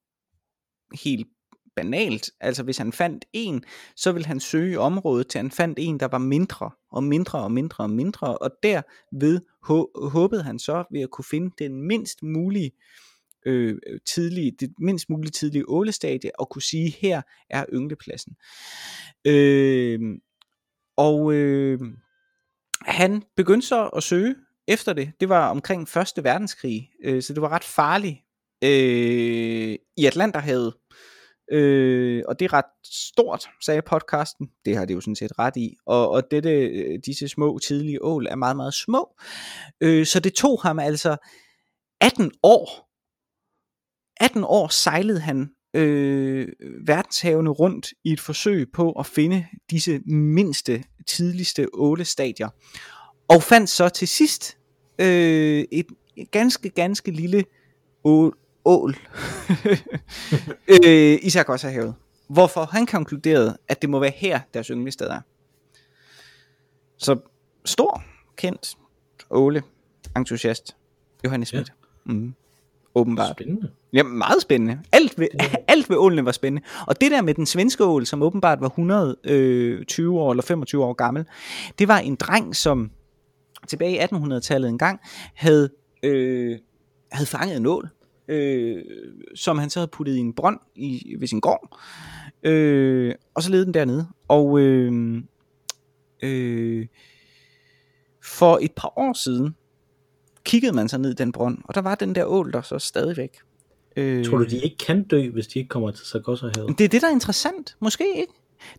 helt 1.05 1.29
banalt. 1.77 2.31
Altså 2.41 2.63
hvis 2.63 2.79
han 2.79 2.93
fandt 2.93 3.25
en, 3.33 3.65
så 3.97 4.13
ville 4.13 4.27
han 4.27 4.41
søge 4.41 4.81
området 4.81 5.29
til 5.29 5.39
han 5.39 5.51
fandt 5.51 5.79
en, 5.83 6.01
der 6.01 6.09
var 6.09 6.19
mindre 6.19 6.71
og 6.91 7.05
mindre 7.05 7.39
og 7.39 7.53
mindre 7.53 7.85
og 7.85 7.91
mindre, 7.91 8.39
og 8.39 8.51
derved 8.63 9.41
håbede 10.11 10.43
han 10.43 10.59
så 10.59 10.85
ved 10.91 11.01
at 11.01 11.11
kunne 11.11 11.25
finde 11.25 11.51
den 11.59 11.83
mindst 11.83 12.23
mulige 12.23 12.71
øh, 13.47 13.79
tidlige, 14.07 14.53
det 14.61 14.73
mindst 14.79 15.11
mulige 15.11 15.31
tidlige 15.31 15.69
ålestadie 15.69 16.41
og 16.41 16.49
kunne 16.49 16.63
sige, 16.63 16.91
her 16.91 17.23
er 17.51 17.65
ynglepladsen. 17.73 18.37
Øh, 19.25 20.01
og 20.97 21.35
øh, 21.35 21.81
han 22.83 23.23
begyndte 23.37 23.67
så 23.67 23.89
at 23.89 24.03
søge 24.03 24.35
efter 24.69 24.93
det. 24.93 25.13
Det 25.21 25.29
var 25.29 25.49
omkring 25.49 25.89
Første 25.89 26.25
Verdenskrig, 26.25 26.91
øh, 27.05 27.23
så 27.23 27.33
det 27.33 27.43
var 27.43 27.49
ret 27.49 27.65
farligt 27.65 28.17
øh, 28.65 29.79
i 29.97 30.07
Atlanterhavet. 30.07 30.75
Øh, 31.53 32.23
og 32.29 32.39
det 32.39 32.45
er 32.45 32.53
ret 32.53 32.65
stort, 32.85 33.47
sagde 33.65 33.83
podcasten. 33.83 34.51
Det 34.65 34.77
har 34.77 34.85
det 34.85 34.95
jo 34.95 35.01
sådan 35.01 35.17
set 35.17 35.39
ret 35.39 35.57
i. 35.57 35.77
Og, 35.87 36.11
og 36.11 36.23
dette, 36.31 36.51
øh, 36.51 36.99
disse 37.07 37.29
små 37.29 37.59
tidlige 37.59 38.05
ål 38.05 38.27
er 38.27 38.37
meget, 38.37 38.57
meget 38.57 38.75
små. 38.75 39.17
Øh, 39.81 40.07
så 40.07 40.21
det 40.21 40.35
tog 40.35 40.61
ham 40.63 40.79
altså 40.79 41.17
18 42.01 42.33
år. 42.43 42.91
18 44.21 44.45
år 44.45 44.69
sejlede 44.69 45.21
han 45.21 45.51
øh, 45.77 46.49
verdenshavene 46.87 47.51
rundt 47.51 47.89
i 48.05 48.13
et 48.13 48.21
forsøg 48.21 48.67
på 48.73 48.93
at 48.93 49.07
finde 49.07 49.47
disse 49.71 49.99
mindste, 50.07 50.85
tidligste 51.07 51.69
ålestadier. 51.75 52.49
Og 53.29 53.43
fandt 53.43 53.71
så 53.71 53.89
til 53.89 54.09
sidst 54.09 54.59
øh, 54.99 55.65
et 55.73 55.87
ganske, 56.31 56.71
ganske 56.71 57.11
lille 57.11 57.45
ål, 58.65 58.97
øh, 60.87 61.19
i 61.23 61.31
Sargassohavet. 61.31 61.95
Hvorfor 62.29 62.65
han 62.65 62.87
konkluderede, 62.87 63.57
at 63.69 63.83
det 63.83 63.91
må 63.91 63.99
være 63.99 64.13
her, 64.17 64.41
deres 64.55 64.67
ynglested 64.67 65.07
er. 65.07 65.21
Så 66.99 67.19
stor, 67.65 68.03
kendt, 68.37 68.77
åle, 69.31 69.63
entusiast, 70.17 70.77
Johannes 71.25 71.49
Schmidt. 71.49 71.73
Ja. 72.07 72.13
Mm. 72.13 72.35
Åbenbart. 72.95 73.31
Spændende. 73.31 73.71
Ja, 73.93 74.03
meget 74.03 74.43
spændende. 74.43 74.81
Alt 74.93 75.19
ved, 75.19 75.29
alt 75.69 75.91
ved 75.91 75.97
ålene 75.97 76.25
var 76.25 76.33
spændende. 76.33 76.67
Og 76.87 77.01
det 77.01 77.11
der 77.11 77.23
med 77.23 77.35
den 77.35 77.47
svenske 77.47 77.85
ål, 77.85 78.07
som 78.07 78.23
åbenbart 78.23 78.61
var 78.61 78.67
120 78.67 80.21
år 80.21 80.31
eller 80.31 80.43
25 80.43 80.85
år 80.85 80.93
gammel, 80.93 81.25
det 81.79 81.89
var 81.89 81.99
en 81.99 82.15
dreng, 82.15 82.57
som 82.57 82.91
tilbage 83.67 83.97
i 83.97 83.99
1800-tallet 83.99 84.69
engang 84.69 85.01
havde, 85.35 85.71
øh, 86.03 86.59
havde 87.13 87.27
fanget 87.27 87.57
en 87.57 87.67
ål, 87.67 87.89
øh, 88.29 88.85
som 89.35 89.59
han 89.59 89.71
så 89.71 89.81
havde 89.81 89.89
puttet 89.89 90.17
i 90.17 90.19
en 90.19 90.33
brønd 90.33 90.59
i, 90.75 91.15
ved 91.19 91.29
sin 91.29 91.41
gård. 91.41 91.81
Øh, 92.43 93.15
og 93.35 93.43
så 93.43 93.51
levede 93.51 93.67
den 93.67 93.75
dernede. 93.75 94.09
Og 94.29 94.61
øh, 94.61 95.23
øh, 96.23 96.87
for 98.23 98.59
et 98.63 98.73
par 98.73 98.99
år 98.99 99.13
siden, 99.13 99.57
kiggede 100.45 100.73
man 100.73 100.89
så 100.89 100.99
ned 100.99 101.11
i 101.11 101.15
den 101.15 101.33
brønd, 101.33 101.59
og 101.65 101.75
der 101.75 101.81
var 101.81 101.95
den 101.95 102.15
der 102.15 102.25
ål 102.25 102.53
der 102.53 102.63
så 102.63 102.79
stadigvæk. 102.79 103.39
Øh, 103.97 104.25
Tror 104.25 104.39
du, 104.39 104.45
de 104.45 104.59
ikke 104.59 104.77
kan 104.77 105.03
dø, 105.03 105.31
hvis 105.31 105.47
de 105.47 105.59
ikke 105.59 105.69
kommer 105.69 105.91
til 105.91 106.07
Sargassohavet? 106.07 106.79
det 106.79 106.85
er 106.85 106.89
det, 106.89 107.03
der 107.03 107.09
er 107.09 107.13
interessant. 107.13 107.77
Måske 107.81 108.21
ikke. 108.21 108.33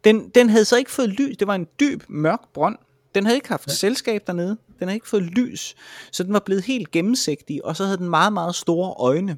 Den, 0.03 0.29
den 0.29 0.49
havde 0.49 0.65
så 0.65 0.77
ikke 0.77 0.91
fået 0.91 1.09
lys. 1.09 1.37
Det 1.37 1.47
var 1.47 1.55
en 1.55 1.67
dyb, 1.79 2.03
mørk 2.07 2.39
brønd. 2.53 2.77
Den 3.15 3.25
havde 3.25 3.37
ikke 3.37 3.49
haft 3.49 3.67
ja. 3.67 3.73
selskab 3.73 4.27
dernede. 4.27 4.57
Den 4.79 4.87
havde 4.87 4.95
ikke 4.95 5.09
fået 5.09 5.23
lys. 5.23 5.75
Så 6.11 6.23
den 6.23 6.33
var 6.33 6.41
blevet 6.45 6.63
helt 6.63 6.91
gennemsigtig, 6.91 7.65
og 7.65 7.75
så 7.75 7.85
havde 7.85 7.97
den 7.97 8.09
meget, 8.09 8.33
meget 8.33 8.55
store 8.55 8.93
øjne. 8.99 9.37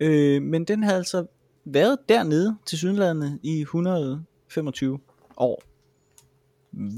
Øh, 0.00 0.42
men 0.42 0.64
den 0.64 0.82
havde 0.82 0.96
altså 0.96 1.26
været 1.64 1.98
dernede 2.08 2.56
til 2.66 2.78
sydenlandet 2.78 3.38
i 3.42 3.60
125 3.60 4.98
år. 5.36 5.62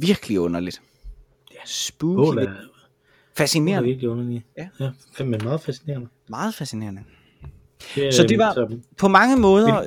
Virkelig 0.00 0.40
underligt. 0.40 0.82
Ja, 1.52 1.58
spooky. 1.66 2.28
er, 2.36 2.40
lidt 2.40 2.48
ål 2.50 2.54
er 2.54 2.60
Fascinerende. 3.36 3.88
virkelig 3.88 4.10
underlig. 4.10 4.44
Ja. 4.58 4.68
ja 5.18 5.24
men 5.24 5.40
meget 5.44 5.60
fascinerende. 5.60 6.08
Meget 6.28 6.54
fascinerende. 6.54 7.02
Det 7.94 8.14
Så 8.14 8.22
det 8.22 8.38
var- 8.38 8.52
så, 8.54 8.78
På 8.98 9.08
mange 9.08 9.36
måder 9.36 9.84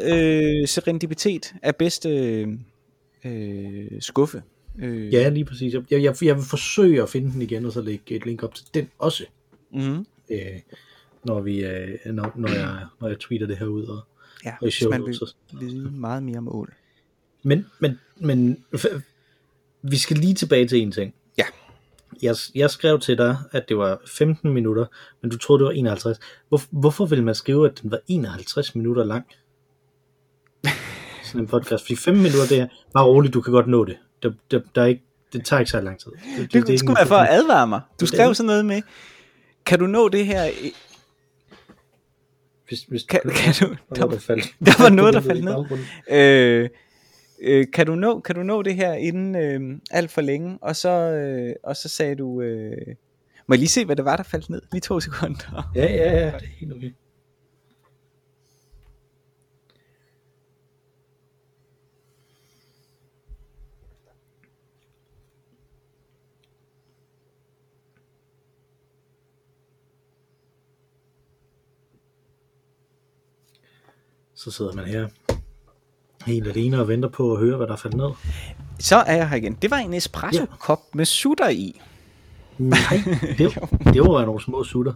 øh, 0.61 0.67
serendipitet 0.67 1.53
er 1.63 1.71
bedste 1.71 2.09
øh, 3.23 3.87
skuffe. 4.01 4.43
Øh, 4.77 5.13
ja, 5.13 5.29
lige 5.29 5.45
præcis. 5.45 5.73
Jeg, 5.73 5.83
jeg, 5.91 6.15
jeg 6.21 6.35
vil 6.35 6.43
forsøge 6.43 7.01
at 7.01 7.09
finde 7.09 7.31
den 7.31 7.41
igen, 7.41 7.65
og 7.65 7.71
så 7.71 7.81
lægge 7.81 8.15
et 8.15 8.25
link 8.25 8.43
op 8.43 8.55
til 8.55 8.65
den 8.73 8.89
også, 8.99 9.25
mm, 9.71 10.05
øh, 10.31 10.39
når, 11.23 11.41
vi, 11.41 11.65
øh, 11.65 11.97
når, 12.05 12.31
når, 12.35 12.49
jeg, 12.49 12.85
når 13.01 13.07
jeg 13.07 13.19
tweeter 13.19 13.47
det 13.47 13.57
her 13.57 13.65
ud. 13.65 13.83
Og, 13.83 14.01
ja 14.45 14.53
og 14.61 14.71
show 14.71 14.91
man 14.91 15.05
vil 15.05 15.17
notes. 15.21 15.37
vide 15.59 15.91
meget 15.91 16.23
mere 16.23 16.37
om 16.37 16.55
ål. 16.55 16.73
Men, 17.43 17.65
men, 17.79 17.99
men 18.17 18.63
vi 19.81 19.97
skal 19.97 20.17
lige 20.17 20.33
tilbage 20.33 20.67
til 20.67 20.81
en 20.81 20.91
ting. 20.91 21.13
Ja. 21.37 21.45
jeg, 22.21 22.35
jeg 22.55 22.69
skrev 22.69 22.99
til 22.99 23.17
dig, 23.17 23.37
at 23.51 23.69
det 23.69 23.77
var 23.77 24.01
15 24.05 24.53
minutter, 24.53 24.85
men 25.21 25.31
du 25.31 25.37
troede, 25.37 25.59
det 25.59 25.65
var 25.65 25.71
51. 25.71 26.19
Hvor, 26.49 26.61
hvorfor 26.69 27.05
vil 27.05 27.23
man 27.23 27.35
skrive, 27.35 27.69
at 27.69 27.81
den 27.81 27.91
var 27.91 27.99
51 28.07 28.75
minutter 28.75 29.03
lang? 29.03 29.25
Sådan 31.25 31.41
en 31.41 31.47
podcast. 31.47 31.83
Fordi 31.83 31.95
5 31.95 32.15
minutter, 32.15 32.47
det 32.49 32.59
er 32.59 32.67
bare 32.93 33.05
roligt, 33.05 33.33
du 33.33 33.41
kan 33.41 33.53
godt 33.53 33.67
nå 33.67 33.85
det. 33.85 33.97
Det, 34.23 34.35
det, 34.51 34.63
der 34.75 34.81
er 34.81 34.85
ikke, 34.85 35.03
det 35.33 35.45
tager 35.45 35.59
ikke 35.59 35.71
så 35.71 35.81
lang 35.81 35.99
tid. 35.99 36.11
Det, 36.11 36.21
det, 36.37 36.53
det, 36.53 36.67
det 36.67 36.79
skulle 36.79 36.95
være 36.97 37.07
for 37.07 37.15
at 37.15 37.27
advare 37.31 37.67
mig. 37.67 37.81
Du 37.99 38.05
skrev 38.05 38.33
sådan 38.33 38.47
noget 38.47 38.65
med, 38.65 38.81
kan 39.65 39.79
du 39.79 39.87
nå 39.87 40.09
det 40.09 40.25
her? 40.25 40.45
I... 40.45 40.73
Hvis, 42.67 42.81
hvis 42.83 43.03
Kan, 43.03 43.19
du, 43.23 43.29
kan 43.29 43.53
du, 43.59 43.75
der, 43.95 44.07
der, 44.07 44.19
faldt, 44.19 44.55
der 44.65 44.83
var 44.83 44.89
noget, 44.99 45.13
der 45.13 45.21
faldt 45.21 45.43
ned. 45.43 45.79
Øh, 46.09 46.69
øh, 47.41 47.67
kan, 47.73 47.85
du 47.85 47.95
nå, 47.95 48.19
kan 48.19 48.35
du 48.35 48.43
nå 48.43 48.61
det 48.61 48.75
her 48.75 48.93
inden 48.93 49.35
øh, 49.35 49.79
alt 49.91 50.11
for 50.11 50.21
længe? 50.21 50.57
Og 50.61 50.75
så, 50.75 50.89
øh, 50.89 51.55
og 51.63 51.75
så 51.75 51.89
sagde 51.89 52.15
du, 52.15 52.41
øh, 52.41 52.95
må 53.47 53.55
jeg 53.55 53.59
lige 53.59 53.69
se, 53.69 53.85
hvad 53.85 53.95
det 53.95 54.05
var, 54.05 54.15
der 54.15 54.23
faldt 54.23 54.49
ned? 54.49 54.61
Lige 54.71 54.81
to 54.81 54.99
sekunder. 54.99 55.71
Ja, 55.75 55.85
ja, 55.85 56.19
ja, 56.19 56.25
det 56.25 56.33
er 56.33 56.39
helt 56.59 56.73
okay. 56.73 56.91
Så 74.39 74.51
sidder 74.51 74.73
man 74.73 74.85
her 74.85 75.07
helt 76.25 76.47
alene 76.47 76.79
og 76.79 76.87
venter 76.87 77.09
på 77.09 77.33
at 77.33 77.39
høre, 77.39 77.57
hvad 77.57 77.67
der 77.67 77.75
faldt 77.75 77.97
ned. 77.97 78.09
Så 78.79 78.95
er 78.95 79.15
jeg 79.15 79.29
her 79.29 79.37
igen. 79.37 79.53
Det 79.61 79.71
var 79.71 79.77
en 79.77 79.93
espresso-kop 79.93 80.95
med 80.95 81.05
sutter 81.05 81.49
i. 81.49 81.81
Nej, 82.57 83.01
det, 83.37 83.39
det 83.93 84.01
var 84.01 84.25
nogle 84.25 84.41
små 84.41 84.63
sutter. 84.63 84.93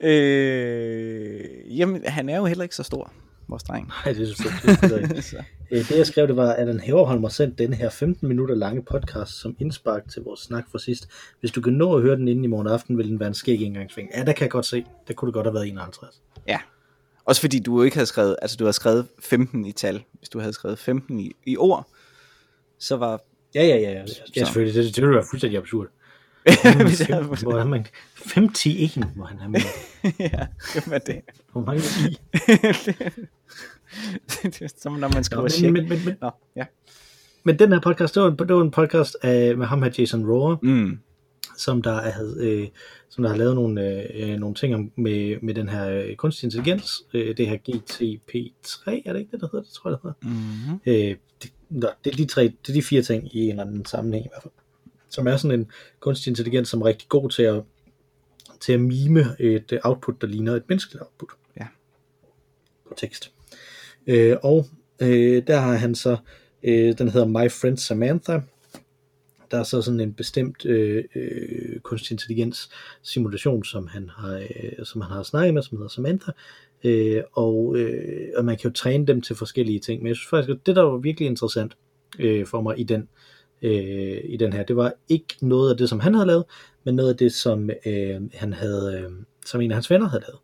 Øh, 0.00 1.78
jamen, 1.78 2.02
han 2.06 2.28
er 2.28 2.36
jo 2.36 2.44
heller 2.44 2.62
ikke 2.62 2.74
så 2.76 2.82
stor, 2.82 3.12
vores 3.48 3.62
dreng. 3.62 3.86
Nej, 3.88 4.12
det 4.12 4.22
er 4.22 4.26
selvfølgelig. 4.26 5.24
Så, 5.32 5.36
Øh, 5.70 5.88
Det 5.88 5.98
jeg 5.98 6.06
skrev, 6.06 6.26
det 6.26 6.36
var, 6.36 6.50
at 6.52 6.60
Allan 6.60 6.80
Haverholm 6.80 7.22
har 7.22 7.28
sendt 7.30 7.58
denne 7.58 7.76
her 7.76 7.90
15 7.90 8.28
minutter 8.28 8.54
lange 8.54 8.82
podcast 8.82 9.40
som 9.40 9.56
indspark 9.58 10.08
til 10.08 10.22
vores 10.22 10.40
snak 10.40 10.64
fra 10.72 10.78
sidst. 10.78 11.08
Hvis 11.40 11.50
du 11.50 11.60
kan 11.60 11.72
nå 11.72 11.96
at 11.96 12.02
høre 12.02 12.16
den 12.16 12.28
inden 12.28 12.44
i 12.44 12.48
morgen 12.48 12.66
aften, 12.68 12.98
vil 12.98 13.08
den 13.08 13.20
være 13.20 13.26
en 13.28 13.34
skæg 13.34 13.60
indgangsving. 13.60 14.08
Ja, 14.16 14.24
der 14.24 14.32
kan 14.32 14.42
jeg 14.42 14.50
godt 14.50 14.66
se. 14.66 14.84
Det 15.08 15.16
kunne 15.16 15.26
det 15.26 15.34
godt 15.34 15.46
have 15.46 15.54
været 15.54 15.68
51. 15.68 16.22
ja. 16.48 16.58
Også 17.24 17.40
fordi 17.40 17.58
du 17.58 17.82
ikke 17.82 17.96
havde 17.96 18.06
skrevet, 18.06 18.36
altså 18.42 18.56
du 18.56 18.64
havde 18.64 18.72
skrevet 18.72 19.06
15 19.18 19.64
i 19.64 19.72
tal. 19.72 20.02
Hvis 20.18 20.28
du 20.28 20.38
havde 20.40 20.52
skrevet 20.52 20.78
15 20.78 21.20
i, 21.20 21.32
i 21.46 21.56
ord, 21.56 21.88
så 22.78 22.96
var... 22.96 23.20
Ja, 23.54 23.66
ja, 23.66 23.76
ja. 23.76 23.90
ja, 23.90 24.04
ja 24.36 24.44
selvfølgelig. 24.44 24.74
Det, 24.84 24.96
det 24.96 25.02
ville 25.02 25.14
være 25.16 25.24
fuldstændig 25.30 25.58
absurd. 25.58 25.86
Hvis 26.86 27.00
jeg 27.08 27.16
havde- 27.16 27.26
Hvor 27.42 27.64
man? 27.64 27.86
51 28.36 28.98
må 29.16 29.24
han 29.24 29.38
have 29.38 29.50
med. 29.50 29.60
ja, 30.18 30.46
det 30.74 30.90
var 30.90 30.98
det. 30.98 31.20
Hvor 31.52 31.60
mange 31.64 31.82
i? 32.08 32.18
det 34.42 34.62
er 34.62 34.68
som 34.78 34.92
når 34.92 35.08
man 35.14 35.24
skriver 35.24 35.42
men, 35.42 35.50
check. 35.50 35.72
men, 35.72 35.88
men, 35.88 36.04
men, 36.04 36.14
Nå, 36.20 36.30
ja. 36.56 36.64
men 37.44 37.58
den 37.58 37.72
her 37.72 37.80
podcast, 37.80 38.14
det 38.14 38.22
var 38.22 38.30
en, 38.30 38.36
det 38.38 38.54
var 38.56 38.62
en 38.62 38.70
podcast 38.70 39.16
af, 39.22 39.56
med 39.56 39.66
ham 39.66 39.82
her, 39.82 39.90
Jason 39.98 40.26
Rohrer, 40.30 40.56
Mm. 40.62 40.98
Som 41.56 41.82
der, 41.82 42.00
havde, 42.00 42.36
øh, 42.40 42.68
som 43.08 43.22
der 43.22 43.30
har 43.30 43.36
lavet 43.36 43.54
nogle, 43.54 44.12
øh, 44.14 44.38
nogle 44.38 44.54
ting 44.54 44.92
med, 44.96 45.36
med 45.42 45.54
den 45.54 45.68
her 45.68 45.90
øh, 45.90 46.16
kunstig 46.16 46.46
intelligens, 46.46 47.02
øh, 47.14 47.36
det 47.36 47.48
her 47.48 47.56
GTP3, 47.56 49.02
er 49.04 49.12
det 49.12 49.20
ikke 49.20 49.32
det, 49.32 49.40
der 49.40 49.48
hedder? 49.52 49.64
Det 49.64 49.72
tror 49.72 49.90
jeg, 49.90 49.98
det 49.98 50.00
hedder. 50.02 50.16
Mm-hmm. 50.22 50.80
Øh, 50.86 51.16
det, 51.42 51.52
nå, 51.68 51.88
det 52.04 52.12
er 52.12 52.16
de 52.16 52.24
tre, 52.24 52.42
det 52.42 52.68
er 52.68 52.72
de 52.72 52.82
fire 52.82 53.02
ting 53.02 53.34
i 53.36 53.44
en 53.44 53.50
eller 53.50 53.64
anden 53.64 53.84
sammenhæng 53.84 54.24
i 54.24 54.28
hvert 54.28 54.42
fald. 54.42 54.52
Som 55.08 55.26
er 55.26 55.36
sådan 55.36 55.60
en 55.60 55.70
kunstig 56.00 56.30
intelligens, 56.30 56.68
som 56.68 56.80
er 56.80 56.86
rigtig 56.86 57.08
god 57.08 57.30
til 57.30 57.42
at, 57.42 57.62
til 58.60 58.72
at 58.72 58.80
mime 58.80 59.36
et 59.38 59.78
output, 59.84 60.20
der 60.20 60.26
ligner 60.26 60.54
et 60.54 60.68
menneskeligt 60.68 61.02
output. 61.02 61.28
Ja. 61.60 61.66
På 62.88 62.94
tekst. 62.96 63.32
Øh, 64.06 64.36
og 64.42 64.66
øh, 65.00 65.42
der 65.46 65.60
har 65.60 65.74
han 65.74 65.94
så, 65.94 66.16
øh, 66.62 66.98
den 66.98 67.08
hedder 67.08 67.26
My 67.26 67.50
Friend 67.50 67.76
Samantha, 67.76 68.40
der 69.52 69.58
er 69.58 69.62
så 69.62 69.82
sådan 69.82 70.00
en 70.00 70.14
bestemt 70.14 70.66
øh, 70.66 71.04
øh, 71.14 71.80
kunstig 71.80 72.14
intelligens 72.14 72.70
simulation, 73.02 73.64
som 73.64 73.86
han 73.86 74.10
har, 74.16 74.36
øh, 74.36 74.84
som 74.84 75.00
han 75.00 75.10
har 75.10 75.22
snakket 75.22 75.54
med, 75.54 75.62
som 75.62 75.78
hedder 75.78 75.88
Samantha, 75.88 76.32
øh, 76.84 77.22
og, 77.32 77.76
øh, 77.76 78.28
og 78.36 78.44
man 78.44 78.56
kan 78.56 78.70
jo 78.70 78.74
træne 78.74 79.06
dem 79.06 79.20
til 79.20 79.36
forskellige 79.36 79.80
ting. 79.80 80.02
Men 80.02 80.08
jeg 80.08 80.16
synes 80.16 80.30
faktisk, 80.30 80.50
at 80.50 80.66
det 80.66 80.76
der 80.76 80.82
var 80.82 80.96
virkelig 80.96 81.26
interessant 81.26 81.76
øh, 82.18 82.46
for 82.46 82.60
mig 82.60 82.80
i 82.80 82.82
den, 82.82 83.08
øh, 83.62 84.20
i 84.24 84.36
den 84.36 84.52
her, 84.52 84.62
det 84.62 84.76
var 84.76 84.92
ikke 85.08 85.34
noget 85.40 85.70
af 85.70 85.76
det, 85.76 85.88
som 85.88 86.00
han 86.00 86.14
havde 86.14 86.26
lavet, 86.26 86.44
men 86.84 86.94
noget 86.94 87.10
af 87.10 87.16
det, 87.16 87.32
som 87.32 87.70
øh, 87.86 88.20
han 88.34 88.52
havde, 88.52 89.02
øh, 89.04 89.12
som 89.46 89.60
en 89.60 89.70
af 89.70 89.74
hans 89.74 89.90
venner 89.90 90.08
havde 90.08 90.24
lavet. 90.28 90.38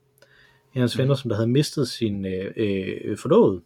En 0.74 0.78
af 0.78 0.82
hans 0.82 0.98
venner, 0.98 1.14
som 1.14 1.28
der 1.28 1.36
havde 1.36 1.48
mistet 1.48 1.88
sin 1.88 2.26
øh, 2.26 2.52
øh, 2.56 3.18
forlovede 3.18 3.60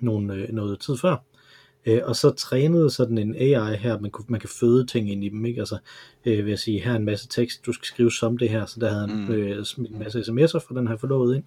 nogle, 0.00 0.34
øh, 0.34 0.48
noget 0.52 0.80
tid 0.80 0.96
før. 0.96 1.24
Øh, 1.86 2.00
og 2.04 2.16
så 2.16 2.30
trænede 2.30 2.90
sådan 2.90 3.18
en 3.18 3.34
AI 3.36 3.76
her, 3.76 3.98
man, 4.00 4.10
kunne, 4.10 4.24
man 4.28 4.40
kan 4.40 4.48
føde 4.60 4.86
ting 4.86 5.10
ind 5.12 5.24
i 5.24 5.28
dem, 5.28 5.44
ikke? 5.46 5.60
Altså, 5.60 5.78
øh, 6.24 6.44
vil 6.44 6.48
jeg 6.50 6.58
sige, 6.58 6.80
her 6.80 6.92
er 6.92 6.96
en 6.96 7.04
masse 7.04 7.28
tekst, 7.28 7.66
du 7.66 7.72
skal 7.72 7.86
skrive 7.86 8.12
som 8.12 8.38
det 8.38 8.48
her, 8.48 8.66
så 8.66 8.80
der 8.80 8.88
havde 8.90 9.08
han 9.08 9.16
Mm. 9.26 9.32
øh, 9.32 9.64
en 9.78 9.98
masse 9.98 10.20
sms'er 10.20 10.58
fra 10.58 10.74
den 10.80 10.88
her 10.88 10.96
forlovede 10.96 11.36
ind 11.36 11.44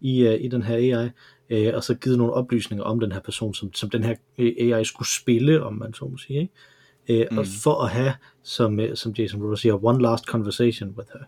i, 0.00 0.26
øh, 0.26 0.44
i 0.44 0.48
den 0.48 0.62
her 0.62 0.76
AI, 1.00 1.08
øh, 1.50 1.74
og 1.74 1.84
så 1.84 1.94
givet 1.94 2.18
nogle 2.18 2.32
oplysninger 2.32 2.84
om 2.84 3.00
den 3.00 3.12
her 3.12 3.20
person, 3.20 3.54
som, 3.54 3.72
som 3.74 3.90
den 3.90 4.04
her 4.04 4.14
øh, 4.38 4.52
AI 4.58 4.84
skulle 4.84 5.08
spille, 5.08 5.62
om 5.62 5.74
man 5.74 5.94
så 5.94 6.04
må 6.04 6.16
sige, 6.16 6.40
ikke? 6.40 7.22
Øh, 7.22 7.26
Mm. 7.30 7.38
Og 7.38 7.44
for 7.62 7.82
at 7.84 7.90
have, 7.90 8.12
som, 8.42 8.80
øh, 8.80 8.96
som 8.96 9.12
Jason 9.12 9.42
Roller 9.42 9.56
siger, 9.56 9.84
one 9.84 10.02
last 10.02 10.24
conversation 10.24 10.94
with 10.98 11.08
her. 11.12 11.20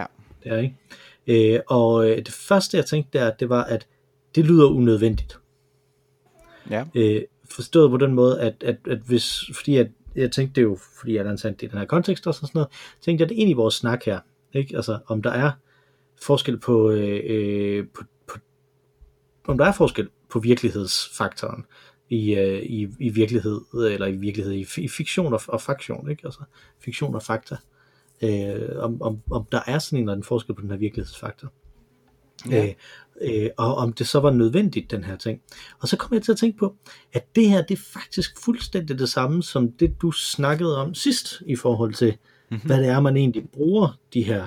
Ja. 0.00 0.04
Det 0.44 0.52
er, 0.52 0.58
ikke? 0.58 1.54
Øh, 1.54 1.60
og 1.66 2.10
øh, 2.10 2.16
det 2.16 2.28
første, 2.28 2.76
jeg 2.76 2.86
tænkte 2.86 3.18
der, 3.18 3.30
det 3.30 3.48
var, 3.48 3.64
at 3.64 3.86
det 4.34 4.44
lyder 4.46 4.66
unødvendigt. 4.66 5.38
Ja. 6.70 6.84
Øh, 6.94 7.22
forstået 7.50 7.90
på 7.90 7.96
den 7.96 8.12
måde, 8.14 8.40
at, 8.40 8.54
at, 8.60 8.76
at 8.90 8.98
hvis, 8.98 9.40
fordi 9.54 9.76
at, 9.76 9.90
jeg 10.14 10.32
tænkte 10.32 10.60
det 10.60 10.62
jo, 10.62 10.78
fordi 10.98 11.16
at 11.16 11.26
han 11.26 11.38
sendte 11.38 11.60
det 11.60 11.66
i 11.66 11.70
den 11.70 11.78
her 11.78 11.86
kontekst 11.86 12.26
og 12.26 12.34
sådan 12.34 12.50
noget, 12.54 12.68
tænkte 13.00 13.22
jeg 13.22 13.28
det 13.28 13.34
ind 13.34 13.50
i 13.50 13.52
vores 13.52 13.74
snak 13.74 14.04
her, 14.04 14.20
ikke? 14.52 14.76
Altså, 14.76 14.98
om 15.06 15.22
der 15.22 15.30
er 15.30 15.50
forskel 16.22 16.58
på, 16.58 16.90
øh, 16.90 17.20
øh, 17.24 17.86
på, 17.94 18.04
på 18.26 18.38
om 19.44 19.58
der 19.58 19.64
er 19.64 19.72
forskel 19.72 20.08
på 20.30 20.38
virkelighedsfaktoren 20.38 21.64
i, 22.08 22.34
øh, 22.34 22.62
i, 22.62 22.88
i 23.00 23.08
virkelighed, 23.08 23.60
eller 23.74 24.06
i 24.06 24.16
virkelighed, 24.16 24.52
i, 24.52 24.66
i 24.76 24.88
fiktion 24.88 25.32
og, 25.32 25.40
og 25.48 25.60
faktion, 25.60 26.10
ikke? 26.10 26.22
Altså, 26.24 26.40
fiktion 26.78 27.14
og 27.14 27.22
fakta. 27.22 27.56
Øh, 28.22 28.68
om, 28.76 29.02
om, 29.02 29.22
om 29.30 29.44
der 29.52 29.60
er 29.66 29.78
sådan 29.78 29.98
en 29.98 30.02
eller 30.02 30.12
anden 30.12 30.24
forskel 30.24 30.54
på 30.54 30.62
den 30.62 30.70
her 30.70 30.76
virkelighedsfaktor. 30.76 31.52
Ja. 32.50 32.66
Øh, 32.66 32.74
øh, 33.22 33.50
og 33.56 33.74
om 33.74 33.92
det 33.92 34.06
så 34.08 34.20
var 34.20 34.30
nødvendigt, 34.30 34.90
den 34.90 35.04
her 35.04 35.16
ting. 35.16 35.40
Og 35.80 35.88
så 35.88 35.96
kom 35.96 36.14
jeg 36.14 36.22
til 36.22 36.32
at 36.32 36.38
tænke 36.38 36.58
på, 36.58 36.76
at 37.12 37.36
det 37.36 37.50
her, 37.50 37.62
det 37.62 37.78
er 37.78 37.82
faktisk 37.92 38.40
fuldstændig 38.44 38.98
det 38.98 39.08
samme, 39.08 39.42
som 39.42 39.72
det 39.72 40.02
du 40.02 40.10
snakkede 40.10 40.76
om 40.76 40.94
sidst, 40.94 41.42
i 41.46 41.56
forhold 41.56 41.94
til, 41.94 42.16
Mhm. 42.48 42.54
mm-hmm. 42.54 42.66
hvad 42.66 42.80
det 42.80 42.88
er, 42.88 43.00
man 43.00 43.16
egentlig 43.16 43.48
bruger 43.48 43.98
de 44.14 44.22
her 44.22 44.46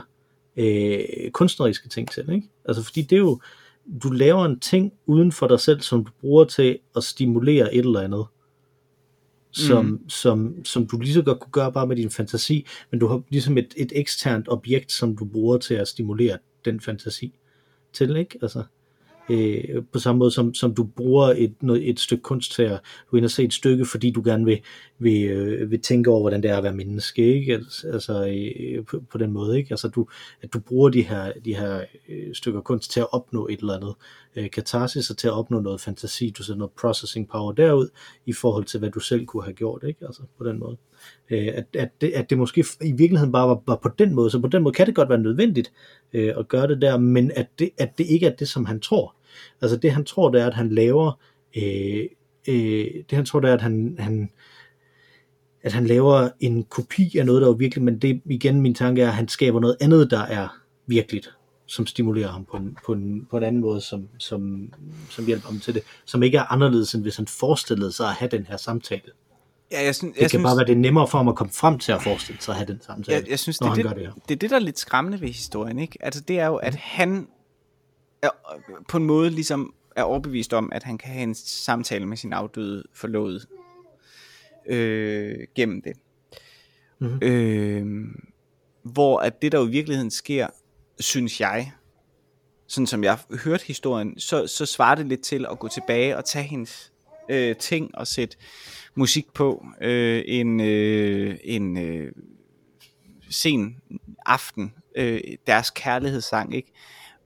øh, 0.57 1.32
kunstneriske 1.32 1.89
ting 1.89 2.11
til. 2.11 2.30
Ikke? 2.34 2.47
Altså 2.65 2.84
fordi 2.84 3.01
det 3.01 3.15
er 3.15 3.20
jo, 3.20 3.39
du 4.03 4.09
laver 4.09 4.45
en 4.45 4.59
ting 4.59 4.93
uden 5.05 5.32
for 5.32 5.47
dig 5.47 5.59
selv, 5.59 5.82
som 5.82 6.05
du 6.05 6.11
bruger 6.22 6.45
til 6.45 6.80
at 6.95 7.03
stimulere 7.03 7.76
et 7.76 7.86
eller 7.86 7.99
andet, 8.01 8.26
som, 9.51 9.86
mm. 9.86 10.09
som, 10.09 10.65
som 10.65 10.88
du 10.88 10.99
lige 10.99 11.13
så 11.13 11.22
godt 11.22 11.39
kunne 11.39 11.51
gøre 11.51 11.72
bare 11.72 11.88
med 11.88 11.95
din 11.95 12.09
fantasi, 12.09 12.67
men 12.91 12.99
du 12.99 13.07
har 13.07 13.22
ligesom 13.30 13.57
et, 13.57 13.74
et 13.78 13.91
eksternt 13.95 14.49
objekt, 14.49 14.91
som 14.91 15.17
du 15.17 15.26
bruger 15.26 15.57
til 15.57 15.74
at 15.74 15.88
stimulere 15.88 16.38
den 16.65 16.80
fantasi 16.82 17.38
til, 17.93 18.15
ikke? 18.15 18.39
Altså, 18.41 18.63
øh, 19.29 19.83
på 19.93 19.99
samme 19.99 20.19
måde 20.19 20.31
som, 20.31 20.53
som 20.53 20.75
du 20.75 20.83
bruger 20.83 21.33
et, 21.37 21.55
noget, 21.61 21.89
et 21.89 21.99
stykke 21.99 22.21
kunst 22.21 22.53
til 22.53 22.63
at 22.63 22.79
du 23.11 23.17
ind 23.17 23.25
og 23.25 23.31
se 23.31 23.43
et 23.43 23.53
stykke, 23.53 23.85
fordi 23.85 24.11
du 24.11 24.21
gerne 24.25 24.45
vil, 24.45 24.59
vil, 24.99 25.23
øh, 25.23 25.71
vil 25.71 25.81
tænke 25.81 26.09
over, 26.09 26.21
hvordan 26.21 26.43
det 26.43 26.51
er 26.51 26.57
at 26.57 26.63
være 26.63 26.75
menneske, 26.75 27.35
ikke? 27.35 27.53
Altså, 27.53 27.87
altså 27.87 28.27
øh, 28.59 28.85
på, 28.85 29.03
på 29.11 29.17
den 29.17 29.31
måde, 29.31 29.57
ikke? 29.57 29.71
Altså 29.71 29.87
du, 29.87 30.07
at 30.41 30.53
du 30.53 30.59
bruger 30.59 30.89
de 30.89 31.01
her, 31.01 31.31
de 31.45 31.55
her 31.55 31.83
øh, 32.09 32.35
stykker 32.35 32.61
kunst 32.61 32.91
til 32.91 32.99
at 32.99 33.13
opnå 33.13 33.47
et 33.47 33.59
eller 33.59 33.73
andet 33.73 33.95
øh, 34.35 34.49
katarsis 34.49 35.09
og 35.09 35.17
til 35.17 35.27
at 35.27 35.33
opnå 35.33 35.59
noget 35.59 35.81
fantasi, 35.81 36.29
du 36.29 36.43
sætter 36.43 36.57
noget 36.57 36.71
processing 36.81 37.29
power 37.29 37.51
derud 37.51 37.89
i 38.25 38.33
forhold 38.33 38.65
til, 38.65 38.79
hvad 38.79 38.89
du 38.89 38.99
selv 38.99 39.25
kunne 39.25 39.43
have 39.43 39.53
gjort, 39.53 39.83
ikke? 39.87 40.05
Altså 40.05 40.21
på 40.37 40.43
den 40.43 40.59
måde. 40.59 40.77
Øh, 41.30 41.47
at, 41.54 41.66
at, 41.74 41.89
det, 42.02 42.12
at 42.12 42.30
det 42.30 42.38
måske 42.38 42.66
i 42.82 42.91
virkeligheden 42.91 43.32
bare 43.32 43.50
var, 43.50 43.62
var 43.68 43.76
på 43.76 43.89
den 44.00 44.16
måde, 44.16 44.32
så 44.32 44.39
på 44.39 44.47
den 44.47 44.64
måde 44.64 44.74
kan 44.74 44.88
det 44.88 44.95
godt 44.95 45.10
være 45.10 45.18
nødvendigt 45.18 45.72
øh, 46.14 46.34
at 46.38 46.47
gøre 46.47 46.68
det 46.68 46.82
der, 46.82 46.97
men 46.97 47.32
at 47.36 47.47
det, 47.60 47.70
at 47.78 47.97
det 47.97 48.06
ikke 48.06 48.26
er 48.26 48.36
det, 48.36 48.47
som 48.47 48.66
han 48.66 48.80
tror. 48.80 49.16
Altså 49.62 49.78
det 49.78 49.91
han 49.91 50.06
tror, 50.06 50.30
det 50.30 50.41
er, 50.41 50.47
at 50.47 50.54
han 50.54 50.70
laver, 50.70 51.12
øh, 51.58 52.06
øh, 52.47 52.86
det 53.10 53.12
han 53.12 53.26
tror, 53.26 53.39
det 53.39 53.50
er, 53.50 53.54
at 53.54 53.62
han, 53.62 53.95
han, 54.00 54.30
at 55.62 55.74
han 55.74 55.86
laver 55.88 56.30
en 56.39 56.64
kopi 56.64 57.18
af 57.18 57.26
noget, 57.26 57.41
der 57.41 57.47
er 57.47 57.54
virkelig, 57.54 57.84
men 57.84 58.00
det 58.00 58.22
igen, 58.26 58.62
min 58.62 58.76
tanke 58.76 59.02
er, 59.02 59.08
at 59.08 59.14
han 59.14 59.28
skaber 59.28 59.60
noget 59.60 59.78
andet, 59.82 60.12
der 60.12 60.22
er 60.22 60.47
virkeligt, 60.88 61.30
som 61.66 61.86
stimulerer 61.86 62.32
ham 62.32 62.45
på 62.45 62.58
en, 62.58 62.78
på 62.86 62.93
en, 62.93 63.28
på 63.30 63.38
en 63.38 63.43
anden 63.43 63.62
måde, 63.62 63.82
som, 63.82 64.08
som, 64.18 64.74
som 65.10 65.26
hjælper 65.26 65.47
ham 65.47 65.60
til 65.60 65.74
det, 65.74 65.84
som 66.06 66.24
ikke 66.24 66.38
er 66.38 66.52
anderledes, 66.52 66.93
end 66.93 67.02
hvis 67.02 67.18
han 67.18 67.28
forestillede 67.28 67.91
sig 67.91 68.08
at 68.08 68.14
have 68.14 68.30
den 68.30 68.45
her 68.45 68.58
samtale 68.58 69.12
Ja, 69.72 69.84
jeg 69.84 69.95
synes, 69.95 70.13
Det 70.13 70.22
jeg 70.22 70.24
kan 70.24 70.30
synes, 70.30 70.43
bare 70.43 70.57
være 70.57 70.65
det 70.65 70.72
er 70.72 70.78
nemmere 70.78 71.07
for 71.07 71.17
ham 71.17 71.28
at 71.28 71.36
komme 71.36 71.53
frem 71.53 71.80
til 71.80 71.91
at 71.91 72.01
forestille 72.01 72.41
sig 72.41 72.51
at 72.51 72.57
have 72.57 72.67
den 72.67 72.82
samtale, 72.82 73.17
jeg, 73.17 73.30
jeg 73.30 73.39
synes 73.39 73.57
det, 73.57 73.65
når 73.65 73.72
er 73.72 73.76
han 73.76 73.86
det, 73.86 74.05
gør 74.05 74.11
det 74.13 74.24
det 74.30 74.36
er 74.36 74.39
det, 74.39 74.49
der 74.49 74.55
er 74.55 74.59
lidt 74.59 74.80
skræmmende 74.80 75.22
ved 75.22 75.28
historien, 75.28 75.80
ikke? 75.80 75.97
Altså, 75.99 76.22
det 76.22 76.39
er 76.39 76.45
jo, 76.45 76.55
at 76.55 76.76
han 76.76 77.28
er, 78.22 78.30
på 78.88 78.97
en 78.97 79.03
måde 79.03 79.30
ligesom 79.30 79.74
er 79.95 80.03
overbevist 80.03 80.53
om, 80.53 80.70
at 80.72 80.84
han 80.84 80.97
kan 80.97 81.09
have 81.09 81.24
en 81.24 81.36
samtale 81.36 82.05
med 82.05 82.17
sin 82.17 82.34
afdøde 82.34 82.84
forlovede 82.93 83.41
øh, 84.65 85.47
gennem 85.55 85.82
det. 85.82 85.93
Mhm. 86.99 87.20
Øh, 87.22 88.07
hvor 88.84 89.20
at 89.20 89.41
det, 89.41 89.51
der 89.51 89.59
jo 89.59 89.67
i 89.67 89.72
virkeligheden 89.72 90.11
sker, 90.11 90.47
synes 90.99 91.41
jeg, 91.41 91.72
sådan 92.67 92.88
som 92.88 93.03
jeg 93.03 93.17
hørte 93.43 93.65
historien, 93.65 94.20
så, 94.20 94.47
så 94.47 94.65
svarer 94.65 94.95
det 94.95 95.05
lidt 95.05 95.22
til 95.22 95.45
at 95.51 95.59
gå 95.59 95.67
tilbage 95.67 96.17
og 96.17 96.26
tage 96.26 96.45
hendes 96.45 96.91
øh, 97.30 97.55
ting 97.55 97.91
at 97.97 98.07
sætte 98.07 98.38
musik 98.95 99.34
på 99.34 99.65
øh, 99.82 100.23
en, 100.25 100.59
øh, 100.59 101.38
en 101.43 101.77
øh, 101.77 102.11
sen 103.30 103.77
aften, 104.25 104.73
øh, 104.95 105.21
deres 105.47 105.69
kærlighedssang, 105.69 106.55
ikke? 106.55 106.71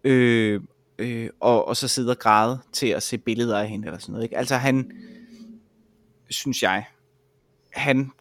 Øh, 0.03 0.61
øh, 0.99 1.29
og, 1.39 1.67
og 1.67 1.77
så 1.77 1.87
sidde 1.87 2.11
og 2.11 2.19
græde 2.19 2.59
til 2.71 2.87
at 2.87 3.03
se 3.03 3.17
billeder 3.17 3.59
af 3.59 3.67
hende 3.67 3.85
eller 3.87 3.99
sådan 3.99 4.11
noget, 4.11 4.23
ikke? 4.23 4.37
Altså 4.37 4.55
han, 4.55 4.91
synes 6.29 6.63
jeg, 6.63 6.85
han 7.73 8.11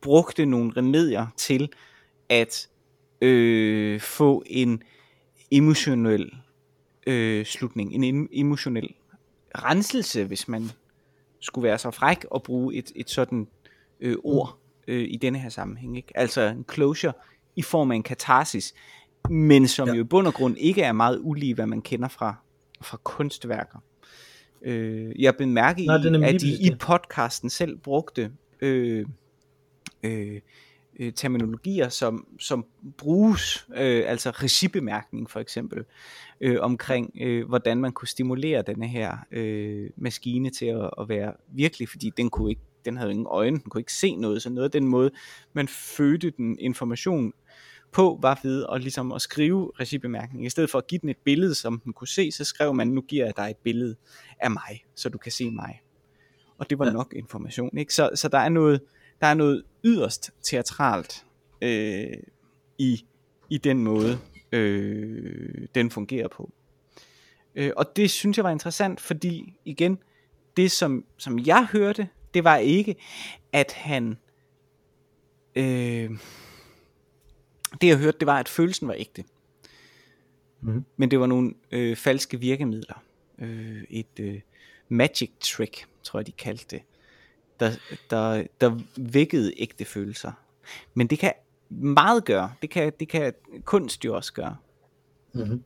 brugte 0.00 0.46
nogle 0.46 0.72
remedier 0.76 1.26
til 1.36 1.68
at 2.28 2.68
øh, 3.20 4.00
få 4.00 4.42
en 4.46 4.82
emotionel 5.50 6.32
øh, 7.06 7.46
slutning, 7.46 7.94
en 7.94 8.24
em- 8.24 8.28
emotionel 8.32 8.94
renselse, 9.54 10.24
hvis 10.24 10.48
man 10.48 10.70
skulle 11.40 11.68
være 11.68 11.78
så 11.78 11.90
fræk 11.90 12.24
at 12.34 12.42
bruge 12.42 12.74
et, 12.74 12.92
et 12.96 13.10
sådan 13.10 13.48
øh, 14.00 14.16
ord 14.24 14.58
øh, 14.88 15.06
i 15.08 15.16
denne 15.16 15.38
her 15.38 15.48
sammenhæng. 15.48 15.96
Ikke? 15.96 16.12
Altså 16.14 16.40
en 16.40 16.64
closure 16.72 17.12
i 17.56 17.62
form 17.62 17.90
af 17.90 17.96
en 17.96 18.02
katarsis, 18.02 18.74
men 19.30 19.68
som 19.68 19.88
ja. 19.88 19.94
Jo 19.94 20.00
i 20.00 20.04
bund 20.04 20.26
og 20.26 20.34
grund 20.34 20.56
ikke 20.58 20.82
er 20.82 20.92
meget 20.92 21.20
ulige, 21.22 21.54
hvad 21.54 21.66
man 21.66 21.82
kender 21.82 22.08
fra, 22.08 22.34
fra 22.80 22.98
kunstværker. 23.04 23.78
Øh, 24.62 25.22
jeg 25.22 25.36
bemærkede 25.36 25.86
Nej, 25.86 25.96
i, 25.96 26.34
at 26.34 26.40
de 26.40 26.66
i 26.66 26.70
podcasten 26.80 27.50
selv 27.50 27.76
brugte 27.76 28.32
øh, 28.60 29.06
øh, 30.02 30.40
øh, 30.98 31.12
terminologier, 31.12 31.88
som, 31.88 32.26
som 32.40 32.66
bruges, 32.96 33.66
øh, 33.76 34.04
altså 34.06 34.30
regibemærkning 34.30 35.30
for 35.30 35.40
eksempel, 35.40 35.84
øh, 36.40 36.56
omkring 36.60 37.10
øh, 37.20 37.48
hvordan 37.48 37.78
man 37.78 37.92
kunne 37.92 38.08
stimulere 38.08 38.62
denne 38.62 38.88
her 38.88 39.16
øh, 39.30 39.90
maskine 39.96 40.50
til 40.50 40.66
at, 40.66 40.90
at 41.00 41.08
være 41.08 41.32
virkelig, 41.48 41.88
fordi 41.88 42.10
den 42.16 42.30
kunne 42.30 42.50
ikke, 42.50 42.62
den 42.84 42.96
havde 42.96 43.10
ingen 43.10 43.26
øjne, 43.30 43.58
den 43.58 43.70
kunne 43.70 43.80
ikke 43.80 43.92
se 43.92 44.16
noget, 44.16 44.42
så 44.42 44.50
noget 44.50 44.64
af 44.64 44.70
den 44.70 44.86
måde, 44.86 45.10
man 45.52 45.68
fødte 45.68 46.30
den 46.30 46.58
information 46.58 47.32
på, 47.92 48.18
var 48.22 48.40
ved 48.42 48.66
at, 48.72 48.80
ligesom 48.80 49.12
at 49.12 49.22
skrive 49.22 49.72
regibemærkning. 49.80 50.46
I 50.46 50.50
stedet 50.50 50.70
for 50.70 50.78
at 50.78 50.86
give 50.86 50.98
den 50.98 51.08
et 51.08 51.16
billede, 51.24 51.54
som 51.54 51.80
den 51.84 51.92
kunne 51.92 52.08
se, 52.08 52.32
så 52.32 52.44
skrev 52.44 52.74
man, 52.74 52.88
nu 52.88 53.00
giver 53.00 53.24
jeg 53.24 53.36
dig 53.36 53.50
et 53.50 53.56
billede 53.56 53.96
af 54.40 54.50
mig, 54.50 54.84
så 54.94 55.08
du 55.08 55.18
kan 55.18 55.32
se 55.32 55.50
mig. 55.50 55.80
Og 56.58 56.70
det 56.70 56.78
var 56.78 56.86
ja. 56.86 56.92
Nok 56.92 57.12
information. 57.16 57.78
Ikke? 57.78 57.94
Så, 57.94 58.10
så 58.14 58.28
der 58.28 58.38
er 58.38 58.48
noget, 58.48 58.80
der 59.20 59.26
er 59.26 59.34
noget 59.34 59.64
yderst 59.84 60.30
teatralt 60.42 61.26
øh, 61.62 62.16
i, 62.78 63.04
i 63.50 63.58
den 63.58 63.84
måde, 63.84 64.18
øh, 64.52 65.68
den 65.74 65.90
fungerer 65.90 66.28
på. 66.28 66.50
Øh, 67.54 67.72
og 67.76 67.96
det 67.96 68.10
synes 68.10 68.36
jeg 68.36 68.44
var 68.44 68.50
interessant, 68.50 69.00
fordi 69.00 69.54
igen, 69.64 69.98
det 70.56 70.70
som, 70.70 71.04
som 71.16 71.38
jeg 71.38 71.66
hørte, 71.72 72.08
det 72.34 72.44
var 72.44 72.56
ikke, 72.56 72.96
at 73.52 73.72
han... 73.72 74.16
Øh, 75.54 76.10
det 77.80 77.88
jeg 77.88 77.98
hørte, 77.98 78.18
det 78.18 78.26
var, 78.26 78.38
at 78.38 78.48
følelsen 78.48 78.88
var 78.88 78.94
ægte. 78.98 79.24
Mhm. 80.60 80.84
Men 80.96 81.10
det 81.10 81.20
var 81.20 81.26
nogle 81.26 81.54
øh, 81.70 81.96
falske 81.96 82.40
virkemidler. 82.40 83.02
Øh, 83.38 83.82
et 83.90 84.20
øh, 84.20 84.40
magic 84.88 85.30
trick, 85.40 85.86
tror 86.02 86.18
jeg, 86.18 86.26
de 86.26 86.32
kaldte 86.32 86.76
det. 86.76 86.82
Der, 87.60 87.70
der, 88.10 88.44
der 88.60 88.78
vækkede 88.96 89.52
ægte 89.56 89.84
følelser. 89.84 90.32
Men 90.94 91.06
det 91.06 91.18
kan 91.18 91.32
meget 91.70 92.24
gøre. 92.24 92.52
Det 92.62 92.70
kan, 92.70 92.92
det 93.00 93.08
kan 93.08 93.32
kunst 93.64 94.04
jo 94.04 94.16
også 94.16 94.32
gøre. 94.32 94.56
Mm-hmm. 95.34 95.62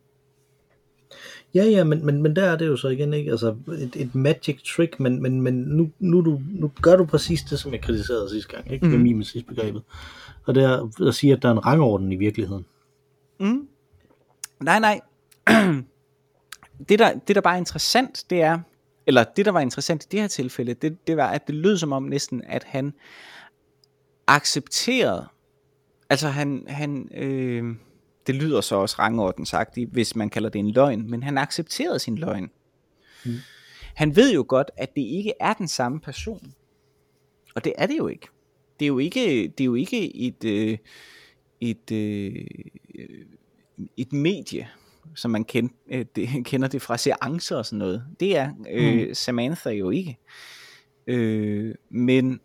Ja, 1.55 1.65
ja, 1.65 1.85
men, 1.85 2.07
men, 2.07 2.23
men 2.23 2.37
der 2.37 2.45
er 2.45 2.57
det 2.57 2.67
jo 2.67 2.77
så 2.77 2.89
igen 2.89 3.15
ikke, 3.15 3.31
altså 3.31 3.57
et, 3.79 3.97
et 3.97 4.15
magic 4.15 4.63
trick, 4.77 5.01
men, 5.01 5.23
men, 5.23 5.41
men 5.41 5.55
nu, 5.55 5.91
nu, 5.99 6.21
du, 6.21 6.41
nu 6.51 6.73
gør 6.83 6.97
du 6.97 7.05
præcis 7.05 7.43
det, 7.43 7.59
som 7.59 7.73
jeg 7.73 7.81
kritiserede 7.81 8.31
sidste 8.31 8.53
gang, 8.57 8.73
ikke? 8.73 8.85
Mm. 8.85 8.91
Med 8.91 8.99
Mhm. 8.99 9.03
mimesisbegrebet. 9.05 9.83
Og 10.45 10.55
det 10.55 10.63
er 10.65 11.07
at 11.09 11.15
sige, 11.15 11.33
at 11.33 11.43
der 11.43 11.49
er 11.49 11.53
en 11.53 11.67
rangorden 11.67 12.13
i 12.13 12.17
virkeligheden. 12.17 12.65
Mm. 13.41 13.69
Nej, 14.61 14.79
nej. 14.81 15.01
det, 16.89 16.99
der, 16.99 17.13
det, 17.29 17.37
der 17.37 17.41
bare 17.41 17.55
er 17.55 17.59
interessant, 17.59 18.25
det 18.31 18.43
er, 18.43 18.59
eller 19.07 19.25
det, 19.25 19.47
der 19.47 19.53
var 19.53 19.61
interessant 19.61 20.05
i 20.05 20.09
det 20.11 20.21
her 20.21 20.29
tilfælde, 20.29 20.75
det, 20.75 21.07
det 21.07 21.17
var, 21.17 21.27
at 21.27 21.47
det 21.47 21.55
lød 21.55 21.79
som 21.79 21.93
om 21.93 22.03
næsten, 22.03 22.43
at 22.45 22.65
han 22.65 22.95
accepterede, 24.27 25.29
altså 26.11 26.29
han, 26.29 26.65
han 26.69 27.09
øh, 27.15 27.77
det 28.27 28.35
lyder 28.35 28.61
så 28.61 28.77
også 28.77 28.97
rangordensagtigt, 28.99 29.91
hvis 29.91 30.17
man 30.17 30.31
kalder 30.31 30.49
det 30.49 30.59
en 30.59 30.71
løgn, 30.71 31.11
men 31.11 31.23
han 31.23 31.39
accepterede 31.39 31.99
sin 31.99 32.19
løgn. 32.19 32.51
Mm. 33.25 33.33
Han 33.95 34.17
ved 34.17 34.35
jo 34.35 34.45
godt, 34.49 34.71
at 34.77 34.95
det 34.97 35.03
ikke 35.03 35.33
er 35.41 35.53
den 35.53 35.69
samme 35.69 36.01
person. 36.01 36.55
Og 37.55 37.65
det 37.65 37.73
er 37.79 37.87
det 37.87 37.99
jo 37.99 38.09
ikke. 38.09 38.27
Det 38.81 38.85
er 38.85 38.89
jo 38.89 38.99
ikke, 38.99 39.49
det 39.49 39.61
er 39.61 39.65
jo 39.65 39.75
ikke 39.75 40.17
et, 40.17 40.45
øh, 40.45 40.79
et, 41.61 41.93
øh, 41.93 42.45
et 43.97 44.13
medie, 44.13 44.69
som 45.15 45.31
man 45.31 45.45
kend, 45.45 45.71
øh, 45.91 46.05
det, 46.17 46.29
kender 46.47 46.69
det 46.69 46.83
fra 46.83 46.99
seancer 46.99 47.57
og 47.57 47.67
sådan 47.67 47.79
noget. 47.79 48.05
Det 48.21 48.37
er 48.37 48.51
øh, 48.71 49.09
Mm. 49.09 49.15
Samantha 49.15 49.71
jo 49.71 49.91
ikke. 49.91 50.19
Øh, 51.07 51.75
men, 51.91 52.41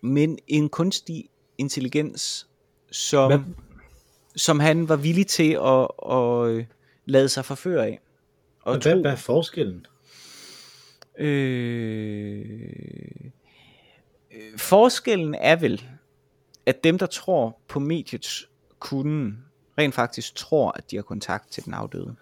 men 0.00 0.38
en 0.48 0.68
kunstig 0.68 1.28
intelligens, 1.58 2.48
som, 2.90 3.30
Hvad, 3.30 3.40
som 4.36 4.60
han 4.60 4.88
var 4.88 4.96
villig 4.96 5.26
til 5.26 5.52
at, 5.52 5.88
at 6.12 6.48
øh, 6.48 6.64
lade 7.04 7.28
sig 7.28 7.44
forføre 7.44 7.86
af. 7.86 8.00
Og 8.60 8.74
hvad, 8.74 8.92
tro, 8.92 9.00
hvad 9.00 9.12
er 9.12 9.16
forskellen? 9.16 9.86
øh, 11.18 12.46
øh, 14.32 14.58
forskellen 14.58 15.34
er 15.34 15.56
vel, 15.56 15.84
at 16.66 16.84
dem, 16.84 16.98
der 16.98 17.06
tror 17.06 17.60
på 17.68 17.80
mediets 17.80 18.48
kunden, 18.78 19.44
rent 19.80 19.94
faktisk 19.94 20.34
tror, 20.34 20.72
at 20.76 20.90
de 20.90 20.96
har 20.96 21.02
kontakt 21.02 21.50
til 21.52 21.64
den 21.64 21.74
afdøde. 21.74 22.14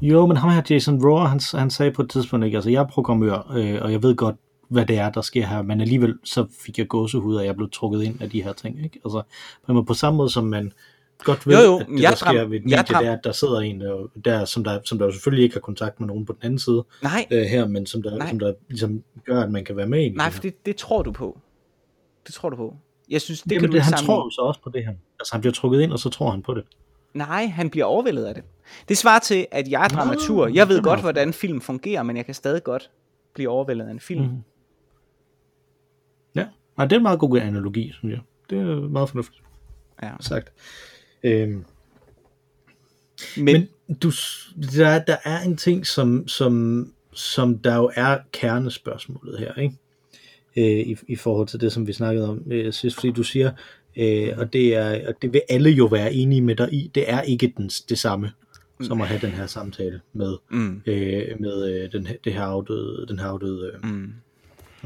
Jo, 0.00 0.26
men 0.26 0.36
ham 0.36 0.50
her, 0.50 0.62
Jason 0.70 1.04
Rohr, 1.06 1.24
han, 1.24 1.40
han 1.54 1.70
sagde 1.70 1.92
på 1.92 2.02
et 2.02 2.10
tidspunkt 2.10 2.46
ikke, 2.46 2.56
altså 2.56 2.70
jeg 2.70 2.82
er 2.82 2.86
programmør, 2.86 3.52
øh, 3.56 3.78
og 3.82 3.92
jeg 3.92 4.02
ved 4.02 4.16
godt, 4.16 4.36
hvad 4.68 4.86
det 4.86 4.98
er, 4.98 5.10
der 5.10 5.20
sker 5.20 5.46
her, 5.46 5.62
men 5.62 5.80
alligevel 5.80 6.18
så 6.24 6.46
fik 6.60 6.78
jeg 6.78 6.88
gåsehud, 6.88 7.36
og 7.36 7.44
jeg 7.44 7.56
blev 7.56 7.70
trukket 7.70 8.02
ind 8.02 8.22
af 8.22 8.30
de 8.30 8.42
her 8.42 8.52
ting, 8.52 8.84
ikke? 8.84 9.00
Altså, 9.04 9.22
men 9.68 9.86
på 9.86 9.94
samme 9.94 10.16
måde 10.16 10.30
som 10.30 10.44
man 10.44 10.72
godt 11.18 11.46
ved, 11.46 11.54
Jo, 11.64 11.72
jo, 11.72 11.78
at 11.78 11.86
det, 11.86 12.02
jeg 12.02 12.10
der 12.10 12.16
sker 12.16 12.26
dram- 12.26 12.50
ved 12.50 12.56
et 12.58 12.64
medie, 12.64 12.76
dram- 12.78 13.02
det 13.02 13.08
er, 13.08 13.12
at 13.12 13.20
der 13.24 13.32
sidder 13.32 13.60
en, 13.60 13.80
der, 13.80 14.06
der, 14.24 14.44
som, 14.44 14.64
der, 14.64 14.80
som 14.84 14.98
der 14.98 15.06
jo 15.06 15.12
selvfølgelig 15.12 15.42
ikke 15.42 15.54
har 15.54 15.60
kontakt 15.60 16.00
med 16.00 16.06
nogen 16.08 16.26
på 16.26 16.32
den 16.32 16.40
anden 16.42 16.58
side 16.58 16.84
Nej, 17.02 17.26
øh, 17.30 17.42
her, 17.42 17.66
men 17.68 17.86
som 17.86 18.02
der, 18.02 18.16
Nej. 18.18 18.28
som 18.28 18.38
der 18.38 18.52
ligesom 18.68 19.02
gør, 19.24 19.42
at 19.42 19.50
man 19.50 19.64
kan 19.64 19.76
være 19.76 19.86
med 19.86 20.04
i 20.04 20.08
nej, 20.08 20.30
for 20.30 20.40
det, 20.42 20.66
det 20.66 20.76
tror 20.76 21.02
du 21.02 21.12
på. 21.12 21.38
Det 22.26 22.34
tror 22.34 22.50
du 22.50 22.56
på. 22.56 22.74
Jeg 23.10 23.20
synes, 23.20 23.42
det 23.42 23.52
Jamen, 23.52 23.60
kan 23.60 23.70
du 23.70 23.74
det, 23.76 23.82
han 23.82 23.90
sammenligne. 23.90 24.16
tror 24.16 24.24
jo 24.26 24.30
så 24.30 24.40
også 24.40 24.60
på 24.60 24.70
det 24.70 24.84
her. 24.84 24.92
Altså 25.20 25.34
han 25.34 25.40
bliver 25.40 25.52
trukket 25.52 25.80
ind, 25.80 25.92
og 25.92 25.98
så 25.98 26.08
tror 26.10 26.30
han 26.30 26.42
på 26.42 26.54
det. 26.54 26.64
Nej, 27.14 27.46
han 27.46 27.70
bliver 27.70 27.84
overvældet 27.86 28.24
af 28.24 28.34
det. 28.34 28.44
Det 28.88 28.98
svarer 28.98 29.18
til, 29.18 29.46
at 29.50 29.68
jeg 29.68 29.84
er 29.84 29.88
dramatur. 29.88 30.46
Jeg 30.46 30.68
ved 30.68 30.82
godt, 30.82 31.00
hvordan 31.00 31.32
film 31.32 31.60
fungerer, 31.60 32.02
men 32.02 32.16
jeg 32.16 32.24
kan 32.26 32.34
stadig 32.34 32.64
godt 32.64 32.90
blive 33.34 33.48
overvældet 33.48 33.86
af 33.86 33.90
en 33.90 34.00
film. 34.00 34.24
Mhm. 34.24 34.42
Ja, 36.34 36.46
Nej, 36.76 36.86
det 36.86 36.92
er 36.92 36.96
en 36.96 37.02
meget 37.02 37.18
god 37.18 37.38
analogi, 37.38 37.92
synes 37.92 38.12
jeg. 38.12 38.20
Det 38.50 38.58
er 38.58 38.88
meget 38.88 39.08
fornuftigt 39.08 39.42
Ja. 40.02 40.10
sagt. 40.20 40.52
Øhm, 41.22 41.64
Men, 43.36 43.44
Men 43.88 43.96
du, 44.02 44.10
der, 44.76 44.88
er- 44.88 45.04
der 45.04 45.16
er 45.24 45.40
en 45.40 45.56
ting, 45.56 45.86
som, 45.86 46.28
som, 46.28 46.86
som 47.12 47.58
der 47.58 47.76
jo 47.76 47.90
er 47.94 48.18
kernespørgsmålet 48.32 49.38
her, 49.38 49.54
ikke? 49.54 49.76
Øh, 50.58 50.64
i, 50.64 50.96
i 51.08 51.16
forhold 51.16 51.48
til 51.48 51.60
det, 51.60 51.72
som 51.72 51.86
vi 51.86 51.92
snakkede 51.92 52.28
om 52.28 52.42
øh, 52.50 52.72
sidst, 52.72 52.96
fordi 52.96 53.10
du 53.10 53.22
siger, 53.22 53.52
øh, 53.96 54.28
og, 54.36 54.52
det 54.52 54.74
er, 54.74 55.08
og 55.08 55.14
det 55.22 55.32
vil 55.32 55.42
alle 55.48 55.70
jo 55.70 55.86
være 55.86 56.14
enige 56.14 56.40
med 56.40 56.56
dig 56.56 56.72
i, 56.72 56.90
det 56.94 57.10
er 57.10 57.22
ikke 57.22 57.52
den, 57.56 57.70
det 57.88 57.98
samme, 57.98 58.30
som 58.80 59.00
at 59.00 59.08
have 59.08 59.20
den 59.20 59.30
her 59.30 59.46
samtale 59.46 60.00
med, 60.12 60.36
mm, 60.50 60.82
øh, 60.86 61.40
med 61.40 61.70
øh, 61.70 61.92
den, 61.92 62.08
det 62.24 62.32
her 62.32 62.42
afdøde, 62.42 63.06
den 63.08 63.18
her 63.18 63.26
afdøde 63.26 63.72
øh, 63.74 63.90
mm, 63.90 64.12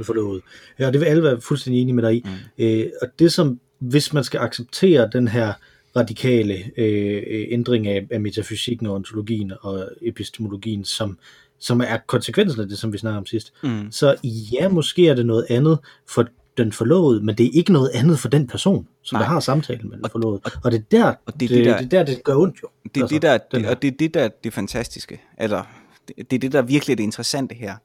forlovet. 0.03 0.43
Ja, 0.79 0.91
det 0.91 1.01
vil 1.01 1.07
alle 1.07 1.23
være 1.23 1.41
fuldstændig 1.41 1.83
enige 1.83 1.95
med 1.95 2.03
dig 2.03 2.15
i. 2.15 2.27
Mm. 2.59 2.65
Øh, 2.65 2.87
og 3.03 3.09
det 3.19 3.33
som, 3.33 3.61
hvis 3.79 4.13
man 4.13 4.25
skal 4.25 4.41
acceptere 4.41 5.11
den 5.13 5.29
her 5.29 5.53
radikale 5.97 6.55
øh, 6.77 7.23
øh, 7.27 7.47
ændring 7.51 7.87
af, 7.87 8.07
af 8.11 8.21
metafysikken 8.21 8.87
og 8.87 8.95
ontologien 8.95 9.53
og 9.61 9.89
epistemologien, 10.03 10.85
som, 10.85 11.19
som 11.63 11.81
er 11.81 11.97
konsekvensen 12.07 12.61
af 12.61 12.69
det, 12.69 12.79
som 12.79 12.93
vi 12.93 12.99
snakkede 12.99 13.19
om 13.19 13.27
sidst. 13.27 13.53
Mm. 13.63 13.91
Så 13.91 14.17
ja, 14.53 14.69
måske 14.69 15.09
er 15.09 15.15
det 15.15 15.27
noget 15.27 15.47
andet 15.51 15.79
for 16.09 16.27
den 16.57 16.73
forlovede, 16.73 17.25
men 17.25 17.39
det 17.39 17.47
er 17.47 17.51
ikke 17.53 17.73
noget 17.73 17.91
andet 17.95 18.19
for 18.19 18.29
den 18.29 18.47
person, 18.47 18.87
som 19.03 19.17
Nej. 19.17 19.23
der 19.23 19.29
har 19.29 19.41
samtalen 19.41 19.89
med 19.89 19.97
den 19.97 20.05
Og- 20.05 20.11
forlovede. 20.11 20.41
Og 20.65 20.73
det 20.73 20.79
er 20.79 20.85
der, 20.91 21.15
og 21.27 21.41
det 21.41 21.51
er 21.51 21.57
det, 21.57 21.65
der- 21.65 21.79
det, 21.81 21.91
der, 21.91 22.03
det 22.05 22.25
gør 22.25 22.37
ondt 22.37 22.57
jo. 22.63 22.69
Det 22.85 22.97
er 22.97 23.03
Altså, 23.03 23.15
det, 23.15 23.23
der, 23.23 23.39
det, 23.39 23.67
og 23.67 23.83
det 23.83 23.89
er 23.89 23.97
det, 23.99 24.15
der 24.15 24.21
er 24.21 24.29
det 24.45 24.53
fantastiske. 24.53 25.21
Eller, 25.39 25.63
det, 26.09 26.31
det 26.31 26.37
er 26.37 26.41
det, 26.41 26.53
der 26.53 26.63
virkelig 26.63 26.93
er 26.93 26.97
det 26.97 27.03
interessante 27.05 27.55
her 27.55 27.77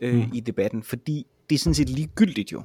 øh, 0.00 0.14
mm. 0.14 0.22
i 0.34 0.40
debatten. 0.40 0.82
Fordi 0.82 1.26
det 1.50 1.54
er 1.54 1.58
sådan 1.58 1.74
set 1.74 1.88
ligegyldigt 1.88 2.52
jo. 2.52 2.62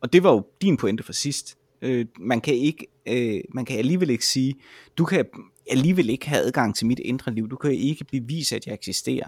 Og 0.00 0.12
det 0.12 0.22
var 0.22 0.32
jo 0.32 0.46
din 0.62 0.76
pointe 0.76 1.02
for 1.02 1.12
sidst. 1.12 1.56
Øh, 1.82 2.06
man, 2.20 2.40
kan 2.40 2.54
ikke, 2.54 2.86
øh, 3.08 3.40
man 3.54 3.64
kan 3.64 3.78
alligevel 3.78 4.10
ikke 4.10 4.26
sige, 4.26 4.54
du 4.98 5.04
kan 5.04 5.24
alligevel 5.70 6.10
ikke 6.10 6.28
have 6.28 6.42
adgang 6.42 6.74
til 6.76 6.86
mit 6.86 6.98
indre 6.98 7.34
liv. 7.34 7.50
Du 7.50 7.56
kan 7.56 7.72
ikke 7.72 8.04
bevise, 8.04 8.56
at 8.56 8.66
jeg 8.66 8.74
eksisterer. 8.74 9.26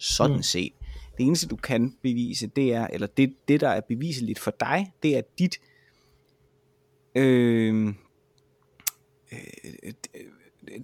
Sådan 0.00 0.36
mm. 0.36 0.42
Set. 0.42 0.72
Det 1.18 1.26
eneste, 1.26 1.46
du 1.46 1.56
kan 1.56 1.96
bevise, 2.02 2.46
det 2.46 2.74
er, 2.74 2.86
eller 2.86 3.06
det, 3.06 3.34
det 3.48 3.60
der 3.60 3.68
er 3.68 3.80
beviseligt 3.80 4.38
for 4.38 4.54
dig, 4.60 4.92
det 5.02 5.16
er 5.16 5.22
dit 5.38 5.60
øh, 7.14 7.94
øh, 9.32 9.92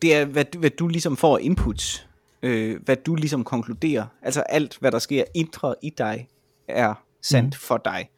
det 0.03 0.15
er, 0.15 0.25
hvad, 0.25 0.45
du- 0.45 0.59
hvad 0.59 0.71
du 0.71 0.89
ligesom 0.89 1.17
får 1.17 1.39
inputs, 1.39 2.09
øh, 2.43 2.83
hvad 2.85 2.97
du 2.97 3.15
ligesom 3.15 3.45
konkluderer, 3.45 4.07
altså 4.23 4.41
alt, 4.41 4.79
hvad 4.81 4.93
der 4.93 4.99
sker 4.99 5.25
indre 5.35 5.75
i 5.83 5.91
dig, 5.91 6.29
er 6.69 6.95
sandt 7.23 7.55
mm. 7.55 7.59
for 7.59 7.77
dig. 7.77 8.11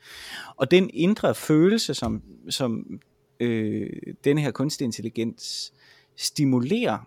Og 0.57 0.71
den 0.71 0.91
indre 0.93 1.35
følelse, 1.35 1.95
som, 1.95 2.23
som 2.51 3.01
øh, 3.41 3.91
denne 4.25 4.41
her 4.41 4.51
kunstig 4.51 4.85
intelligens 4.85 5.73
stimulerer, 6.17 6.99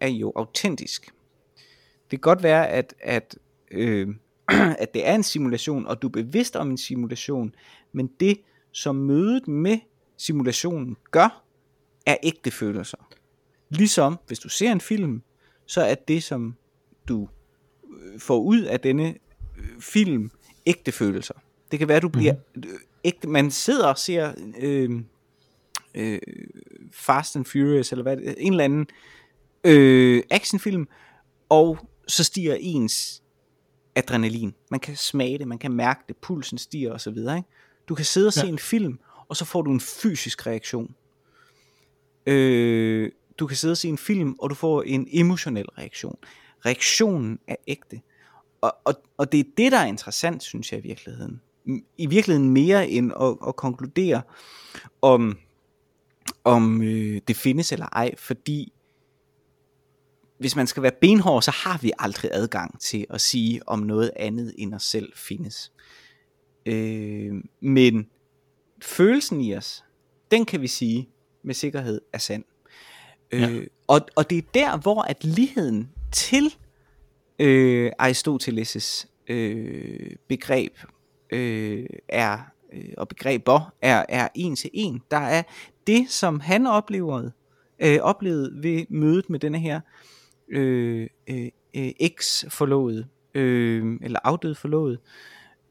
er 0.00 0.08
jo 0.08 0.32
autentisk. 0.36 1.12
Det 2.10 2.18
kan 2.18 2.20
godt 2.20 2.42
være, 2.42 2.68
at, 2.68 2.94
at, 3.00 3.38
øh, 3.70 4.08
at 4.82 4.94
det 4.94 5.08
er 5.08 5.14
en 5.14 5.22
simulation, 5.22 5.86
og 5.86 6.02
du 6.02 6.06
er 6.06 6.12
bevidst 6.12 6.56
om 6.56 6.70
en 6.70 6.78
simulation, 6.78 7.54
men 7.92 8.10
det, 8.20 8.40
som 8.72 8.96
mødet 8.96 9.48
med 9.48 9.78
simulationen 10.16 10.96
gør, 11.10 11.42
er 12.06 12.16
ægte 12.22 12.50
følelser. 12.50 13.08
Ligesom 13.70 14.18
hvis 14.26 14.38
du 14.38 14.48
ser 14.48 14.72
en 14.72 14.80
film, 14.80 15.22
så 15.66 15.80
er 15.80 15.94
det, 15.94 16.22
som 16.22 16.54
du 17.08 17.28
øh, 18.02 18.20
får 18.20 18.38
ud 18.38 18.62
af 18.62 18.80
denne 18.80 19.14
øh, 19.58 19.80
film, 19.80 20.30
ægte 20.66 20.92
følelser. 20.92 21.34
Det 21.70 21.78
kan 21.78 21.88
være, 21.88 22.00
du 22.00 22.08
bliver 22.08 22.32
mm-hmm. 22.32 22.78
ægte. 23.04 23.28
Man 23.28 23.50
sidder 23.50 23.86
og 23.86 23.98
ser 23.98 24.32
øh, 24.58 24.90
øh, 25.94 26.18
Fast 26.92 27.36
and 27.36 27.44
Furious, 27.44 27.92
eller 27.92 28.02
hvad 28.02 28.16
det, 28.16 28.34
en 28.38 28.52
eller 28.52 28.64
anden 28.64 28.86
øh, 29.64 30.22
actionfilm, 30.30 30.88
og 31.48 31.78
så 32.06 32.24
stiger 32.24 32.56
ens 32.60 33.22
adrenalin. 33.94 34.54
Man 34.70 34.80
kan 34.80 34.96
smage 34.96 35.38
det, 35.38 35.48
man 35.48 35.58
kan 35.58 35.72
mærke 35.72 36.00
det, 36.08 36.16
pulsen 36.16 36.58
stiger 36.58 36.92
og 36.92 37.00
så 37.00 37.10
videre. 37.10 37.36
Ikke? 37.36 37.48
Du 37.88 37.94
kan 37.94 38.04
sidde 38.04 38.26
og 38.26 38.32
se 38.32 38.46
Ja. 38.46 38.52
en 38.52 38.58
film, 38.58 38.98
og 39.28 39.36
så 39.36 39.44
får 39.44 39.62
du 39.62 39.72
en 39.72 39.80
fysisk 39.80 40.46
reaktion. 40.46 40.94
Øh, 42.26 43.10
du 43.38 43.46
kan 43.46 43.56
sidde 43.56 43.72
og 43.72 43.76
se 43.78 43.88
en 43.88 43.98
film, 43.98 44.36
og 44.38 44.50
du 44.50 44.54
får 44.54 44.82
en 44.82 45.08
emotionel 45.12 45.66
reaktion. 45.78 46.16
Reaktionen 46.66 47.38
er 47.48 47.56
ægte. 47.66 48.00
Og, 48.60 48.76
og, 48.84 48.94
og 49.16 49.32
det 49.32 49.40
er 49.40 49.44
det, 49.56 49.72
der 49.72 49.78
er 49.78 49.86
interessant, 49.86 50.42
synes 50.42 50.72
jeg 50.72 50.80
i 50.80 50.82
virkeligheden. 50.82 51.40
I 51.98 52.06
virkeligheden 52.06 52.50
mere 52.50 52.88
end 52.88 53.12
at, 53.20 53.36
at 53.48 53.56
konkludere, 53.56 54.22
om, 55.02 55.38
om 56.44 56.82
øh, 56.82 57.20
det 57.28 57.36
findes 57.36 57.72
eller 57.72 57.86
ej, 57.86 58.14
fordi 58.16 58.72
hvis 60.38 60.56
man 60.56 60.66
skal 60.66 60.82
være 60.82 60.92
benhård, 61.00 61.42
så 61.42 61.50
har 61.50 61.78
vi 61.82 61.92
aldrig 61.98 62.30
adgang 62.34 62.80
til 62.80 63.06
at 63.10 63.20
sige, 63.20 63.68
om 63.68 63.78
noget 63.78 64.10
andet 64.16 64.54
end 64.58 64.74
os 64.74 64.82
selv 64.82 65.12
findes. 65.16 65.72
Øh, 66.66 67.34
men 67.60 68.06
følelsen 68.82 69.40
i 69.40 69.56
os, 69.56 69.84
den 70.30 70.44
kan 70.44 70.60
vi 70.60 70.66
sige 70.66 71.08
med 71.44 71.54
sikkerhed 71.54 72.00
er 72.12 72.18
sand. 72.18 72.44
Ja. 73.32 73.50
Øh, 73.50 73.66
og, 73.86 74.00
og 74.16 74.30
det 74.30 74.38
er 74.38 74.42
der, 74.54 74.76
hvor 74.76 75.02
at 75.02 75.24
ligheden 75.24 75.90
til 76.12 76.54
øh, 77.38 77.92
Aristoteles' 78.02 79.06
øh, 79.28 80.16
begreb 80.28 80.78
øh, 81.30 81.86
er 82.08 82.38
øh, 82.72 82.92
og 82.96 83.08
begreber 83.08 83.74
er, 83.82 84.04
er 84.08 84.28
en 84.34 84.56
til 84.56 84.70
en. 84.72 85.02
Der 85.10 85.16
er 85.16 85.42
det, 85.86 86.10
som 86.10 86.40
han 86.40 86.66
oplevede, 86.66 87.32
øh, 87.78 87.98
oplevede 88.00 88.62
ved 88.62 88.84
mødet 88.88 89.30
med 89.30 89.38
denne 89.38 89.58
her 89.58 89.76
øh, 89.76 90.15
øh, 90.48 91.08
øh, 91.30 91.48
eks-forlovede, 91.74 93.06
øh, 93.34 93.98
eller 94.02 94.18
afdøde 94.24 94.54
forlovede, 94.54 94.98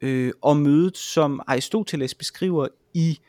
øh, 0.01 0.33
og 0.41 0.57
mødet, 0.57 0.97
som 0.97 1.41
Aristoteles 1.47 2.15
beskriver 2.15 2.67
i 2.93 3.19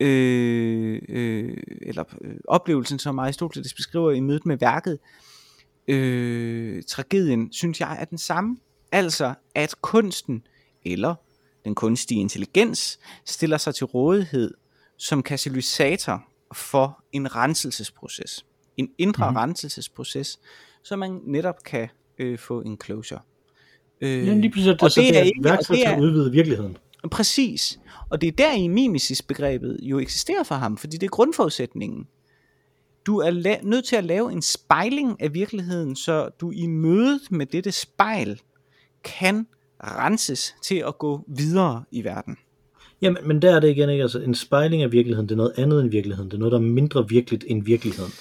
øh, 0.00 1.02
øh, 1.08 1.56
eller 1.82 2.04
øh, 2.20 2.34
oplevelsen, 2.48 2.98
som 2.98 3.18
Aristoteles 3.18 3.74
beskriver 3.74 4.12
i 4.12 4.20
mødet 4.20 4.46
med 4.46 4.56
værket, 4.58 4.98
øh, 5.88 6.82
tragedien, 6.82 7.52
synes 7.52 7.80
jeg 7.80 7.96
er 8.00 8.04
den 8.04 8.18
samme. 8.18 8.56
Altså, 8.92 9.34
at 9.54 9.74
kunsten, 9.80 10.42
eller 10.84 11.14
den 11.64 11.74
kunstige 11.74 12.20
intelligens, 12.20 12.98
stiller 13.24 13.58
sig 13.58 13.74
til 13.74 13.86
rådighed 13.86 14.54
som 14.96 15.22
katalysator 15.22 16.24
for 16.54 17.04
en 17.12 17.36
renselsesproces. 17.36 18.46
En 18.76 18.88
indre 18.98 19.24
Mhm. 19.26 19.34
mm-hmm. 19.34 19.36
renselsesproces, 19.36 20.38
så 20.88 20.96
man 20.96 21.20
netop 21.26 21.62
kan 21.64 21.88
øh, 22.18 22.38
få 22.38 22.60
en 22.60 22.78
closure. 22.84 23.20
Øh, 24.00 24.26
Ja, 24.26 24.34
lige 24.34 24.50
pludselig 24.50 24.72
er 24.72 24.76
det, 24.76 24.82
og 24.82 24.90
så 24.90 25.00
det 25.00 25.18
er 25.18 25.22
ikke- 25.22 25.38
et 25.38 25.44
værktøj 25.44 25.74
det 25.76 25.82
til 25.82 25.92
er- 25.92 25.96
at 25.96 26.00
udvide 26.00 26.32
virkeligheden. 26.32 26.76
Præcis. 27.10 27.78
Og 28.10 28.20
det 28.20 28.26
er 28.26 28.32
der 28.32 28.52
i 28.56 28.68
mimesis-begrebet 28.68 29.78
jo 29.82 29.98
eksisterer 29.98 30.42
for 30.42 30.54
ham, 30.54 30.76
fordi 30.76 30.96
det 30.96 31.06
er 31.06 31.10
grundforudsætningen. 31.10 32.06
Du 33.06 33.18
er 33.18 33.30
la- 33.30 33.66
nødt 33.68 33.84
til 33.84 33.96
at 33.96 34.04
lave 34.04 34.32
en 34.32 34.42
spejling 34.42 35.22
af 35.22 35.34
virkeligheden, 35.34 35.96
så 35.96 36.28
du 36.40 36.50
i 36.50 36.66
mødet 36.66 37.20
med 37.30 37.46
dette 37.46 37.72
spejl 37.72 38.40
kan 39.04 39.46
renses 39.84 40.54
til 40.64 40.84
at 40.86 40.98
gå 40.98 41.24
videre 41.28 41.84
i 41.90 42.04
verden. 42.04 42.36
Jamen, 43.02 43.28
men 43.28 43.42
der 43.42 43.56
er 43.56 43.60
det 43.60 43.68
igen 43.70 43.90
ikke, 43.90 44.02
altså 44.02 44.20
en 44.20 44.34
spejling 44.34 44.82
af 44.82 44.92
virkeligheden, 44.92 45.28
det 45.28 45.32
er 45.34 45.36
noget 45.36 45.52
andet 45.56 45.80
end 45.80 45.90
virkeligheden, 45.90 46.30
det 46.30 46.34
er 46.34 46.38
noget, 46.38 46.52
der 46.52 46.58
er 46.58 46.62
mindre 46.62 47.08
virkeligt 47.08 47.44
end 47.48 47.64
virkeligheden. 47.64 48.12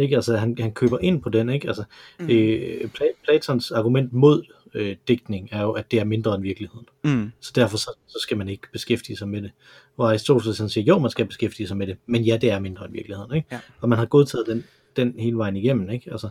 Ikke? 0.00 0.16
Altså, 0.16 0.36
han, 0.36 0.56
han 0.60 0.72
køber 0.72 0.98
ind 1.00 1.22
på 1.22 1.28
den, 1.28 1.48
ikke? 1.48 1.68
Altså, 1.68 1.84
mm. 2.20 2.30
øh, 2.30 2.90
Pla- 2.98 3.24
Platons 3.24 3.70
argument 3.70 4.12
mod 4.12 4.42
øh, 4.74 4.96
digtning 5.08 5.48
er 5.52 5.62
jo, 5.62 5.70
at 5.72 5.90
det 5.90 5.98
er 6.00 6.04
mindre 6.04 6.34
end 6.34 6.42
virkeligheden. 6.42 6.86
Mm. 7.04 7.32
Så 7.40 7.52
derfor 7.54 7.76
så, 7.76 7.90
så 8.06 8.18
skal 8.22 8.36
man 8.38 8.48
ikke 8.48 8.66
beskæftige 8.72 9.16
sig 9.16 9.28
med 9.28 9.42
det. 9.42 9.50
Hvor 9.96 10.08
Aristoteles 10.08 10.58
han 10.58 10.68
siger, 10.68 10.84
jo, 10.84 10.98
man 10.98 11.10
skal 11.10 11.26
beskæftige 11.26 11.66
sig 11.68 11.76
med 11.76 11.86
det, 11.86 11.96
men 12.06 12.22
ja, 12.22 12.36
det 12.36 12.50
er 12.50 12.58
mindre 12.58 12.84
end 12.84 12.92
virkeligheden. 12.92 13.34
Ikke? 13.34 13.48
Ja. 13.52 13.60
Og 13.80 13.88
man 13.88 13.98
har 13.98 14.06
godtaget 14.06 14.46
den, 14.46 14.64
den 14.96 15.14
hele 15.18 15.36
vejen 15.36 15.56
igennem. 15.56 15.90
Ikke? 15.90 16.12
Altså, 16.12 16.28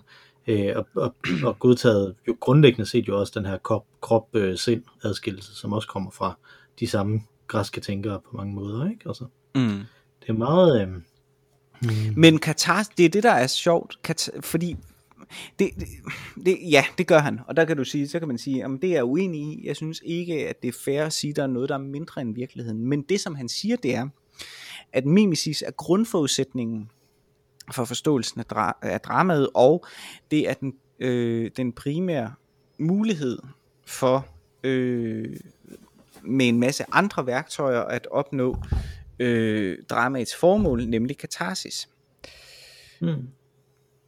øh, 0.48 0.72
og, 0.76 0.88
og, 0.96 1.16
og 1.44 1.60
godtaget 1.60 2.16
jo 2.28 2.36
grundlæggende 2.40 2.90
set 2.90 3.08
jo 3.08 3.20
også 3.20 3.34
den 3.36 3.46
her 3.46 3.58
krop, 3.58 3.86
krop 4.02 4.28
øh, 4.36 4.58
som 5.40 5.74
også 5.74 5.88
kommer 5.88 6.12
fra 6.12 6.38
de 6.80 6.88
samme 6.88 7.22
græske 7.48 7.82
tænkere 7.82 8.20
på 8.30 8.38
mange 8.38 8.54
måder. 8.54 8.90
Ikke? 8.90 9.02
Altså, 9.06 9.26
Mm. 9.56 9.80
det 10.22 10.30
er 10.30 10.34
meget... 10.34 10.82
Øh, 10.82 10.88
Mm. 11.82 11.90
Men 12.16 12.38
Katar, 12.38 12.90
det 12.98 13.06
er 13.06 13.10
det, 13.10 13.24
der 13.24 13.32
er 13.32 13.48
sjovt, 13.48 14.00
Katar, 14.04 14.32
fordi 14.42 14.76
det, 15.60 15.70
det, 15.76 15.88
det, 16.46 16.58
ja, 16.72 16.86
det 16.98 17.08
gør 17.08 17.20
han, 17.20 17.40
og 17.48 17.56
der 17.56 17.66
kan 17.66 17.78
du 17.78 17.84
sige, 17.84 18.08
så 18.08 18.20
kan 18.20 18.28
man 18.28 18.38
sige, 18.38 18.66
om 18.66 18.80
det 18.80 18.98
er 18.98 19.04
uenig 19.04 19.42
i. 19.42 19.68
Jeg 19.68 19.76
synes 19.76 20.02
ikke, 20.06 20.50
at 20.50 20.62
det 20.62 20.68
er 20.68 20.78
fair 20.86 21.04
at 21.04 21.14
sige, 21.14 21.32
at 21.32 21.36
der 21.36 21.44
er 21.44 21.48
noget, 21.48 21.70
der 21.70 21.76
er 21.76 21.80
mindre 21.80 22.22
end 22.22 22.36
virkeligheden. 22.36 22.86
Men 22.86 23.02
det, 23.02 23.20
som 23.20 23.36
han 23.36 23.50
siger, 23.50 23.76
det 23.76 23.96
er, 23.96 24.08
at 24.94 25.06
mimesis 25.06 25.62
er 25.68 25.72
grundforudsætningen 25.72 26.90
for 27.74 27.86
forståelsen 27.86 28.40
af, 28.40 28.46
dra- 28.54 28.80
af 28.82 29.02
dramaet, 29.02 29.50
og 29.54 29.86
det 30.32 30.50
er 30.50 30.54
den, 30.54 30.74
øh, 31.00 31.52
den 31.58 31.72
primære 31.72 32.34
mulighed 32.80 33.40
for 33.86 34.28
øh, 34.64 35.36
med 36.22 36.48
en 36.48 36.60
masse 36.60 36.84
andre 36.92 37.26
værktøjer 37.26 37.82
at 37.82 38.08
opnå 38.12 38.56
øh, 39.20 39.78
dramaets 39.90 40.36
formål, 40.36 40.88
nemlig 40.88 41.18
katarsis. 41.18 41.90
hmm. 43.02 43.28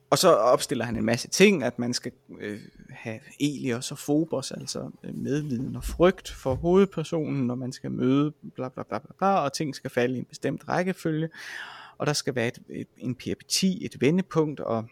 Og 0.09 0.17
så 0.17 0.35
opstiller 0.35 0.85
han 0.85 0.95
en 0.95 1.05
masse 1.05 1.27
ting, 1.27 1.63
at 1.63 1.79
man 1.79 1.93
skal 1.93 2.11
øh, 2.39 2.59
have 2.89 3.19
Elios 3.39 3.91
og 3.91 3.97
Phobos, 3.97 4.51
altså 4.51 4.91
øh, 5.03 5.15
medviden 5.15 5.75
og 5.75 5.83
frygt 5.83 6.29
for 6.29 6.55
hovedpersonen, 6.55 7.47
når 7.47 7.55
man 7.55 7.71
skal 7.71 7.91
møde 7.91 8.33
bla 8.55 8.69
bla 8.69 8.83
bla 8.83 8.99
bla, 8.99 9.13
bla 9.17 9.27
og 9.27 9.53
ting 9.53 9.75
skal 9.75 9.89
falde 9.89 10.15
i 10.15 10.19
en 10.19 10.25
bestemt 10.25 10.67
rækkefølge, 10.67 11.29
og 11.97 12.07
der 12.07 12.13
skal 12.13 12.35
være 12.35 12.47
et, 12.47 12.59
et, 12.69 12.87
en 12.97 13.15
peripeti, 13.15 13.85
et 13.85 14.01
vendepunkt, 14.01 14.59
og 14.59 14.85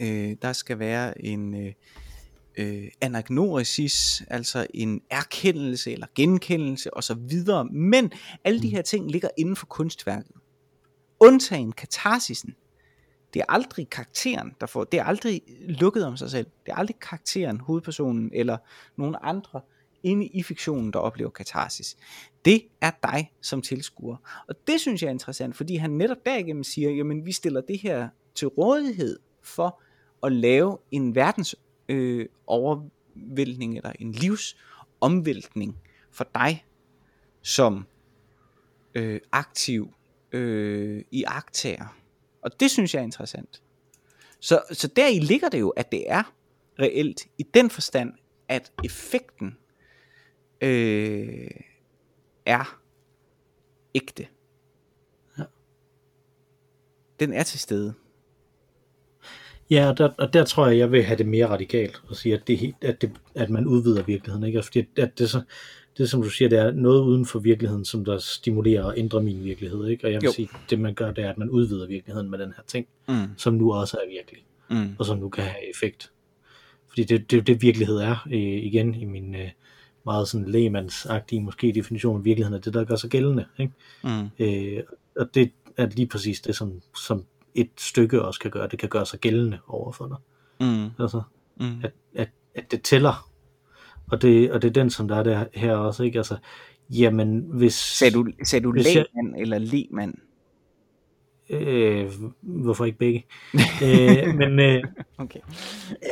øh, 0.00 0.36
der 0.42 0.52
skal 0.52 0.78
være 0.78 1.24
en 1.24 1.66
øh, 1.66 1.72
øh, 2.56 2.88
anagnorisis, 3.00 4.22
altså 4.28 4.66
en 4.74 5.00
erkendelse 5.10 5.92
eller 5.92 6.06
genkendelse 6.14 6.94
og 6.94 7.04
så 7.04 7.14
videre. 7.14 7.64
Men 7.64 8.12
alle 8.44 8.62
de 8.62 8.68
her 8.68 8.82
ting 8.82 9.10
ligger 9.10 9.28
inden 9.38 9.56
for 9.56 9.66
kunstværket. 9.66 10.32
Undtagen 11.20 11.72
katarsisen, 11.72 12.54
Det 13.34 13.40
er 13.40 13.44
aldrig 13.48 13.90
karakteren, 13.90 14.52
der 14.60 14.66
får, 14.66 14.84
det 14.84 15.00
er 15.00 15.04
aldrig 15.04 15.42
lukket 15.68 16.04
om 16.06 16.16
sig 16.16 16.30
selv. 16.30 16.46
Det 16.66 16.72
er 16.72 16.76
aldrig 16.76 16.96
karakteren, 17.00 17.60
hovedpersonen 17.60 18.30
eller 18.34 18.58
nogen 18.96 19.16
andre 19.22 19.60
inde 20.02 20.26
i 20.26 20.42
fiktionen, 20.42 20.92
der 20.92 20.98
oplever 20.98 21.30
katarsis. 21.30 21.96
Det 22.44 22.62
er 22.80 22.90
dig 23.02 23.32
som 23.42 23.62
tilskuer. 23.62 24.16
Og 24.48 24.54
det 24.66 24.80
synes 24.80 25.02
jeg 25.02 25.08
er 25.08 25.12
interessant, 25.12 25.56
fordi 25.56 25.76
han 25.76 25.90
netop 25.90 26.16
derigennem 26.26 26.64
siger, 26.64 26.90
jamen 26.90 27.26
vi 27.26 27.32
stiller 27.32 27.60
det 27.60 27.78
her 27.78 28.08
til 28.34 28.48
rådighed 28.48 29.18
for 29.42 29.82
at 30.22 30.32
lave 30.32 30.78
en 30.90 31.14
verdens 31.14 31.56
øh, 31.92 32.26
overvældning 32.46 33.76
eller 33.76 33.92
en 33.98 34.12
livsomvæltning 34.12 35.78
for 36.10 36.28
dig 36.34 36.66
som 37.42 37.86
øh, 38.94 39.20
aktiv 39.32 39.94
øh, 40.32 41.04
i 41.10 41.24
aktager. 41.26 41.98
Og 42.42 42.60
det 42.60 42.70
synes 42.70 42.94
jeg 42.94 43.00
er 43.00 43.04
interessant. 43.04 43.62
Så, 44.40 44.62
så 44.72 44.88
deri 44.88 45.18
ligger 45.18 45.48
det 45.48 45.60
jo, 45.60 45.68
at 45.68 45.92
det 45.92 46.10
er 46.10 46.34
reelt 46.78 47.26
i 47.38 47.42
den 47.42 47.70
forstand, 47.70 48.12
at 48.48 48.72
effekten 48.84 49.58
øh, 50.60 51.50
er 52.46 52.80
ægte. 53.94 54.26
Den 57.20 57.32
er 57.32 57.42
til 57.42 57.60
stede. 57.60 57.94
Ja, 59.72 59.88
og 59.88 59.98
der, 59.98 60.08
og 60.18 60.32
der 60.32 60.44
tror 60.44 60.66
jeg, 60.66 60.78
jeg 60.78 60.92
vil 60.92 61.02
have 61.02 61.18
det 61.18 61.26
mere 61.26 61.46
radikalt 61.48 62.02
og 62.08 62.16
sige, 62.16 62.34
at, 62.34 62.48
det, 62.48 62.74
at, 62.80 63.02
det, 63.02 63.10
at 63.34 63.50
man 63.50 63.66
udvider 63.66 64.02
virkeligheden. 64.02 64.46
Ikke? 64.46 64.62
Fordi 64.62 64.84
at 64.96 65.18
det, 65.18 65.30
så, 65.30 65.42
det, 65.98 66.10
som 66.10 66.22
du 66.22 66.28
siger, 66.28 66.48
det 66.48 66.58
er 66.58 66.70
noget 66.70 67.02
uden 67.02 67.26
for 67.26 67.38
virkeligheden, 67.38 67.84
som 67.84 68.04
der 68.04 68.18
stimulerer 68.18 68.84
og 68.84 68.94
ændrer 68.96 69.20
min 69.20 69.44
virkelighed. 69.44 69.86
Ikke? 69.86 70.06
Og 70.06 70.12
jeg 70.12 70.20
vil 70.20 70.26
jo. 70.26 70.32
sige, 70.32 70.48
det 70.70 70.80
man 70.80 70.94
gør, 70.94 71.12
det 71.12 71.24
er, 71.24 71.30
at 71.30 71.38
man 71.38 71.50
udvider 71.50 71.86
virkeligheden 71.86 72.30
med 72.30 72.38
den 72.38 72.52
her 72.56 72.62
ting, 72.66 72.86
mm. 73.08 73.14
som 73.36 73.54
nu 73.54 73.72
også 73.72 73.96
er 73.96 74.08
virkelig, 74.10 74.44
mm. 74.70 74.96
og 74.98 75.06
som 75.06 75.18
nu 75.18 75.28
kan 75.28 75.44
have 75.44 75.70
effekt. 75.70 76.10
Fordi 76.88 77.04
det, 77.04 77.30
det, 77.30 77.46
det 77.46 77.62
virkelighed 77.62 77.96
er, 77.96 78.26
øh, 78.26 78.64
igen 78.64 78.94
i 78.94 79.04
min 79.04 79.34
øh, 79.34 79.50
meget 80.04 80.28
sådan 80.28 80.48
lægemandsagtige 80.48 81.40
måske 81.40 81.72
definition 81.72 82.18
af 82.18 82.24
virkeligheden, 82.24 82.58
er 82.58 82.62
det, 82.62 82.74
der 82.74 82.84
gør 82.84 82.96
sig 82.96 83.10
gældende. 83.10 83.44
Ikke? 83.58 83.72
Mm. 84.04 84.28
Øh, 84.38 84.82
og 85.16 85.34
det 85.34 85.50
er 85.76 85.86
lige 85.86 86.06
præcis 86.06 86.40
det, 86.40 86.56
som, 86.56 86.80
som 87.06 87.24
et 87.54 87.70
stykke 87.78 88.22
også 88.22 88.40
kan 88.40 88.50
gøre. 88.50 88.68
Det 88.68 88.78
kan 88.78 88.88
gøre 88.88 89.06
sig 89.06 89.20
gældende 89.20 89.58
over 89.68 89.92
for 89.92 90.06
dig. 90.08 90.16
Mm. 90.68 90.90
Altså, 90.98 91.22
Mm. 91.60 91.80
at, 91.84 91.92
at, 92.14 92.28
at 92.54 92.70
det 92.70 92.82
tæller. 92.82 93.28
Og 94.06 94.22
det, 94.22 94.52
og 94.52 94.62
det 94.62 94.68
er 94.68 94.72
den, 94.72 94.90
som 94.90 95.08
der 95.08 95.16
er 95.16 95.22
der 95.22 95.44
her 95.54 95.76
også, 95.76 96.02
ikke? 96.02 96.18
Altså, 96.18 96.36
jamen, 96.90 97.38
hvis... 97.48 97.74
Sagde 97.74 98.14
du, 98.14 98.26
sagde 98.44 98.62
du 98.64 98.72
lægmand 98.72 99.34
eller 99.38 99.58
lægmand? 99.58 100.14
Øh, 101.50 102.10
hvorfor 102.40 102.84
ikke 102.84 102.98
begge? 102.98 103.26
øh, 103.84 104.34
men 104.34 104.60
øh, 104.60 104.84
Okay. 105.18 105.40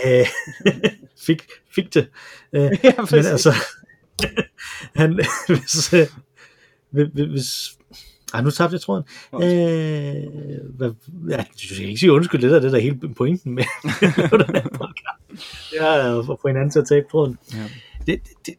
øh, 0.07 0.27
fik, 1.27 1.43
fik 1.75 1.95
det. 1.95 2.09
Øh, 2.53 2.63
ja, 2.85 2.93
men 3.11 3.27
altså, 3.27 3.53
han, 4.95 5.21
hvis, 5.47 5.95
øh, 5.95 6.07
hvis, 6.91 7.07
hvis 7.31 7.79
ej, 8.35 8.43
nu 8.43 8.51
tabte 8.51 8.75
jeg 8.75 8.81
tråden. 8.81 9.05
Øh, 9.35 9.41
hvad, 10.77 10.91
ja, 11.29 11.37
jeg 11.37 11.47
skal 11.57 11.89
ikke 11.89 12.01
sige 12.01 12.13
undskyld, 12.13 12.43
det 12.43 12.51
der, 12.51 12.61
det 12.61 12.67
er 12.67 12.71
der 12.71 12.79
hele 12.79 13.15
pointen 13.15 13.55
med. 13.55 13.65
Det 15.71 15.81
er 15.81 16.19
at 16.19 16.27
få 16.27 16.49
hinanden 16.49 16.71
til 16.71 16.79
at 16.79 16.89
tabe 16.89 17.07
tråden. 17.11 17.39
Ja. 17.53 17.65
Det, 18.07 18.21
det, 18.25 18.47
det, 18.47 18.55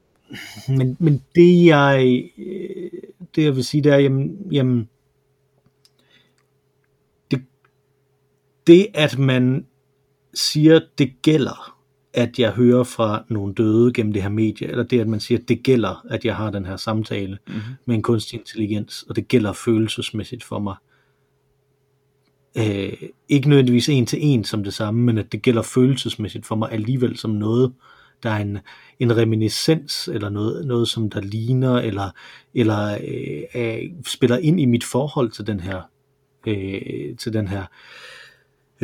men, 0.77 0.97
men 0.99 1.23
det 1.35 1.65
jeg, 1.65 2.23
øh, 2.37 2.91
det 3.35 3.43
jeg 3.43 3.55
vil 3.55 3.63
sige, 3.63 3.83
det 3.83 3.91
er, 3.93 3.97
jamen, 3.97 4.37
jamen 4.51 4.89
det, 7.31 7.41
det 8.67 8.87
at 8.93 9.17
man 9.17 9.65
siger, 10.33 10.79
det 10.97 11.21
gælder, 11.21 11.80
at 12.13 12.39
jeg 12.39 12.51
hører 12.51 12.83
fra 12.83 13.23
nogle 13.29 13.53
døde 13.53 13.93
gennem 13.93 14.13
det 14.13 14.21
her 14.21 14.29
medie, 14.29 14.67
eller 14.67 14.83
det 14.83 14.99
at 14.99 15.07
man 15.07 15.19
siger, 15.19 15.39
det 15.47 15.63
gælder, 15.63 16.05
at 16.09 16.25
jeg 16.25 16.35
har 16.35 16.49
den 16.49 16.65
her 16.65 16.77
samtale 16.77 17.37
Mm-hmm. 17.47 17.61
med 17.85 17.95
en 17.95 18.01
kunstig 18.01 18.39
intelligens, 18.39 19.03
og 19.09 19.15
det 19.15 19.27
gælder 19.27 19.53
følelsesmæssigt 19.53 20.43
for 20.43 20.59
mig. 20.59 20.75
Øh, 22.57 22.93
ikke 23.29 23.49
nødvendigvis 23.49 23.89
en 23.89 24.05
til 24.05 24.19
en 24.21 24.43
som 24.43 24.63
det 24.63 24.73
samme, 24.73 25.01
men 25.01 25.17
at 25.17 25.31
det 25.31 25.41
gælder 25.41 25.61
følelsesmæssigt 25.61 26.45
for 26.45 26.55
mig 26.55 26.71
alligevel 26.71 27.17
som 27.17 27.31
noget, 27.31 27.73
der 28.23 28.29
er 28.29 28.37
en, 28.37 28.57
en 28.99 29.17
reminiscens, 29.17 30.07
eller 30.07 30.29
noget, 30.29 30.67
noget 30.67 30.87
som 30.87 31.09
der 31.09 31.21
ligner, 31.21 31.75
eller, 31.75 32.09
eller 32.53 32.97
øh, 33.07 33.43
øh, 33.55 33.89
spiller 34.05 34.37
ind 34.37 34.59
i 34.59 34.65
mit 34.65 34.83
forhold 34.83 35.31
til 35.31 35.47
den 35.47 35.59
her, 35.59 35.81
øh, 36.47 37.17
til 37.17 37.33
den 37.33 37.47
her 37.47 37.61
øh, 37.61 37.67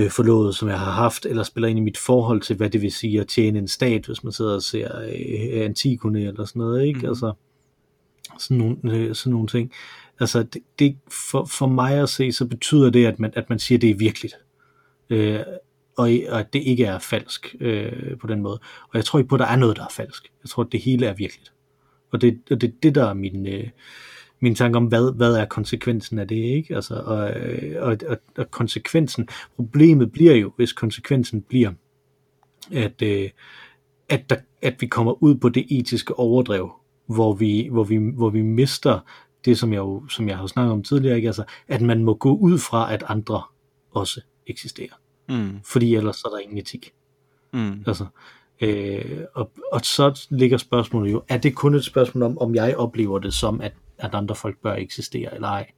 forlovet, 0.09 0.55
som 0.55 0.69
jeg 0.69 0.79
har 0.79 0.91
haft, 0.91 1.25
eller 1.25 1.43
spiller 1.43 1.67
ind 1.67 1.79
i 1.79 1.81
mit 1.81 1.97
forhold 1.97 2.41
til, 2.41 2.55
hvad 2.55 2.69
det 2.69 2.81
vil 2.81 2.91
sige 2.91 3.19
at 3.19 3.27
tjene 3.27 3.59
en 3.59 3.67
stat, 3.67 4.05
hvis 4.05 4.23
man 4.23 4.33
sidder 4.33 4.55
og 4.55 4.63
ser 4.63 4.99
øh, 5.01 5.65
Antigone 5.65 6.21
eller 6.21 6.45
sådan 6.45 6.59
noget, 6.59 6.85
ikke? 6.85 6.99
Mm. 6.99 7.05
Altså, 7.05 7.33
sådan 8.39 8.57
nogle, 8.57 8.77
øh, 8.83 9.15
sådan 9.15 9.31
nogle 9.31 9.47
ting. 9.47 9.71
Altså, 10.19 10.43
det, 10.43 10.61
det, 10.79 10.97
for, 11.31 11.45
for 11.45 11.67
mig 11.67 11.93
at 11.93 12.09
se, 12.09 12.31
så 12.31 12.45
betyder 12.45 12.89
det, 12.89 13.05
at 13.05 13.19
man, 13.19 13.33
at 13.35 13.49
man 13.49 13.59
siger, 13.59 13.77
at 13.77 13.81
det 13.81 13.89
er 13.89 13.95
virkeligt. 13.95 14.35
Øh, 15.09 15.39
og, 15.97 16.09
og 16.29 16.39
at 16.39 16.53
det 16.53 16.63
ikke 16.63 16.85
er 16.85 16.99
falsk 16.99 17.55
øh, 17.59 18.17
på 18.17 18.27
den 18.27 18.41
måde. 18.41 18.59
Og 18.83 18.89
jeg 18.93 19.05
tror 19.05 19.19
ikke 19.19 19.29
på, 19.29 19.35
at 19.35 19.39
der 19.39 19.45
er 19.45 19.55
noget, 19.55 19.77
der 19.77 19.83
er 19.83 19.91
falsk. 19.91 20.31
Jeg 20.43 20.49
tror, 20.49 20.63
at 20.63 20.71
det 20.71 20.79
hele 20.79 21.05
er 21.05 21.13
virkeligt. 21.13 21.53
Og 22.11 22.21
det 22.21 22.39
er 22.51 22.55
det, 22.55 22.83
det, 22.83 22.95
der 22.95 23.05
er 23.05 23.13
min, 23.13 23.47
øh, 23.47 23.67
min 24.39 24.55
tanke 24.55 24.77
om, 24.77 24.85
hvad, 24.85 25.15
hvad 25.15 25.33
er 25.33 25.45
konsekvensen 25.45 26.19
af 26.19 26.27
det, 26.27 26.35
ikke? 26.35 26.75
Altså, 26.75 26.95
og, 26.95 27.31
og, 27.79 27.97
og, 28.07 28.17
og 28.37 28.51
konsekvensen, 28.51 29.27
problemet 29.55 30.11
bliver 30.11 30.35
jo, 30.35 30.51
hvis 30.55 30.73
konsekvensen 30.73 31.41
bliver, 31.41 31.71
at, 32.71 33.01
øh, 33.01 33.29
at, 34.09 34.29
der, 34.29 34.35
at 34.61 34.75
vi 34.79 34.87
kommer 34.87 35.23
ud 35.23 35.35
på 35.35 35.49
det 35.49 35.65
etiske 35.69 36.19
overdrev, 36.19 36.71
hvor 37.05 37.33
vi, 37.33 37.67
hvor 37.71 37.83
vi, 37.83 37.95
hvor 37.97 38.29
vi 38.29 38.41
mister 38.41 38.99
det, 39.45 39.59
som 39.59 39.73
jeg, 39.73 39.79
jo, 39.79 40.07
som 40.07 40.29
jeg 40.29 40.37
har 40.37 40.47
snakket 40.47 40.71
om 40.73 40.83
tidligere, 40.83 41.15
ikke? 41.15 41.27
Altså, 41.27 41.43
at 41.67 41.81
man 41.81 42.03
må 42.03 42.13
gå 42.13 42.35
ud 42.35 42.57
fra, 42.57 42.93
at 42.93 43.03
andre 43.07 43.41
også 43.91 44.21
eksisterer. 44.47 44.93
Mm. 45.29 45.59
Fordi 45.63 45.95
ellers 45.95 46.21
er 46.21 46.29
der 46.29 46.37
ingen 46.37 46.57
etik. 46.57 46.93
Mm. 47.53 47.83
Altså, 47.87 48.05
øh, 48.61 49.21
og, 49.33 49.51
og 49.71 49.81
så 49.83 50.27
ligger 50.29 50.57
spørgsmålet 50.57 51.11
jo, 51.11 51.23
er 51.27 51.37
det 51.37 51.55
kun 51.55 51.75
et 51.75 51.85
spørgsmål 51.85 52.23
om, 52.23 52.37
om 52.37 52.55
jeg 52.55 52.77
oplever 52.77 53.19
det 53.19 53.33
som, 53.33 53.61
at, 53.61 53.73
at 53.99 54.15
andre 54.15 54.35
folk 54.35 54.57
bør 54.63 54.73
eksistere 54.73 55.35
eller 55.35 55.47
ej? 55.47 55.71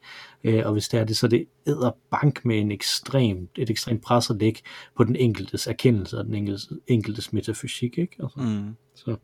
Øh, 0.44 0.66
og 0.66 0.74
hvis 0.74 0.88
det 0.90 1.00
er 1.00 1.04
det, 1.04 1.18
så 1.18 1.28
det 1.28 1.46
æder 1.68 1.92
bank 2.12 2.46
med 2.46 2.60
en 2.60 2.72
ekstrem, 2.72 3.50
et 3.58 3.70
ekstremt 3.70 4.02
pres 4.04 4.30
at 4.30 4.36
lægge 4.36 4.62
på 4.98 5.04
den 5.04 5.16
enkeltes 5.16 5.68
erkendelse 5.68 6.18
og 6.18 6.26
den 6.26 6.34
enkeltes, 6.36 6.70
enkeltes 6.88 7.34
metafysik. 7.34 7.98
Ikke? 7.98 8.16
Altså, 8.24 8.40
Mm. 8.40 8.76
så, 8.96 9.16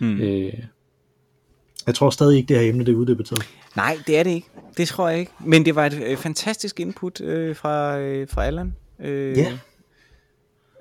Mm. 0.00 0.20
øh, 0.20 0.52
jeg 1.86 1.94
tror 1.94 2.10
stadig 2.10 2.36
ikke, 2.36 2.48
det 2.48 2.60
her 2.62 2.68
emne 2.68 2.84
det 2.86 2.92
er 2.92 2.96
uddebatteret. 2.96 3.42
Nej, 3.76 3.98
det 4.06 4.18
er 4.18 4.22
det 4.22 4.30
ikke. 4.30 4.48
Det 4.76 4.88
tror 4.88 5.08
jeg 5.08 5.18
ikke. 5.20 5.32
Men 5.44 5.64
det 5.64 5.74
var 5.74 5.86
et 5.86 6.02
øh, 6.06 6.16
fantastisk 6.16 6.80
input 6.80 7.20
øh, 7.20 7.56
fra, 7.56 7.98
øh, 7.98 8.28
fra 8.28 8.44
Allan. 8.44 8.74
Øh, 9.00 9.38
Ja. 9.38 9.58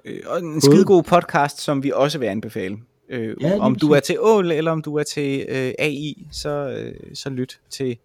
øh, 0.06 0.20
og 0.26 0.40
en 0.40 0.62
skide 0.62 0.86
god 0.86 1.04
podcast, 1.04 1.62
som 1.62 1.84
vi 1.84 1.92
også 1.96 2.20
vil 2.20 2.26
anbefale. 2.28 2.78
Øh, 3.12 3.36
Ja, 3.42 3.60
om 3.60 3.76
du 3.76 3.92
er 3.92 4.00
til 4.00 4.16
ål, 4.20 4.52
eller 4.52 4.72
om 4.72 4.82
du 4.82 4.96
er 4.96 5.04
til 5.04 5.46
øh, 5.50 5.74
AI, 5.80 6.28
så, 6.32 6.50
øh, 6.50 7.16
så 7.16 7.30
lyt 7.30 7.60
til 7.70 7.98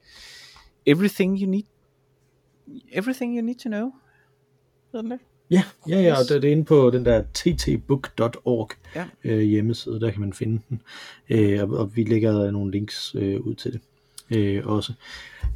Everything 0.86 1.40
You 1.40 1.50
Need 1.50 1.62
Everything 2.92 3.36
You 3.38 3.44
Need 3.44 3.54
to 3.57 3.68
Know. 3.68 3.90
Ved 4.92 5.02
den 5.02 5.11
det? 5.11 5.18
Ja, 5.50 5.62
ja, 5.88 6.00
ja, 6.00 6.12
og 6.18 6.24
det 6.28 6.44
er 6.44 6.52
inde 6.52 6.64
på 6.64 6.90
den 6.90 7.04
der 7.04 7.22
ttbook.org 7.34 8.70
Ja. 8.94 9.07
øh, 9.24 9.40
hjemmeside, 9.40 10.00
der 10.00 10.11
kan 10.11 10.20
man 10.20 10.32
finde 10.32 10.62
den. 10.68 10.82
Øh, 11.30 11.62
og, 11.62 11.68
og 11.78 11.96
vi 11.96 12.04
lægger 12.04 12.50
nogle 12.50 12.70
links 12.72 13.14
øh, 13.18 13.40
ud 13.40 13.54
til 13.54 13.72
det 13.72 13.80
øh, 14.38 14.66
også. 14.66 14.92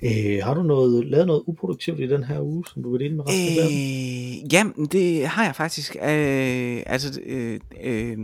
Øh, 0.03 0.45
har 0.45 0.55
du 0.55 0.63
noget, 0.63 1.07
lavet 1.07 1.27
noget 1.27 1.43
uproduktivt 1.47 2.01
i 2.01 2.07
den 2.07 2.25
her 2.25 2.41
uge, 2.41 2.65
som 2.73 2.83
du 2.83 2.91
vil 2.91 3.01
dele 3.01 3.15
med 3.15 3.25
resten 3.29 3.49
af 3.49 3.57
verden? 3.57 3.77
Øh, 3.77 4.53
jamen, 4.53 4.87
det 4.87 5.27
har 5.27 5.45
jeg 5.45 5.55
faktisk. 5.55 5.97
Øh, 5.97 6.83
altså, 6.87 7.21
øh, 7.27 7.61
øh, 7.83 8.19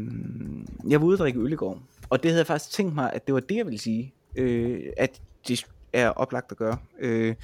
jeg 0.88 1.00
var 1.00 1.06
ude 1.06 1.14
at 1.14 1.18
drikke 1.18 1.40
øl 1.40 1.52
i 1.52 1.56
går, 1.56 1.82
og 2.10 2.22
det 2.22 2.30
havde 2.30 2.40
jeg 2.40 2.46
faktisk 2.46 2.76
tænkt 2.76 2.94
mig, 2.94 3.12
at 3.12 3.26
det 3.26 3.34
var 3.34 3.40
det, 3.40 3.56
jeg 3.56 3.66
ville 3.66 3.78
sige. 3.78 4.14
Øh, 4.36 4.80
at 4.96 5.20
det 5.48 5.66
er 5.96 6.08
oplagt 6.08 6.52
at 6.52 6.56
gøre. 6.56 6.78
Øh, 6.98 7.34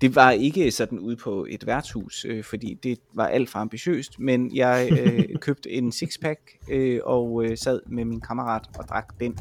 det 0.00 0.14
var 0.14 0.30
ikke 0.30 0.70
sådan 0.70 0.98
ude 0.98 1.16
på 1.16 1.46
et 1.50 1.66
værtshus, 1.66 2.24
øh, 2.24 2.44
fordi 2.44 2.74
det 2.74 2.98
var 3.14 3.26
alt 3.26 3.50
for 3.50 3.58
ambitiøst, 3.58 4.18
men 4.18 4.56
jeg 4.56 4.88
øh, 5.00 5.36
købte 5.46 5.70
en 5.70 5.92
sixpack 5.92 6.40
øh, 6.70 7.00
og 7.04 7.44
øh, 7.44 7.58
sad 7.58 7.80
med 7.86 8.04
min 8.04 8.20
kammerat 8.20 8.62
og 8.78 8.88
drak 8.88 9.20
den 9.20 9.38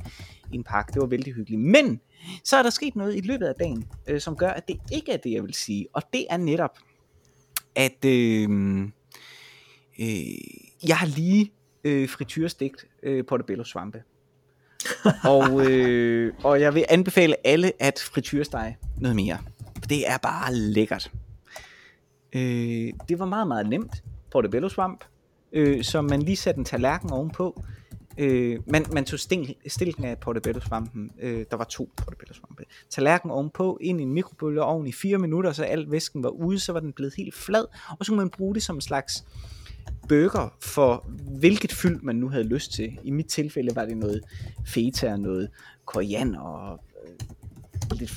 i 0.52 0.56
en 0.56 0.64
pakke. 0.64 0.92
Det 0.94 1.02
var 1.02 1.08
vældig 1.08 1.34
hyggeligt. 1.34 1.62
Men 1.62 2.02
så 2.44 2.58
er 2.58 2.64
der 2.64 2.70
sket 2.70 2.96
noget 2.96 3.16
i 3.16 3.22
løbet 3.22 3.46
af 3.46 3.54
dagen, 3.60 3.88
øh, 4.08 4.22
som 4.22 4.36
gør, 4.36 4.50
at 4.50 4.68
det 4.68 4.78
ikke 4.92 5.12
er 5.12 5.18
det, 5.18 5.32
jeg 5.32 5.44
vil 5.44 5.54
sige. 5.54 5.88
Og 5.94 6.02
det 6.14 6.26
er 6.30 6.38
netop, 6.38 6.78
at 7.76 8.06
øh, 8.06 8.50
øh, 10.00 10.08
jeg 10.88 10.98
har 10.98 11.08
lige 11.08 11.52
øh, 11.84 12.10
frityrestegt 12.10 12.88
øh, 13.04 13.26
portobello 13.26 13.64
svampe 13.64 14.04
og, 15.24 15.72
øh, 15.72 16.34
og 16.44 16.62
jeg 16.62 16.76
vil 16.76 16.86
anbefale 16.90 17.48
alle 17.48 17.72
at 17.80 18.00
frityrestege 18.00 18.78
noget 18.98 19.16
mere. 19.16 19.38
For 19.80 19.88
Det 19.88 20.10
er 20.10 20.18
bare 20.18 20.54
lækkert. 20.54 21.12
Øh, 22.36 22.94
det 23.10 23.20
var 23.20 23.26
meget, 23.26 23.48
meget 23.48 23.70
nemt. 23.70 24.04
Portobello 24.32 24.70
svamp, 24.70 25.04
øh, 25.54 25.84
som 25.84 26.06
man 26.06 26.22
lige 26.22 26.36
satte 26.36 26.60
en 26.60 26.66
tallerken 26.66 27.12
ovenpå. 27.12 27.64
Øh, 28.18 28.60
man, 28.68 28.86
man 28.94 29.06
tog 29.06 29.20
stil, 29.20 29.56
stilken 29.68 30.06
af 30.06 30.18
portobello 30.18 30.62
svampen. 30.62 31.12
Øh, 31.22 31.46
der 31.52 31.58
var 31.58 31.64
to 31.64 31.90
portobello 31.98 32.34
svampe. 32.34 32.64
Tallerken 32.90 33.32
ovenpå, 33.32 33.78
ind 33.82 34.00
i 34.00 34.04
en 34.04 34.14
mikrobølgeovn 34.14 34.88
i 34.88 34.92
4 34.92 35.18
minutter, 35.18 35.52
så 35.52 35.64
al 35.64 35.92
væsken 35.92 36.24
var 36.24 36.30
ude, 36.30 36.60
så 36.60 36.74
var 36.74 36.80
den 36.80 36.94
blevet 36.94 37.14
helt 37.18 37.36
flad. 37.36 37.66
Og 38.00 38.06
så 38.06 38.12
kunne 38.12 38.18
man 38.18 38.30
bruge 38.30 38.56
det 38.56 38.64
som 38.64 38.76
en 38.76 38.82
slags 38.82 39.26
burger 40.10 40.56
for 40.62 41.06
hvilket 41.40 41.72
fyld 41.72 42.02
man 42.02 42.16
nu 42.16 42.30
havde 42.30 42.44
lyst 42.44 42.74
til. 42.74 42.98
I 43.04 43.12
mit 43.12 43.26
tilfælde 43.26 43.76
var 43.76 43.86
det 43.86 43.98
noget 43.98 44.22
feta 44.68 45.12
og 45.12 45.20
noget 45.20 45.50
koriander 45.86 46.40
og 46.40 46.80
øh, 47.06 48.00
lidt 48.00 48.12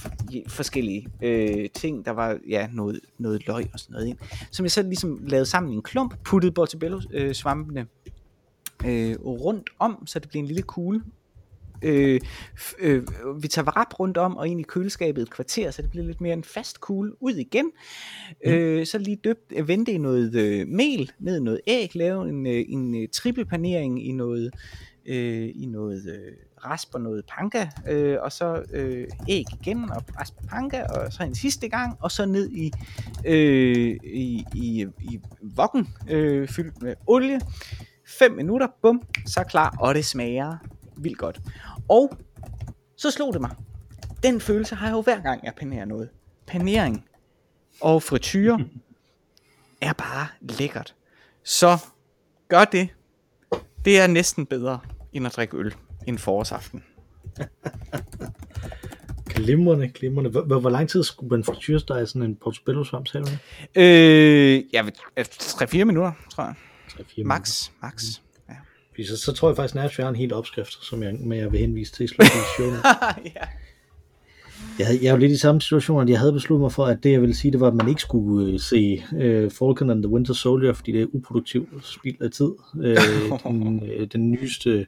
forskellige 0.49 1.09
øh, 1.23 1.69
ting. 1.75 2.05
Der 2.05 2.11
var 2.11 2.39
ja, 2.49 2.69
noget, 2.73 3.01
noget 3.19 3.47
løg 3.47 3.71
og 3.73 3.81
sådan 3.81 3.93
noget 3.93 4.07
ind. 4.07 4.19
Som 4.51 4.65
jeg 4.65 4.71
så 4.71 4.83
ligesom 4.83 5.19
lavede 5.27 5.47
sammen 5.47 5.73
i 5.73 5.77
en 5.77 5.83
klump, 5.83 6.15
puttede 6.25 6.53
portobello 6.53 7.01
øh, 7.11 7.35
svampene 7.35 7.87
øh, 8.87 9.17
rundt 9.25 9.71
om, 9.79 10.07
så 10.07 10.19
det 10.19 10.29
blev 10.29 10.41
en 10.41 10.47
lille 10.47 10.63
kugle. 10.63 11.03
Øh, 11.83 12.21
øh, 12.79 13.03
vi 13.43 13.49
tager 13.49 13.65
varap 13.65 14.01
rundt 14.01 14.17
om 14.17 14.37
og 14.37 14.49
ind 14.49 14.61
i 14.61 14.63
køleskabet 14.63 15.23
et 15.23 15.31
kvarter, 15.31 15.71
så 15.71 15.83
det 15.83 15.91
bliver 15.91 16.07
lidt 16.07 16.21
mere 16.21 16.33
en 16.33 16.45
fast 16.45 16.81
kugle 16.81 17.23
ud 17.23 17.35
igen. 17.35 17.71
Mm. 18.45 18.53
Øh, 18.53 18.87
så 18.87 18.99
lige 18.99 19.17
døbt, 19.17 19.53
øh, 19.57 19.69
vente 19.69 19.93
i 19.93 19.99
noget 19.99 20.35
øh, 20.35 20.69
mel, 20.69 21.13
ned 21.19 21.37
i 21.37 21.43
noget 21.43 21.61
æg, 21.67 21.97
lave 21.97 22.29
en, 22.29 22.47
øh, 22.47 22.65
en 22.69 23.03
øh, 23.03 23.09
trippelpanering 23.09 24.07
i 24.07 24.13
noget, 24.13 24.55
øh, 25.07 25.51
i 25.55 25.67
noget 25.67 26.07
øh, 26.07 26.33
rasp 26.65 26.95
og 26.95 27.01
noget 27.01 27.25
panka, 27.29 27.67
øh, 27.89 28.19
og 28.21 28.33
så 28.33 28.63
øh, 28.73 29.09
æg 29.29 29.45
igen, 29.61 29.91
og 29.91 30.05
rasp 30.21 30.35
og 30.39 30.49
panka, 30.49 30.83
og 30.83 31.13
så 31.13 31.23
en 31.23 31.35
sidste 31.35 31.69
gang, 31.69 31.97
og 32.01 32.11
så 32.11 32.27
ned 32.27 32.51
i, 32.51 32.73
øh, 33.25 33.97
i, 34.05 34.45
i, 34.55 34.87
i 35.01 35.21
vokken, 35.43 35.89
øh, 36.11 36.49
fyldt 36.49 36.83
med 36.83 36.95
olie, 37.07 37.41
5 38.07 38.33
minutter, 38.33 38.67
bum, 38.83 39.03
så 39.27 39.45
klar, 39.45 39.77
og 39.81 39.95
det 39.95 40.05
smager 40.05 40.57
vildt 40.97 41.19
godt. 41.19 41.41
Og 41.89 42.19
så 42.97 43.11
slog 43.11 43.33
det 43.33 43.41
mig. 43.41 43.51
Den 44.23 44.41
følelse 44.41 44.75
har 44.75 44.87
jeg 44.87 44.95
jo 44.95 45.01
hver 45.03 45.21
gang, 45.21 45.45
jeg 45.45 45.53
panerer 45.57 45.85
noget. 45.85 46.09
Panering 46.47 47.05
og 47.81 48.03
frityre 48.03 48.61
er 49.81 49.93
bare 49.93 50.27
lækkert. 50.41 50.95
Så 51.45 51.79
gør 52.49 52.65
det. 52.65 52.89
Det 53.85 54.01
er 54.01 54.07
næsten 54.07 54.47
bedre, 54.47 54.81
end 55.13 55.27
at 55.27 55.37
drikke 55.37 55.57
øl 55.57 55.75
en 56.07 56.19
forårsaften. 56.19 56.85
Glimrende, 59.35 59.89
glimrende. 59.89 60.31
Hvor, 60.31 60.61
hvor 60.61 60.71
lang 60.71 60.89
tid 60.89 61.03
skulle 61.05 61.31
man 61.31 61.45
frityre 61.45 61.81
dig 61.89 62.09
sådan 62.09 62.23
en 62.23 62.37
portobello 62.37 62.85
svamp, 62.85 63.09
sagde 63.09 63.27
du? 63.27 63.31
Øh, 63.81 64.75
ja, 64.75 64.83
3-4 65.21 65.85
minutter, 65.85 66.13
tror 66.31 66.45
jeg. 66.45 66.55
3-4 66.89 67.25
Max, 67.25 67.71
max. 67.83 68.05
Ja. 68.05 68.32
Fordi 68.95 69.07
Så, 69.07 69.17
så 69.17 69.33
tror 69.33 69.49
jeg 69.49 69.57
faktisk, 69.57 69.77
at 69.77 69.99
jeg 69.99 70.07
har 70.07 70.11
en 70.11 70.17
helt 70.17 70.33
opskrift, 70.33 70.85
som 70.85 71.03
jeg, 71.03 71.15
med 71.15 71.39
jeg 71.39 71.53
vil 71.53 71.61
henvise 71.61 71.93
til 71.93 72.05
i 72.05 72.07
slutningen 72.07 72.41
af 72.41 72.55
showet. 72.57 72.81
ja. 73.37 73.47
Jeg, 74.79 74.87
havde, 74.87 74.99
jeg 75.03 75.13
jo 75.13 75.17
lidt 75.17 75.33
i 75.33 75.37
samme 75.37 75.61
situation, 75.61 76.03
at 76.03 76.09
jeg 76.09 76.19
havde 76.19 76.33
besluttet 76.33 76.61
mig 76.61 76.73
for, 76.73 76.87
at 76.87 77.03
det 77.03 77.13
jeg 77.13 77.21
ville 77.21 77.35
sige, 77.35 77.53
det 77.53 77.61
var, 77.61 77.69
at 77.69 77.75
man 77.75 77.89
ikke 77.89 78.01
skulle 78.01 78.53
øh, 78.53 78.61
se 78.61 79.05
øh, 79.17 79.51
Falcon 79.51 79.91
and 79.91 80.03
the 80.03 80.13
Winter 80.13 80.35
Soldier, 80.35 80.73
fordi 80.73 80.93
det 80.93 81.03
er 81.03 81.07
uproduktivt 81.13 81.69
spild 81.87 82.23
af 82.23 82.31
tid. 82.31 82.51
Øh, 82.83 82.97
den, 83.45 83.83
øh, 83.91 84.07
den 84.13 84.31
nyeste 84.31 84.87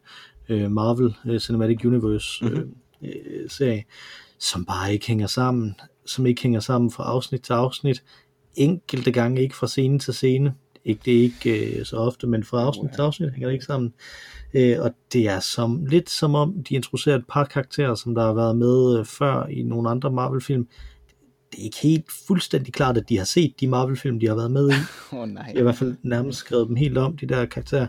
øh, 0.49 0.71
Marvel 0.71 1.15
øh, 1.27 1.41
Cinematic 1.41 1.85
Universe 1.85 2.45
øh, 2.45 2.61
øh, 3.03 3.51
serie, 3.51 3.85
som 4.39 4.65
bare 4.65 4.93
ikke 4.93 5.07
hænger 5.07 5.27
sammen, 5.27 5.75
som 6.07 6.27
ikke 6.27 6.43
hænger 6.43 6.61
sammen 6.61 6.91
fra 6.91 7.05
afsnit 7.05 7.41
til 7.41 7.53
afsnit, 7.53 8.03
enkelte 8.55 9.13
gange 9.13 9.43
ikke 9.43 9.57
fra 9.57 9.67
scene 9.67 9.99
til 9.99 10.15
scene, 10.15 10.55
ikke, 10.85 11.01
det 11.05 11.19
er 11.19 11.23
ikke 11.23 11.79
øh, 11.79 11.85
så 11.85 11.97
ofte, 11.97 12.27
men 12.27 12.45
fra 12.45 12.63
afsnit 12.63 12.91
til 12.95 13.03
afsnit 13.03 13.31
hænger 13.31 13.49
det 13.49 13.53
ikke 13.53 13.65
sammen. 13.65 13.95
Øh, 14.55 14.77
og 14.81 14.95
det 15.13 15.29
er 15.29 15.41
som, 15.41 15.87
lidt 15.87 16.11
som 16.11 16.35
om, 16.35 16.65
de 16.69 16.75
introducerer 16.75 17.17
et 17.17 17.25
par 17.29 17.45
karakterer, 17.45 17.95
som 17.95 18.15
der 18.15 18.23
har 18.23 18.33
været 18.33 18.57
med 18.57 18.99
øh, 18.99 19.05
før 19.05 19.47
i 19.47 19.63
nogle 19.63 19.91
andre 19.91 20.11
Marvel-film. 20.11 20.69
Det 21.53 21.61
er 21.61 21.65
ikke 21.65 21.79
helt 21.83 22.05
fuldstændig 22.27 22.75
klart, 22.75 22.97
at 22.97 23.09
de 23.09 23.19
har 23.19 23.25
set 23.25 23.61
de 23.61 23.67
Marvel-film, 23.67 24.21
de 24.21 24.27
har 24.27 24.35
været 24.35 24.51
med 24.51 24.71
i. 24.71 24.75
Oh, 25.13 25.29
nej. 25.29 25.43
Jeg 25.43 25.53
har 25.53 25.59
i 25.59 25.63
hvert 25.63 25.77
fald 25.77 25.97
nærmest 26.03 26.39
skrevet 26.39 26.69
dem 26.69 26.77
helt 26.77 26.99
om, 26.99 27.17
de 27.17 27.27
der 27.27 27.47
karakterer. 27.47 27.87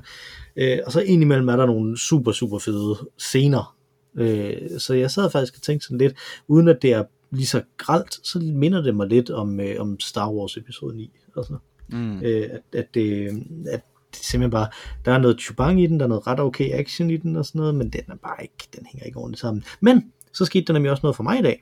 Øh, 0.56 0.80
og 0.86 0.92
så 0.92 1.02
indimellem 1.02 1.50
er 1.50 1.56
der 1.56 1.66
nogle 1.66 1.98
super, 1.98 2.32
super 2.32 2.60
fede 2.60 2.98
scener. 3.18 3.76
Øh, 4.18 4.80
så 4.80 4.94
jeg 4.94 5.12
sad 5.12 5.30
faktisk 5.32 5.56
og 5.56 5.62
tænkte 5.62 5.86
sådan 5.86 5.98
lidt, 5.98 6.14
uden 6.48 6.68
at 6.68 6.78
det 6.82 6.94
er 6.94 7.04
lige 7.32 7.48
så 7.48 7.62
gralt, 7.78 8.28
så 8.28 8.40
minder 8.40 8.82
det 8.82 8.96
mig 8.96 9.08
lidt 9.08 9.30
om, 9.30 9.60
øh, 9.60 9.76
om 9.80 10.00
Star 10.00 10.32
Wars 10.32 10.58
episode 10.58 10.96
9. 10.96 11.12
Altså, 11.38 11.58
Mm. 11.88 12.18
øh, 12.24 12.50
at, 12.52 12.62
at, 12.74 12.86
det, 12.94 13.28
at 13.70 13.82
det 14.12 14.20
simpelthen 14.26 14.52
bare, 14.52 14.68
der 15.06 15.12
er 15.12 15.18
noget 15.18 15.40
chubang 15.42 15.82
i 15.82 15.88
den, 15.88 16.00
der 16.00 16.06
er 16.06 16.10
noget 16.10 16.28
ret 16.28 16.40
okay 16.40 16.70
action 16.72 17.10
i 17.10 17.18
den 17.18 17.36
og 17.36 17.46
sådan 17.46 17.60
noget, 17.60 17.76
men 17.76 17.90
den 17.90 18.02
er 18.08 18.16
bare 18.16 18.38
ikke, 18.42 18.68
den 18.76 18.86
hænger 18.86 19.06
ikke 19.06 19.18
ordentligt 19.20 19.42
sammen. 19.42 19.64
Men 19.80 20.12
så 20.34 20.46
skete 20.46 20.66
der 20.66 20.74
nemlig 20.74 20.92
også 20.92 21.02
noget 21.04 21.16
for 21.16 21.24
mig 21.24 21.40
i 21.40 21.44
dag, 21.44 21.62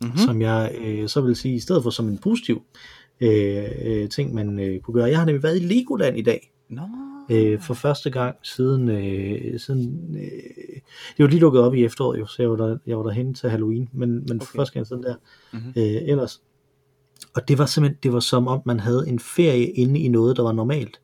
Mm-hmm. 0.00 0.16
som 0.18 0.42
jeg 0.42 0.74
øh, 0.84 1.08
så 1.08 1.20
vil 1.20 1.36
sige, 1.36 1.54
i 1.54 1.60
stedet 1.60 1.82
for 1.82 1.90
som 1.90 2.08
en 2.08 2.18
positiv 2.18 2.62
øh, 3.20 3.64
øh, 3.84 4.08
ting, 4.08 4.34
man 4.34 4.58
øh, 4.58 4.80
kunne 4.80 4.94
gøre. 4.94 5.08
Jeg 5.08 5.18
har 5.18 5.24
nemlig 5.26 5.42
været 5.42 5.56
i 5.56 5.64
Legoland 5.66 6.18
i 6.18 6.22
dag, 6.22 6.52
Nå. 6.68 6.82
øh, 7.30 7.60
for 7.60 7.74
første 7.74 8.10
gang 8.10 8.36
siden, 8.42 8.88
øh, 8.88 9.60
siden 9.60 10.16
øh, 10.16 10.22
det 11.16 11.22
var 11.22 11.26
lige 11.26 11.40
lukket 11.40 11.62
op 11.62 11.74
i 11.74 11.84
efteråret, 11.84 12.18
jo, 12.20 12.26
så 12.26 12.42
jeg 12.42 12.50
var, 12.50 12.56
der, 12.56 12.78
jeg 12.86 12.96
var 12.98 13.02
derhen 13.02 13.34
til 13.34 13.50
Halloween, 13.50 13.88
men, 13.92 14.10
men 14.10 14.40
for 14.40 14.46
Okay. 14.48 14.56
første 14.56 14.74
gang 14.74 14.86
siden 14.86 15.02
der, 15.02 15.14
Mhm. 15.52 15.68
øh, 15.76 16.02
ellers. 16.10 16.42
Og 17.34 17.48
det 17.48 17.58
var 17.58 17.66
simpelthen, 17.66 17.98
det 18.02 18.12
var 18.12 18.20
som 18.20 18.48
om 18.48 18.62
man 18.66 18.80
havde 18.80 19.08
en 19.08 19.18
ferie 19.18 19.70
inde 19.70 20.00
i 20.00 20.08
noget, 20.08 20.36
der 20.36 20.42
var 20.42 20.52
normalt. 20.52 21.00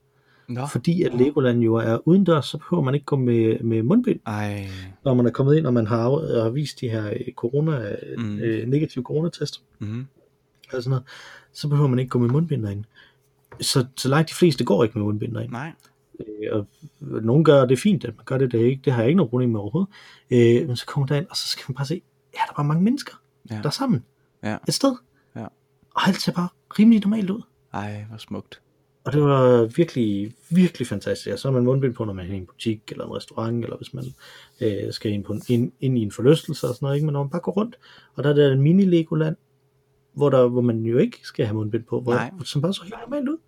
Nå. 0.49 0.67
Fordi 0.67 1.03
at 1.03 1.15
Legoland 1.15 1.61
jo 1.61 1.75
er 1.75 2.09
udendørs, 2.09 2.47
så 2.47 2.59
behøver 2.59 2.85
man 2.85 2.95
ikke 2.95 3.07
gå 3.07 3.17
med, 3.17 3.61
med 3.61 3.83
mundbind, 3.83 4.21
Ej. 4.27 4.69
når 5.05 5.15
man 5.15 5.27
er 5.27 5.31
kommet 5.31 5.57
ind, 5.57 5.67
og 5.67 5.75
man 5.75 5.87
har, 5.87 6.09
af- 6.11 6.43
har 6.43 6.51
vist 6.51 6.81
de 6.81 6.89
her 6.89 7.07
øh, 7.07 7.33
corona, 7.37 7.97
Mm. 8.19 8.23
mm. 8.25 8.39
øh, 8.39 8.69
negative 8.69 9.05
coronatest, 9.05 9.63
Mm-hmm. 9.79 10.07
og 10.73 10.83
sådan 10.83 10.91
noget, 10.91 11.05
så 11.53 11.69
behøver 11.69 11.89
man 11.89 11.99
ikke 11.99 12.11
gå 12.11 12.19
med 12.19 12.29
mundbind 12.29 12.63
derinde. 12.63 12.85
Så, 13.61 13.87
så 13.97 14.09
langt 14.09 14.31
de 14.31 14.35
fleste 14.35 14.65
går 14.65 14.85
ikke 14.85 14.99
med 14.99 15.05
mundbind 15.05 15.35
derinde. 15.35 15.53
Nej. 15.53 15.73
Øh, 16.21 16.53
og 16.59 16.67
nogen 17.01 17.45
gør 17.45 17.65
det 17.65 17.79
fint, 17.79 18.05
at 18.05 18.17
man 18.17 18.25
gør 18.25 18.39
det, 18.39 18.53
det, 18.53 18.59
ikke, 18.59 18.83
det 18.85 18.93
har 18.93 19.01
jeg 19.03 19.09
ikke 19.09 19.17
noget 19.17 19.31
problem 19.31 19.51
med 19.51 19.61
overhovedet. 19.61 19.91
Øh, 20.31 20.67
men 20.69 20.77
så 20.77 20.87
kommer 20.87 21.07
man 21.07 21.09
derind, 21.09 21.27
og 21.31 21.37
så 21.37 21.49
skal 21.49 21.65
man 21.69 21.75
bare 21.75 21.87
se, 21.87 22.03
ja, 22.35 22.39
der 22.47 22.53
er 22.53 22.57
bare 22.57 22.67
mange 22.67 22.83
mennesker, 22.85 23.15
Ja. 23.51 23.55
der 23.57 23.67
er 23.67 23.71
sammen 23.71 24.05
Ja. 24.43 24.57
et 24.69 24.75
sted. 24.75 24.97
Ja. 25.99 26.03
Og 26.03 26.09
alt 26.09 26.23
ser 26.23 26.33
bare 26.33 26.49
rimelig 26.79 27.03
normalt 27.05 27.31
ud. 27.31 27.43
Ej, 27.73 28.05
hvor 28.09 28.19
smukt. 28.19 28.61
Og 29.05 29.13
det 29.13 29.23
var 29.23 29.65
virkelig, 29.65 30.35
virkelig 30.51 30.87
fantastisk. 30.87 31.33
Og 31.33 31.39
så 31.39 31.49
har 31.49 31.53
man 31.53 31.65
mundbind 31.65 31.95
på, 31.95 32.05
når 32.05 32.13
man 32.13 32.31
er 32.31 32.35
i 32.35 32.37
en 32.37 32.47
butik 32.47 32.83
eller 32.91 33.05
en 33.05 33.17
restaurant, 33.17 33.65
eller 33.65 33.77
hvis 33.77 33.95
man 33.95 34.05
øh, 34.61 34.93
skal 34.93 35.13
ind, 35.13 35.25
på 35.25 35.33
en, 35.33 35.43
ind, 35.49 35.73
ind 35.81 35.99
i 35.99 36.03
en 36.03 36.13
forlystelse 36.13 36.67
og 36.67 36.75
sådan 36.75 36.87
noget. 36.87 36.97
Ikke? 36.97 37.07
Men 37.07 37.13
når 37.13 37.23
man 37.23 37.31
bare 37.31 37.41
går 37.41 37.53
rundt, 37.53 37.79
og 38.15 38.25
der 38.25 38.31
er 38.31 38.35
der 38.35 38.53
en 38.53 38.63
mini-Legoland, 38.63 39.35
hvor, 40.13 40.31
der, 40.31 40.49
hvor 40.49 40.61
man 40.61 40.83
jo 40.83 40.99
ikke 40.99 41.19
skal 41.23 41.47
have 41.47 41.57
mundbind 41.57 41.85
på, 41.85 42.01
hvor, 42.01 42.13
Nej. 42.13 42.31
som 42.45 42.63
bare 42.63 42.75
så 42.75 42.83
helt 42.83 42.95
normalt 43.05 43.29
ud. 43.29 43.39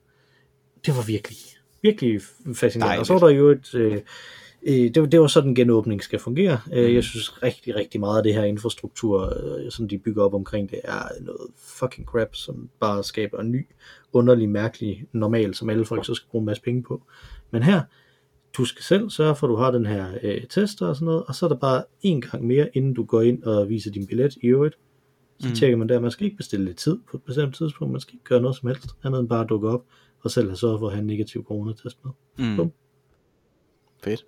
Det 0.86 0.96
var 0.96 1.02
virkelig, 1.02 1.38
virkelig 1.82 2.20
fascinerende. 2.54 2.86
Dejligt. 2.86 3.00
Og 3.00 3.06
så 3.06 3.12
var 3.12 3.20
der 3.20 3.28
jo 3.28 3.48
et... 3.48 3.74
Øh, 3.74 4.00
øh, 4.62 4.74
det, 4.94 5.00
var, 5.02 5.06
det 5.08 5.20
var 5.20 5.26
sådan, 5.26 5.54
genåbning 5.54 6.02
skal 6.02 6.18
fungere. 6.18 6.60
Øh, 6.72 6.84
Mhm. 6.84 6.94
Jeg 6.94 7.04
synes 7.04 7.42
rigtig, 7.42 7.74
rigtig 7.74 8.00
meget 8.00 8.16
af 8.16 8.22
det 8.22 8.34
her 8.34 8.44
infrastruktur, 8.44 9.32
øh, 9.36 9.70
som 9.70 9.88
de 9.88 9.98
bygger 9.98 10.22
op 10.24 10.34
omkring 10.34 10.70
det, 10.70 10.80
er 10.84 11.02
noget 11.20 11.40
fucking 11.56 12.06
crap, 12.06 12.34
som 12.34 12.70
bare 12.80 13.04
skaber 13.04 13.38
en 13.40 13.50
ny, 13.50 13.66
underlig, 14.12 14.48
mærkelig 14.48 15.04
normal, 15.12 15.54
som 15.54 15.70
alle 15.70 15.84
folk 15.84 16.04
så 16.04 16.14
skal 16.14 16.28
bruge 16.30 16.42
en 16.42 16.46
masse 16.46 16.62
penge 16.62 16.82
på. 16.82 17.02
Men 17.50 17.62
her, 17.62 17.82
du 18.56 18.64
skal 18.64 18.82
selv 18.82 19.10
sørge 19.10 19.34
for, 19.36 19.46
at 19.46 19.50
du 19.50 19.56
har 19.56 19.70
den 19.70 19.86
her 19.86 20.06
øh, 20.22 20.46
test 20.46 20.82
og 20.82 20.94
sådan 20.96 21.06
noget, 21.06 21.24
og 21.26 21.34
så 21.34 21.46
er 21.46 21.48
der 21.48 21.56
bare 21.56 21.84
en 22.02 22.20
gang 22.20 22.46
mere, 22.46 22.68
inden 22.76 22.94
du 22.94 23.04
går 23.04 23.20
ind 23.22 23.42
og 23.42 23.68
viser 23.68 23.90
din 23.90 24.06
billet 24.06 24.34
i 24.42 24.46
øvrigt. 24.46 24.74
Så 25.38 25.46
Mm. 25.46 25.50
mm. 25.50 25.54
tjekker 25.56 25.76
man 25.78 25.88
der, 25.88 26.00
man 26.00 26.10
skal 26.10 26.24
ikke 26.24 26.36
bestille 26.36 26.64
lidt 26.64 26.76
tid 26.76 26.98
på 27.10 27.16
et 27.16 27.22
bestemt 27.22 27.54
tidspunkt, 27.54 27.92
man 27.92 28.00
skal 28.00 28.14
ikke 28.14 28.24
gøre 28.24 28.40
noget 28.40 28.56
som 28.56 28.66
helst, 28.68 28.86
andet 29.04 29.20
end 29.20 29.28
bare 29.28 29.40
at 29.44 29.48
dukke 29.48 29.68
op, 29.68 29.84
og 30.24 30.30
selv 30.30 30.48
have 30.48 30.56
sørget 30.56 30.78
for 30.78 30.86
at 30.86 30.92
have 30.92 31.00
en 31.00 31.06
negativ 31.06 31.44
coronatest 31.44 31.98
med. 32.04 32.12
Mm. 32.50 32.56
Bum. 32.56 32.72
Fedt. 34.04 34.26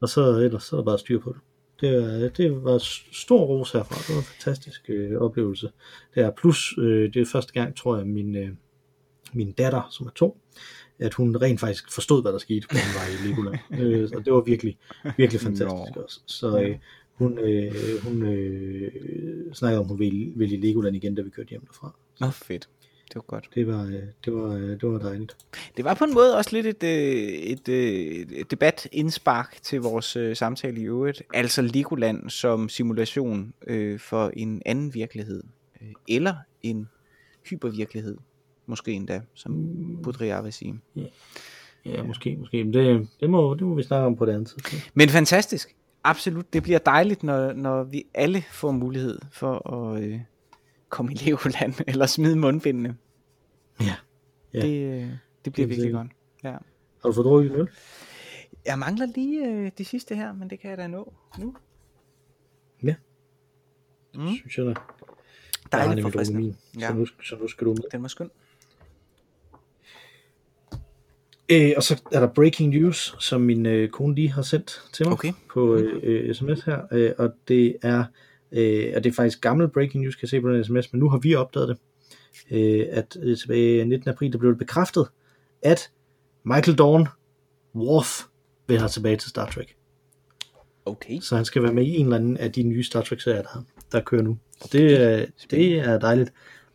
Og 0.00 0.08
så 0.08 0.30
ellers 0.30 0.62
så 0.62 0.76
er 0.76 0.80
der 0.80 0.84
bare 0.84 0.98
styr 0.98 1.18
på 1.18 1.32
det. 1.32 1.40
Det, 1.80 2.24
er, 2.24 2.28
det 2.28 2.64
var 2.64 2.78
stor 3.12 3.44
ros 3.44 3.72
herfra. 3.72 3.94
Det 3.94 4.14
var 4.14 4.20
en 4.20 4.24
fantastisk 4.24 4.84
øh, 4.88 5.20
oplevelse. 5.20 5.70
Det 6.14 6.22
er 6.22 6.30
plus, 6.30 6.74
øh, 6.78 7.14
det 7.14 7.22
er 7.22 7.26
første 7.26 7.52
gang, 7.52 7.76
tror 7.76 7.96
jeg, 7.96 8.06
min, 8.06 8.36
øh, 8.36 8.48
min 9.32 9.52
datter, 9.52 9.88
som 9.90 10.06
er 10.06 10.10
to, 10.10 10.40
at 10.98 11.14
hun 11.14 11.36
rent 11.36 11.60
faktisk 11.60 11.92
forstod, 11.92 12.22
hvad 12.22 12.32
der 12.32 12.38
skete, 12.38 12.66
da 12.72 12.76
hun 12.76 12.94
var 12.94 13.06
i 13.06 13.28
Legoland. 13.28 13.58
øh, 13.80 14.10
og 14.16 14.24
det 14.24 14.32
var 14.32 14.40
virkelig, 14.40 14.78
virkelig 15.16 15.40
fantastisk 15.40 15.96
Nå. 15.96 16.02
også. 16.02 16.20
Så 16.26 16.60
øh, 16.60 16.76
hun, 17.12 17.38
øh, 17.38 17.74
hun 18.02 18.22
øh, 18.22 18.92
snakkede 19.54 19.80
om, 19.80 19.86
hun 19.86 19.98
ville, 19.98 20.32
ville 20.36 20.56
i 20.56 20.60
Legoland 20.60 20.96
igen, 20.96 21.14
da 21.14 21.22
vi 21.22 21.30
kørte 21.30 21.50
hjem 21.50 21.66
derfra. 21.66 21.96
Nå, 22.20 22.30
fedt. 22.30 22.68
Det 23.08 23.14
var 23.14 23.22
godt. 23.22 23.48
Det 23.54 23.66
var, 23.66 23.84
øh, 23.84 24.02
det 24.24 24.34
var, 24.34 24.54
øh, 24.54 24.70
det 24.70 24.82
var 24.82 24.98
dejligt. 24.98 25.36
Det 25.76 25.84
var 25.84 25.94
på 25.94 26.04
en 26.04 26.14
måde 26.14 26.36
også 26.36 26.50
lidt 26.52 26.66
et, 26.66 26.82
øh, 26.82 27.22
et, 27.32 27.68
øh, 27.68 28.26
et 28.38 28.50
debatindspark 28.50 29.58
til 29.62 29.80
vores 29.80 30.16
øh, 30.16 30.36
samtale 30.36 30.80
i 30.80 30.84
øvrigt. 30.84 31.22
Altså 31.34 31.62
Legoland 31.62 32.30
som 32.30 32.68
simulation 32.68 33.52
øh, 33.66 33.98
for 33.98 34.32
en 34.36 34.62
anden 34.66 34.94
virkelighed. 34.94 35.42
Øh, 35.82 35.88
eller 36.08 36.34
en 36.62 36.88
hypervirkelighed. 37.50 38.16
måske 38.66 38.92
endda, 38.92 39.20
som 39.34 39.78
Budriar 40.02 40.42
vil 40.42 40.52
sige. 40.52 40.80
Ja, 41.84 42.02
måske, 42.02 42.36
måske. 42.36 42.64
Men 42.64 42.74
det, 42.74 43.08
det, 43.20 43.30
må, 43.30 43.54
det 43.54 43.62
må 43.62 43.74
vi 43.74 43.82
snakke 43.82 44.06
om 44.06 44.16
på 44.16 44.26
det 44.26 44.32
andet 44.32 44.48
tidspunkt. 44.48 44.90
Men 44.94 45.08
fantastisk. 45.08 45.74
Absolut. 46.04 46.52
Det 46.52 46.62
bliver 46.62 46.78
dejligt, 46.78 47.22
når, 47.22 47.52
når 47.52 47.84
vi 47.84 48.04
alle 48.14 48.42
får 48.50 48.70
mulighed 48.70 49.18
for 49.32 49.72
at 49.72 50.02
øh, 50.02 50.20
komme 50.96 51.12
i 51.12 51.14
Legoland, 51.14 51.74
eller 51.90 52.06
smide 52.06 52.36
mundbindene. 52.36 52.96
Ja. 53.80 53.94
ja. 54.54 54.60
Det, 54.60 55.02
øh, 55.02 55.10
det 55.44 55.52
bliver 55.52 55.66
Det 55.66 55.68
virkelig 55.68 55.92
godt. 55.92 56.08
Ja. 56.44 56.50
Har 56.50 56.60
du 57.04 57.12
fået 57.12 57.24
drukket 57.24 57.50
en 57.52 57.56
øl? 57.60 57.68
Jeg 58.66 58.78
mangler 58.78 59.06
lige 59.06 59.46
øh, 59.46 59.70
det 59.78 59.86
sidste 59.86 60.16
her, 60.16 60.32
men 60.32 60.50
det 60.50 60.60
kan 60.60 60.70
jeg 60.70 60.78
da 60.78 60.86
nå 60.86 61.12
nu. 61.38 61.54
Ja. 62.82 62.94
Mm. 64.14 64.28
Synes 64.36 64.58
jeg 64.58 64.66
da. 64.66 64.74
Dejligt 65.72 66.02
forfriskende. 66.02 66.40
min, 66.42 66.56
Ja. 66.78 66.88
så, 66.88 66.94
nu, 66.94 67.06
så 67.06 67.36
nu 67.40 67.48
skal 67.48 67.66
du 67.66 67.70
med. 67.70 67.82
Den 67.92 68.02
var 68.02 68.08
skøn. 68.08 68.30
Øh, 71.48 71.72
og 71.76 71.82
så 71.82 72.02
er 72.12 72.20
der 72.20 72.26
breaking 72.26 72.70
news, 72.74 73.16
som 73.20 73.40
min 73.40 73.66
øh, 73.66 73.88
kone 73.88 74.14
lige 74.14 74.32
har 74.32 74.42
sendt 74.42 74.82
til 74.92 75.06
mig 75.06 75.12
Okay. 75.12 75.32
på 75.50 75.74
øh, 75.74 76.00
øh, 76.02 76.34
sms 76.34 76.62
her, 76.64 76.86
øh, 76.92 77.12
og 77.18 77.34
det 77.48 77.76
er 77.82 78.04
øh, 78.52 78.92
og 78.96 79.04
det 79.04 79.10
er 79.10 79.14
faktisk 79.14 79.40
gammel 79.40 79.68
breaking 79.68 80.02
news, 80.04 80.14
kan 80.16 80.22
jeg 80.22 80.28
se 80.28 80.40
på 80.40 80.50
den 80.52 80.64
sms, 80.64 80.92
men 80.92 81.00
nu 81.00 81.08
har 81.08 81.18
vi 81.18 81.34
opdaget 81.34 81.68
det, 81.68 81.78
øh, 82.50 82.86
at 82.90 83.16
øh, 83.22 83.36
tilbage 83.36 83.84
19. 83.84 84.08
april, 84.10 84.32
der 84.32 84.38
blev 84.38 84.50
det 84.50 84.58
bekræftet, 84.58 85.06
at 85.62 85.90
Michael 86.44 86.78
Dorn, 86.78 87.08
Worf, 87.74 88.22
vender 88.66 88.88
tilbage 88.88 89.16
til 89.16 89.30
Star 89.30 89.50
Trek. 89.50 89.76
Okay. 90.86 91.20
Så 91.20 91.36
han 91.36 91.44
skal 91.44 91.62
være 91.62 91.72
med 91.74 91.84
i 91.84 91.96
en 91.96 92.06
eller 92.06 92.16
anden 92.16 92.36
af 92.36 92.52
de 92.52 92.62
nye 92.62 92.82
Star 92.84 93.02
Trek-serier, 93.02 93.42
der, 93.42 93.64
der 93.92 94.00
kører 94.00 94.22
nu. 94.22 94.38
Det, 94.72 95.02
er- 95.02 95.26
det 95.50 95.78
er 95.78 95.98
dejligt. 95.98 96.32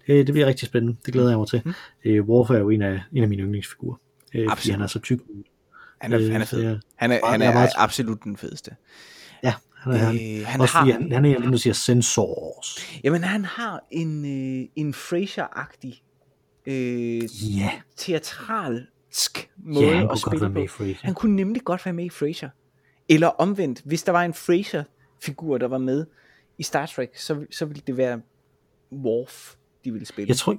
Det, 0.08 0.28
det 0.28 0.34
bliver 0.34 0.48
rigtig 0.48 0.68
spændende. 0.68 0.98
Det 1.06 1.14
glæder 1.14 1.30
jeg 1.30 1.38
mig 1.38 1.48
til. 1.48 1.62
Mm. 1.66 1.74
Øh, 2.06 2.24
Worf 2.30 2.50
er 2.50 2.58
jo 2.60 2.70
en 2.70 2.82
af, 2.82 3.02
en 3.14 3.24
af 3.24 3.30
mine 3.30 3.44
yndlingsfigurer. 3.44 3.96
Øh, 4.36 4.50
fordi 4.58 4.70
han 4.72 4.82
er 4.82 4.88
så 4.88 5.00
tyk. 5.00 5.20
Han 6.02 6.14
er, 6.14 6.20
Øh, 6.20 6.32
han 6.32 6.42
er 6.42 6.46
så 6.46 6.56
fed. 6.56 6.80
Han 6.96 7.12
er, 7.12 7.20
han 7.26 7.42
er 7.42 7.50
er 7.50 7.54
meget- 7.54 7.70
absolut 7.78 8.24
den 8.24 8.38
fedeste. 8.38 8.72
Ja, 9.44 9.54
han 9.82 9.94
er 9.94 9.98
han. 9.98 10.16
Øh, 10.16 10.46
han 10.46 10.62
Også 10.62 10.74
har, 10.78 10.86
han, 10.92 11.12
han 11.12 11.26
er 11.26 11.40
der 11.40 11.58
siger 11.58 11.74
sensors. 11.74 12.78
jamen 13.04 13.24
han 13.24 13.46
har 13.46 13.80
en, 13.92 14.26
øh, 14.26 14.68
en 14.76 14.94
Frasier-agtig 14.94 16.04
øh, 16.66 17.22
Ja, 17.58 17.72
teatralsk 17.98 19.50
måde 19.58 19.86
ja 19.86 19.96
han 19.98 20.10
at 20.12 20.20
spille 20.20 20.68
på. 20.68 20.84
Han 21.02 21.14
kunne 21.14 21.36
nemlig 21.36 21.62
godt 21.64 21.86
være 21.86 21.94
med 21.94 22.06
i 22.06 22.10
Frasier. 22.10 22.50
Eller 23.10 23.28
omvendt, 23.28 23.82
hvis 23.86 24.04
der 24.04 24.12
var 24.12 24.24
en 24.24 24.34
Frasier-figur, 24.34 25.58
der 25.58 25.68
var 25.68 25.78
med 25.78 26.06
i 26.58 26.64
Star 26.64 26.86
Trek, 26.86 27.18
så, 27.18 27.46
så 27.52 27.66
ville 27.66 27.82
det 27.88 27.98
være 27.98 28.22
Worf, 28.92 29.54
de 29.86 29.92
ville 29.92 30.06
spille. 30.06 30.30
Jeg 30.30 30.38
tror 30.38 30.58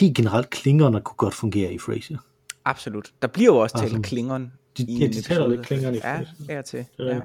helt 0.00 0.16
generelt, 0.16 0.50
klingerne 0.50 1.00
kunne 1.00 1.16
godt 1.16 1.34
fungere 1.34 1.72
i 1.72 1.78
Frasier. 1.78 2.18
Absolut. 2.64 3.12
Der 3.22 3.28
bliver 3.28 3.52
jo 3.52 3.58
også 3.58 3.76
talt 3.78 3.84
Altså, 3.94 4.00
Klingon 4.02 4.52
de- 4.78 4.82
i 4.82 4.98
ja, 4.98 5.06
de 5.06 5.22
taler 5.22 5.48
lidt 5.48 5.62
Klingon 5.66 5.94
i 5.94 5.96
Ja, 5.96 6.18
Frasier. 6.18 6.56
er 6.58 6.62
til. 6.62 6.84
Ja. 6.98 7.20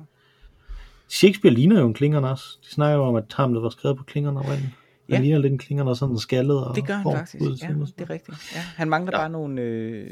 Shakespeare 1.09 1.53
ligner 1.53 1.79
jo 1.79 1.87
en 1.87 1.93
klingon 1.93 2.23
også. 2.23 2.45
De 2.63 2.73
snakker 2.73 2.97
jo 2.97 3.03
om, 3.03 3.15
at 3.15 3.23
ham, 3.33 3.53
der 3.53 3.61
var 3.61 3.69
skrevet 3.69 3.97
på 3.97 4.03
klingerne 4.03 4.39
oprindeligt. 4.39 4.73
Han 5.09 5.15
Ja. 5.15 5.21
ligner 5.21 5.37
lidt 5.39 5.53
en 5.53 5.59
klingon 5.59 5.87
og 5.87 5.97
sådan 5.97 6.17
skaldet. 6.17 6.65
Og 6.65 6.75
Det 6.75 6.87
gør 6.87 6.93
han 6.93 7.15
faktisk. 7.15 7.43
ud 7.43 7.57
Ja, 7.61 7.67
det 7.67 8.01
er 8.01 8.09
rigtigt. 8.09 8.37
Ja, 8.55 8.59
han 8.59 8.89
mangler 8.89 9.11
ja. 9.13 9.17
bare 9.17 9.29
nogle 9.29 9.61
øh, 9.61 10.07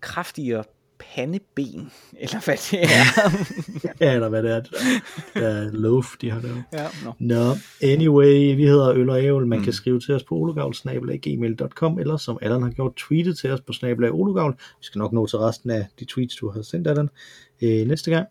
kraftigere 0.00 0.64
pandeben, 1.14 1.90
eller 2.20 2.44
hvad 2.44 2.56
det 2.70 2.82
er. 2.82 3.30
Ja, 4.06 4.14
eller 4.14 4.28
hvad 4.28 4.42
det 4.42 4.50
er. 4.50 4.60
Det 4.60 4.70
der, 5.34 5.40
der 5.40 5.48
er 5.48 5.70
loaf, 5.72 6.06
de 6.20 6.30
har 6.30 6.40
lavet. 6.40 6.64
ja, 6.72 6.86
no. 7.04 7.12
Nå, 7.18 7.54
anyway, 7.82 8.56
vi 8.56 8.66
hedder 8.66 8.94
Øl 8.94 9.10
og 9.10 9.24
Ævel. 9.24 9.46
Man 9.46 9.58
mm. 9.58 9.64
kan 9.64 9.72
skrive 9.72 10.00
til 10.00 10.14
os 10.14 10.22
på 10.24 10.34
ologavl.gmail.com, 10.34 11.98
eller 11.98 12.16
som 12.16 12.38
Allan 12.42 12.62
har 12.62 12.70
gjort, 12.70 12.94
tweete 12.96 13.34
til 13.34 13.50
os 13.50 13.60
på 13.60 13.72
snabelag. 13.72 14.12
Vi 14.12 14.54
skal 14.80 14.98
nok 14.98 15.12
nå 15.12 15.26
til 15.26 15.38
resten 15.38 15.70
af 15.70 15.86
de 16.00 16.04
tweets, 16.04 16.36
du 16.36 16.50
har 16.50 16.62
sendt, 16.62 16.88
Allan, 16.88 17.08
øh, 17.62 17.86
næste 17.88 18.10
gang. 18.10 18.26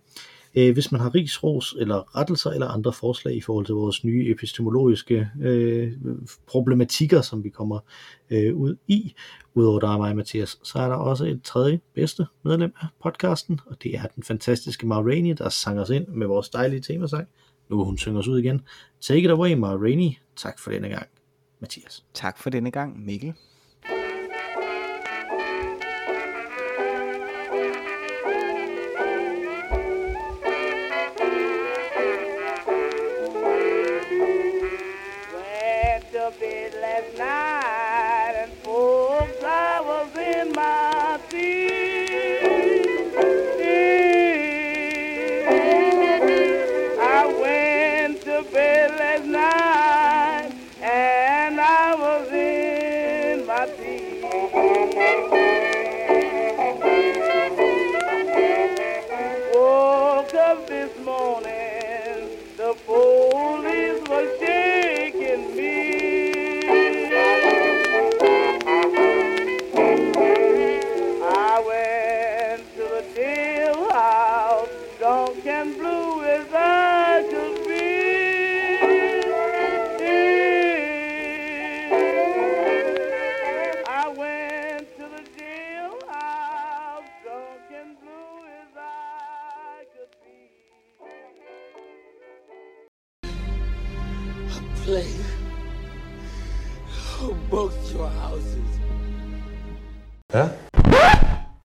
Øh, 0.55 0.73
hvis 0.73 0.91
man 0.91 1.01
har 1.01 1.15
ris, 1.15 1.43
ros 1.43 1.75
eller 1.79 2.17
rettelser 2.17 2.51
eller 2.51 2.67
andre 2.67 2.93
forslag 2.93 3.35
i 3.35 3.41
forhold 3.41 3.65
til 3.65 3.75
vores 3.75 4.03
nye 4.03 4.31
epistemologiske 4.31 5.29
øh, 5.41 5.91
problematikker, 6.47 7.21
som 7.21 7.43
vi 7.43 7.49
kommer 7.49 7.79
øh, 8.29 8.55
ud 8.55 8.75
i, 8.87 9.13
udover 9.53 9.79
dig 9.79 9.89
og 9.89 9.97
mig, 9.97 10.15
Mathias, 10.15 10.59
så 10.63 10.79
er 10.79 10.87
der 10.87 10.95
også 10.95 11.25
et 11.25 11.41
tredje 11.43 11.79
bedste 11.93 12.25
medlem 12.43 12.73
af 12.81 12.87
podcasten, 13.03 13.59
og 13.65 13.83
det 13.83 13.95
er 13.95 14.05
den 14.15 14.23
fantastiske 14.23 14.87
Ma 14.87 15.01
Rainey, 15.01 15.35
der 15.37 15.49
sang 15.49 15.79
os 15.79 15.89
ind 15.89 16.07
med 16.07 16.27
vores 16.27 16.49
dejlige 16.49 16.81
temasang. 16.81 17.27
Nu 17.69 17.77
vil 17.77 17.85
hun 17.85 17.97
synge 17.97 18.19
os 18.19 18.27
ud 18.27 18.39
igen. 18.39 18.61
Take 19.01 19.21
it 19.21 19.29
away, 19.29 19.53
Ma 19.53 19.67
Rainey. 19.67 20.11
Tak 20.35 20.59
for 20.59 20.71
denne 20.71 20.89
gang, 20.89 21.07
Mathias. 21.59 22.05
Tak 22.13 22.37
for 22.37 22.49
denne 22.49 22.71
gang, 22.71 23.05
Mikkel. 23.05 23.33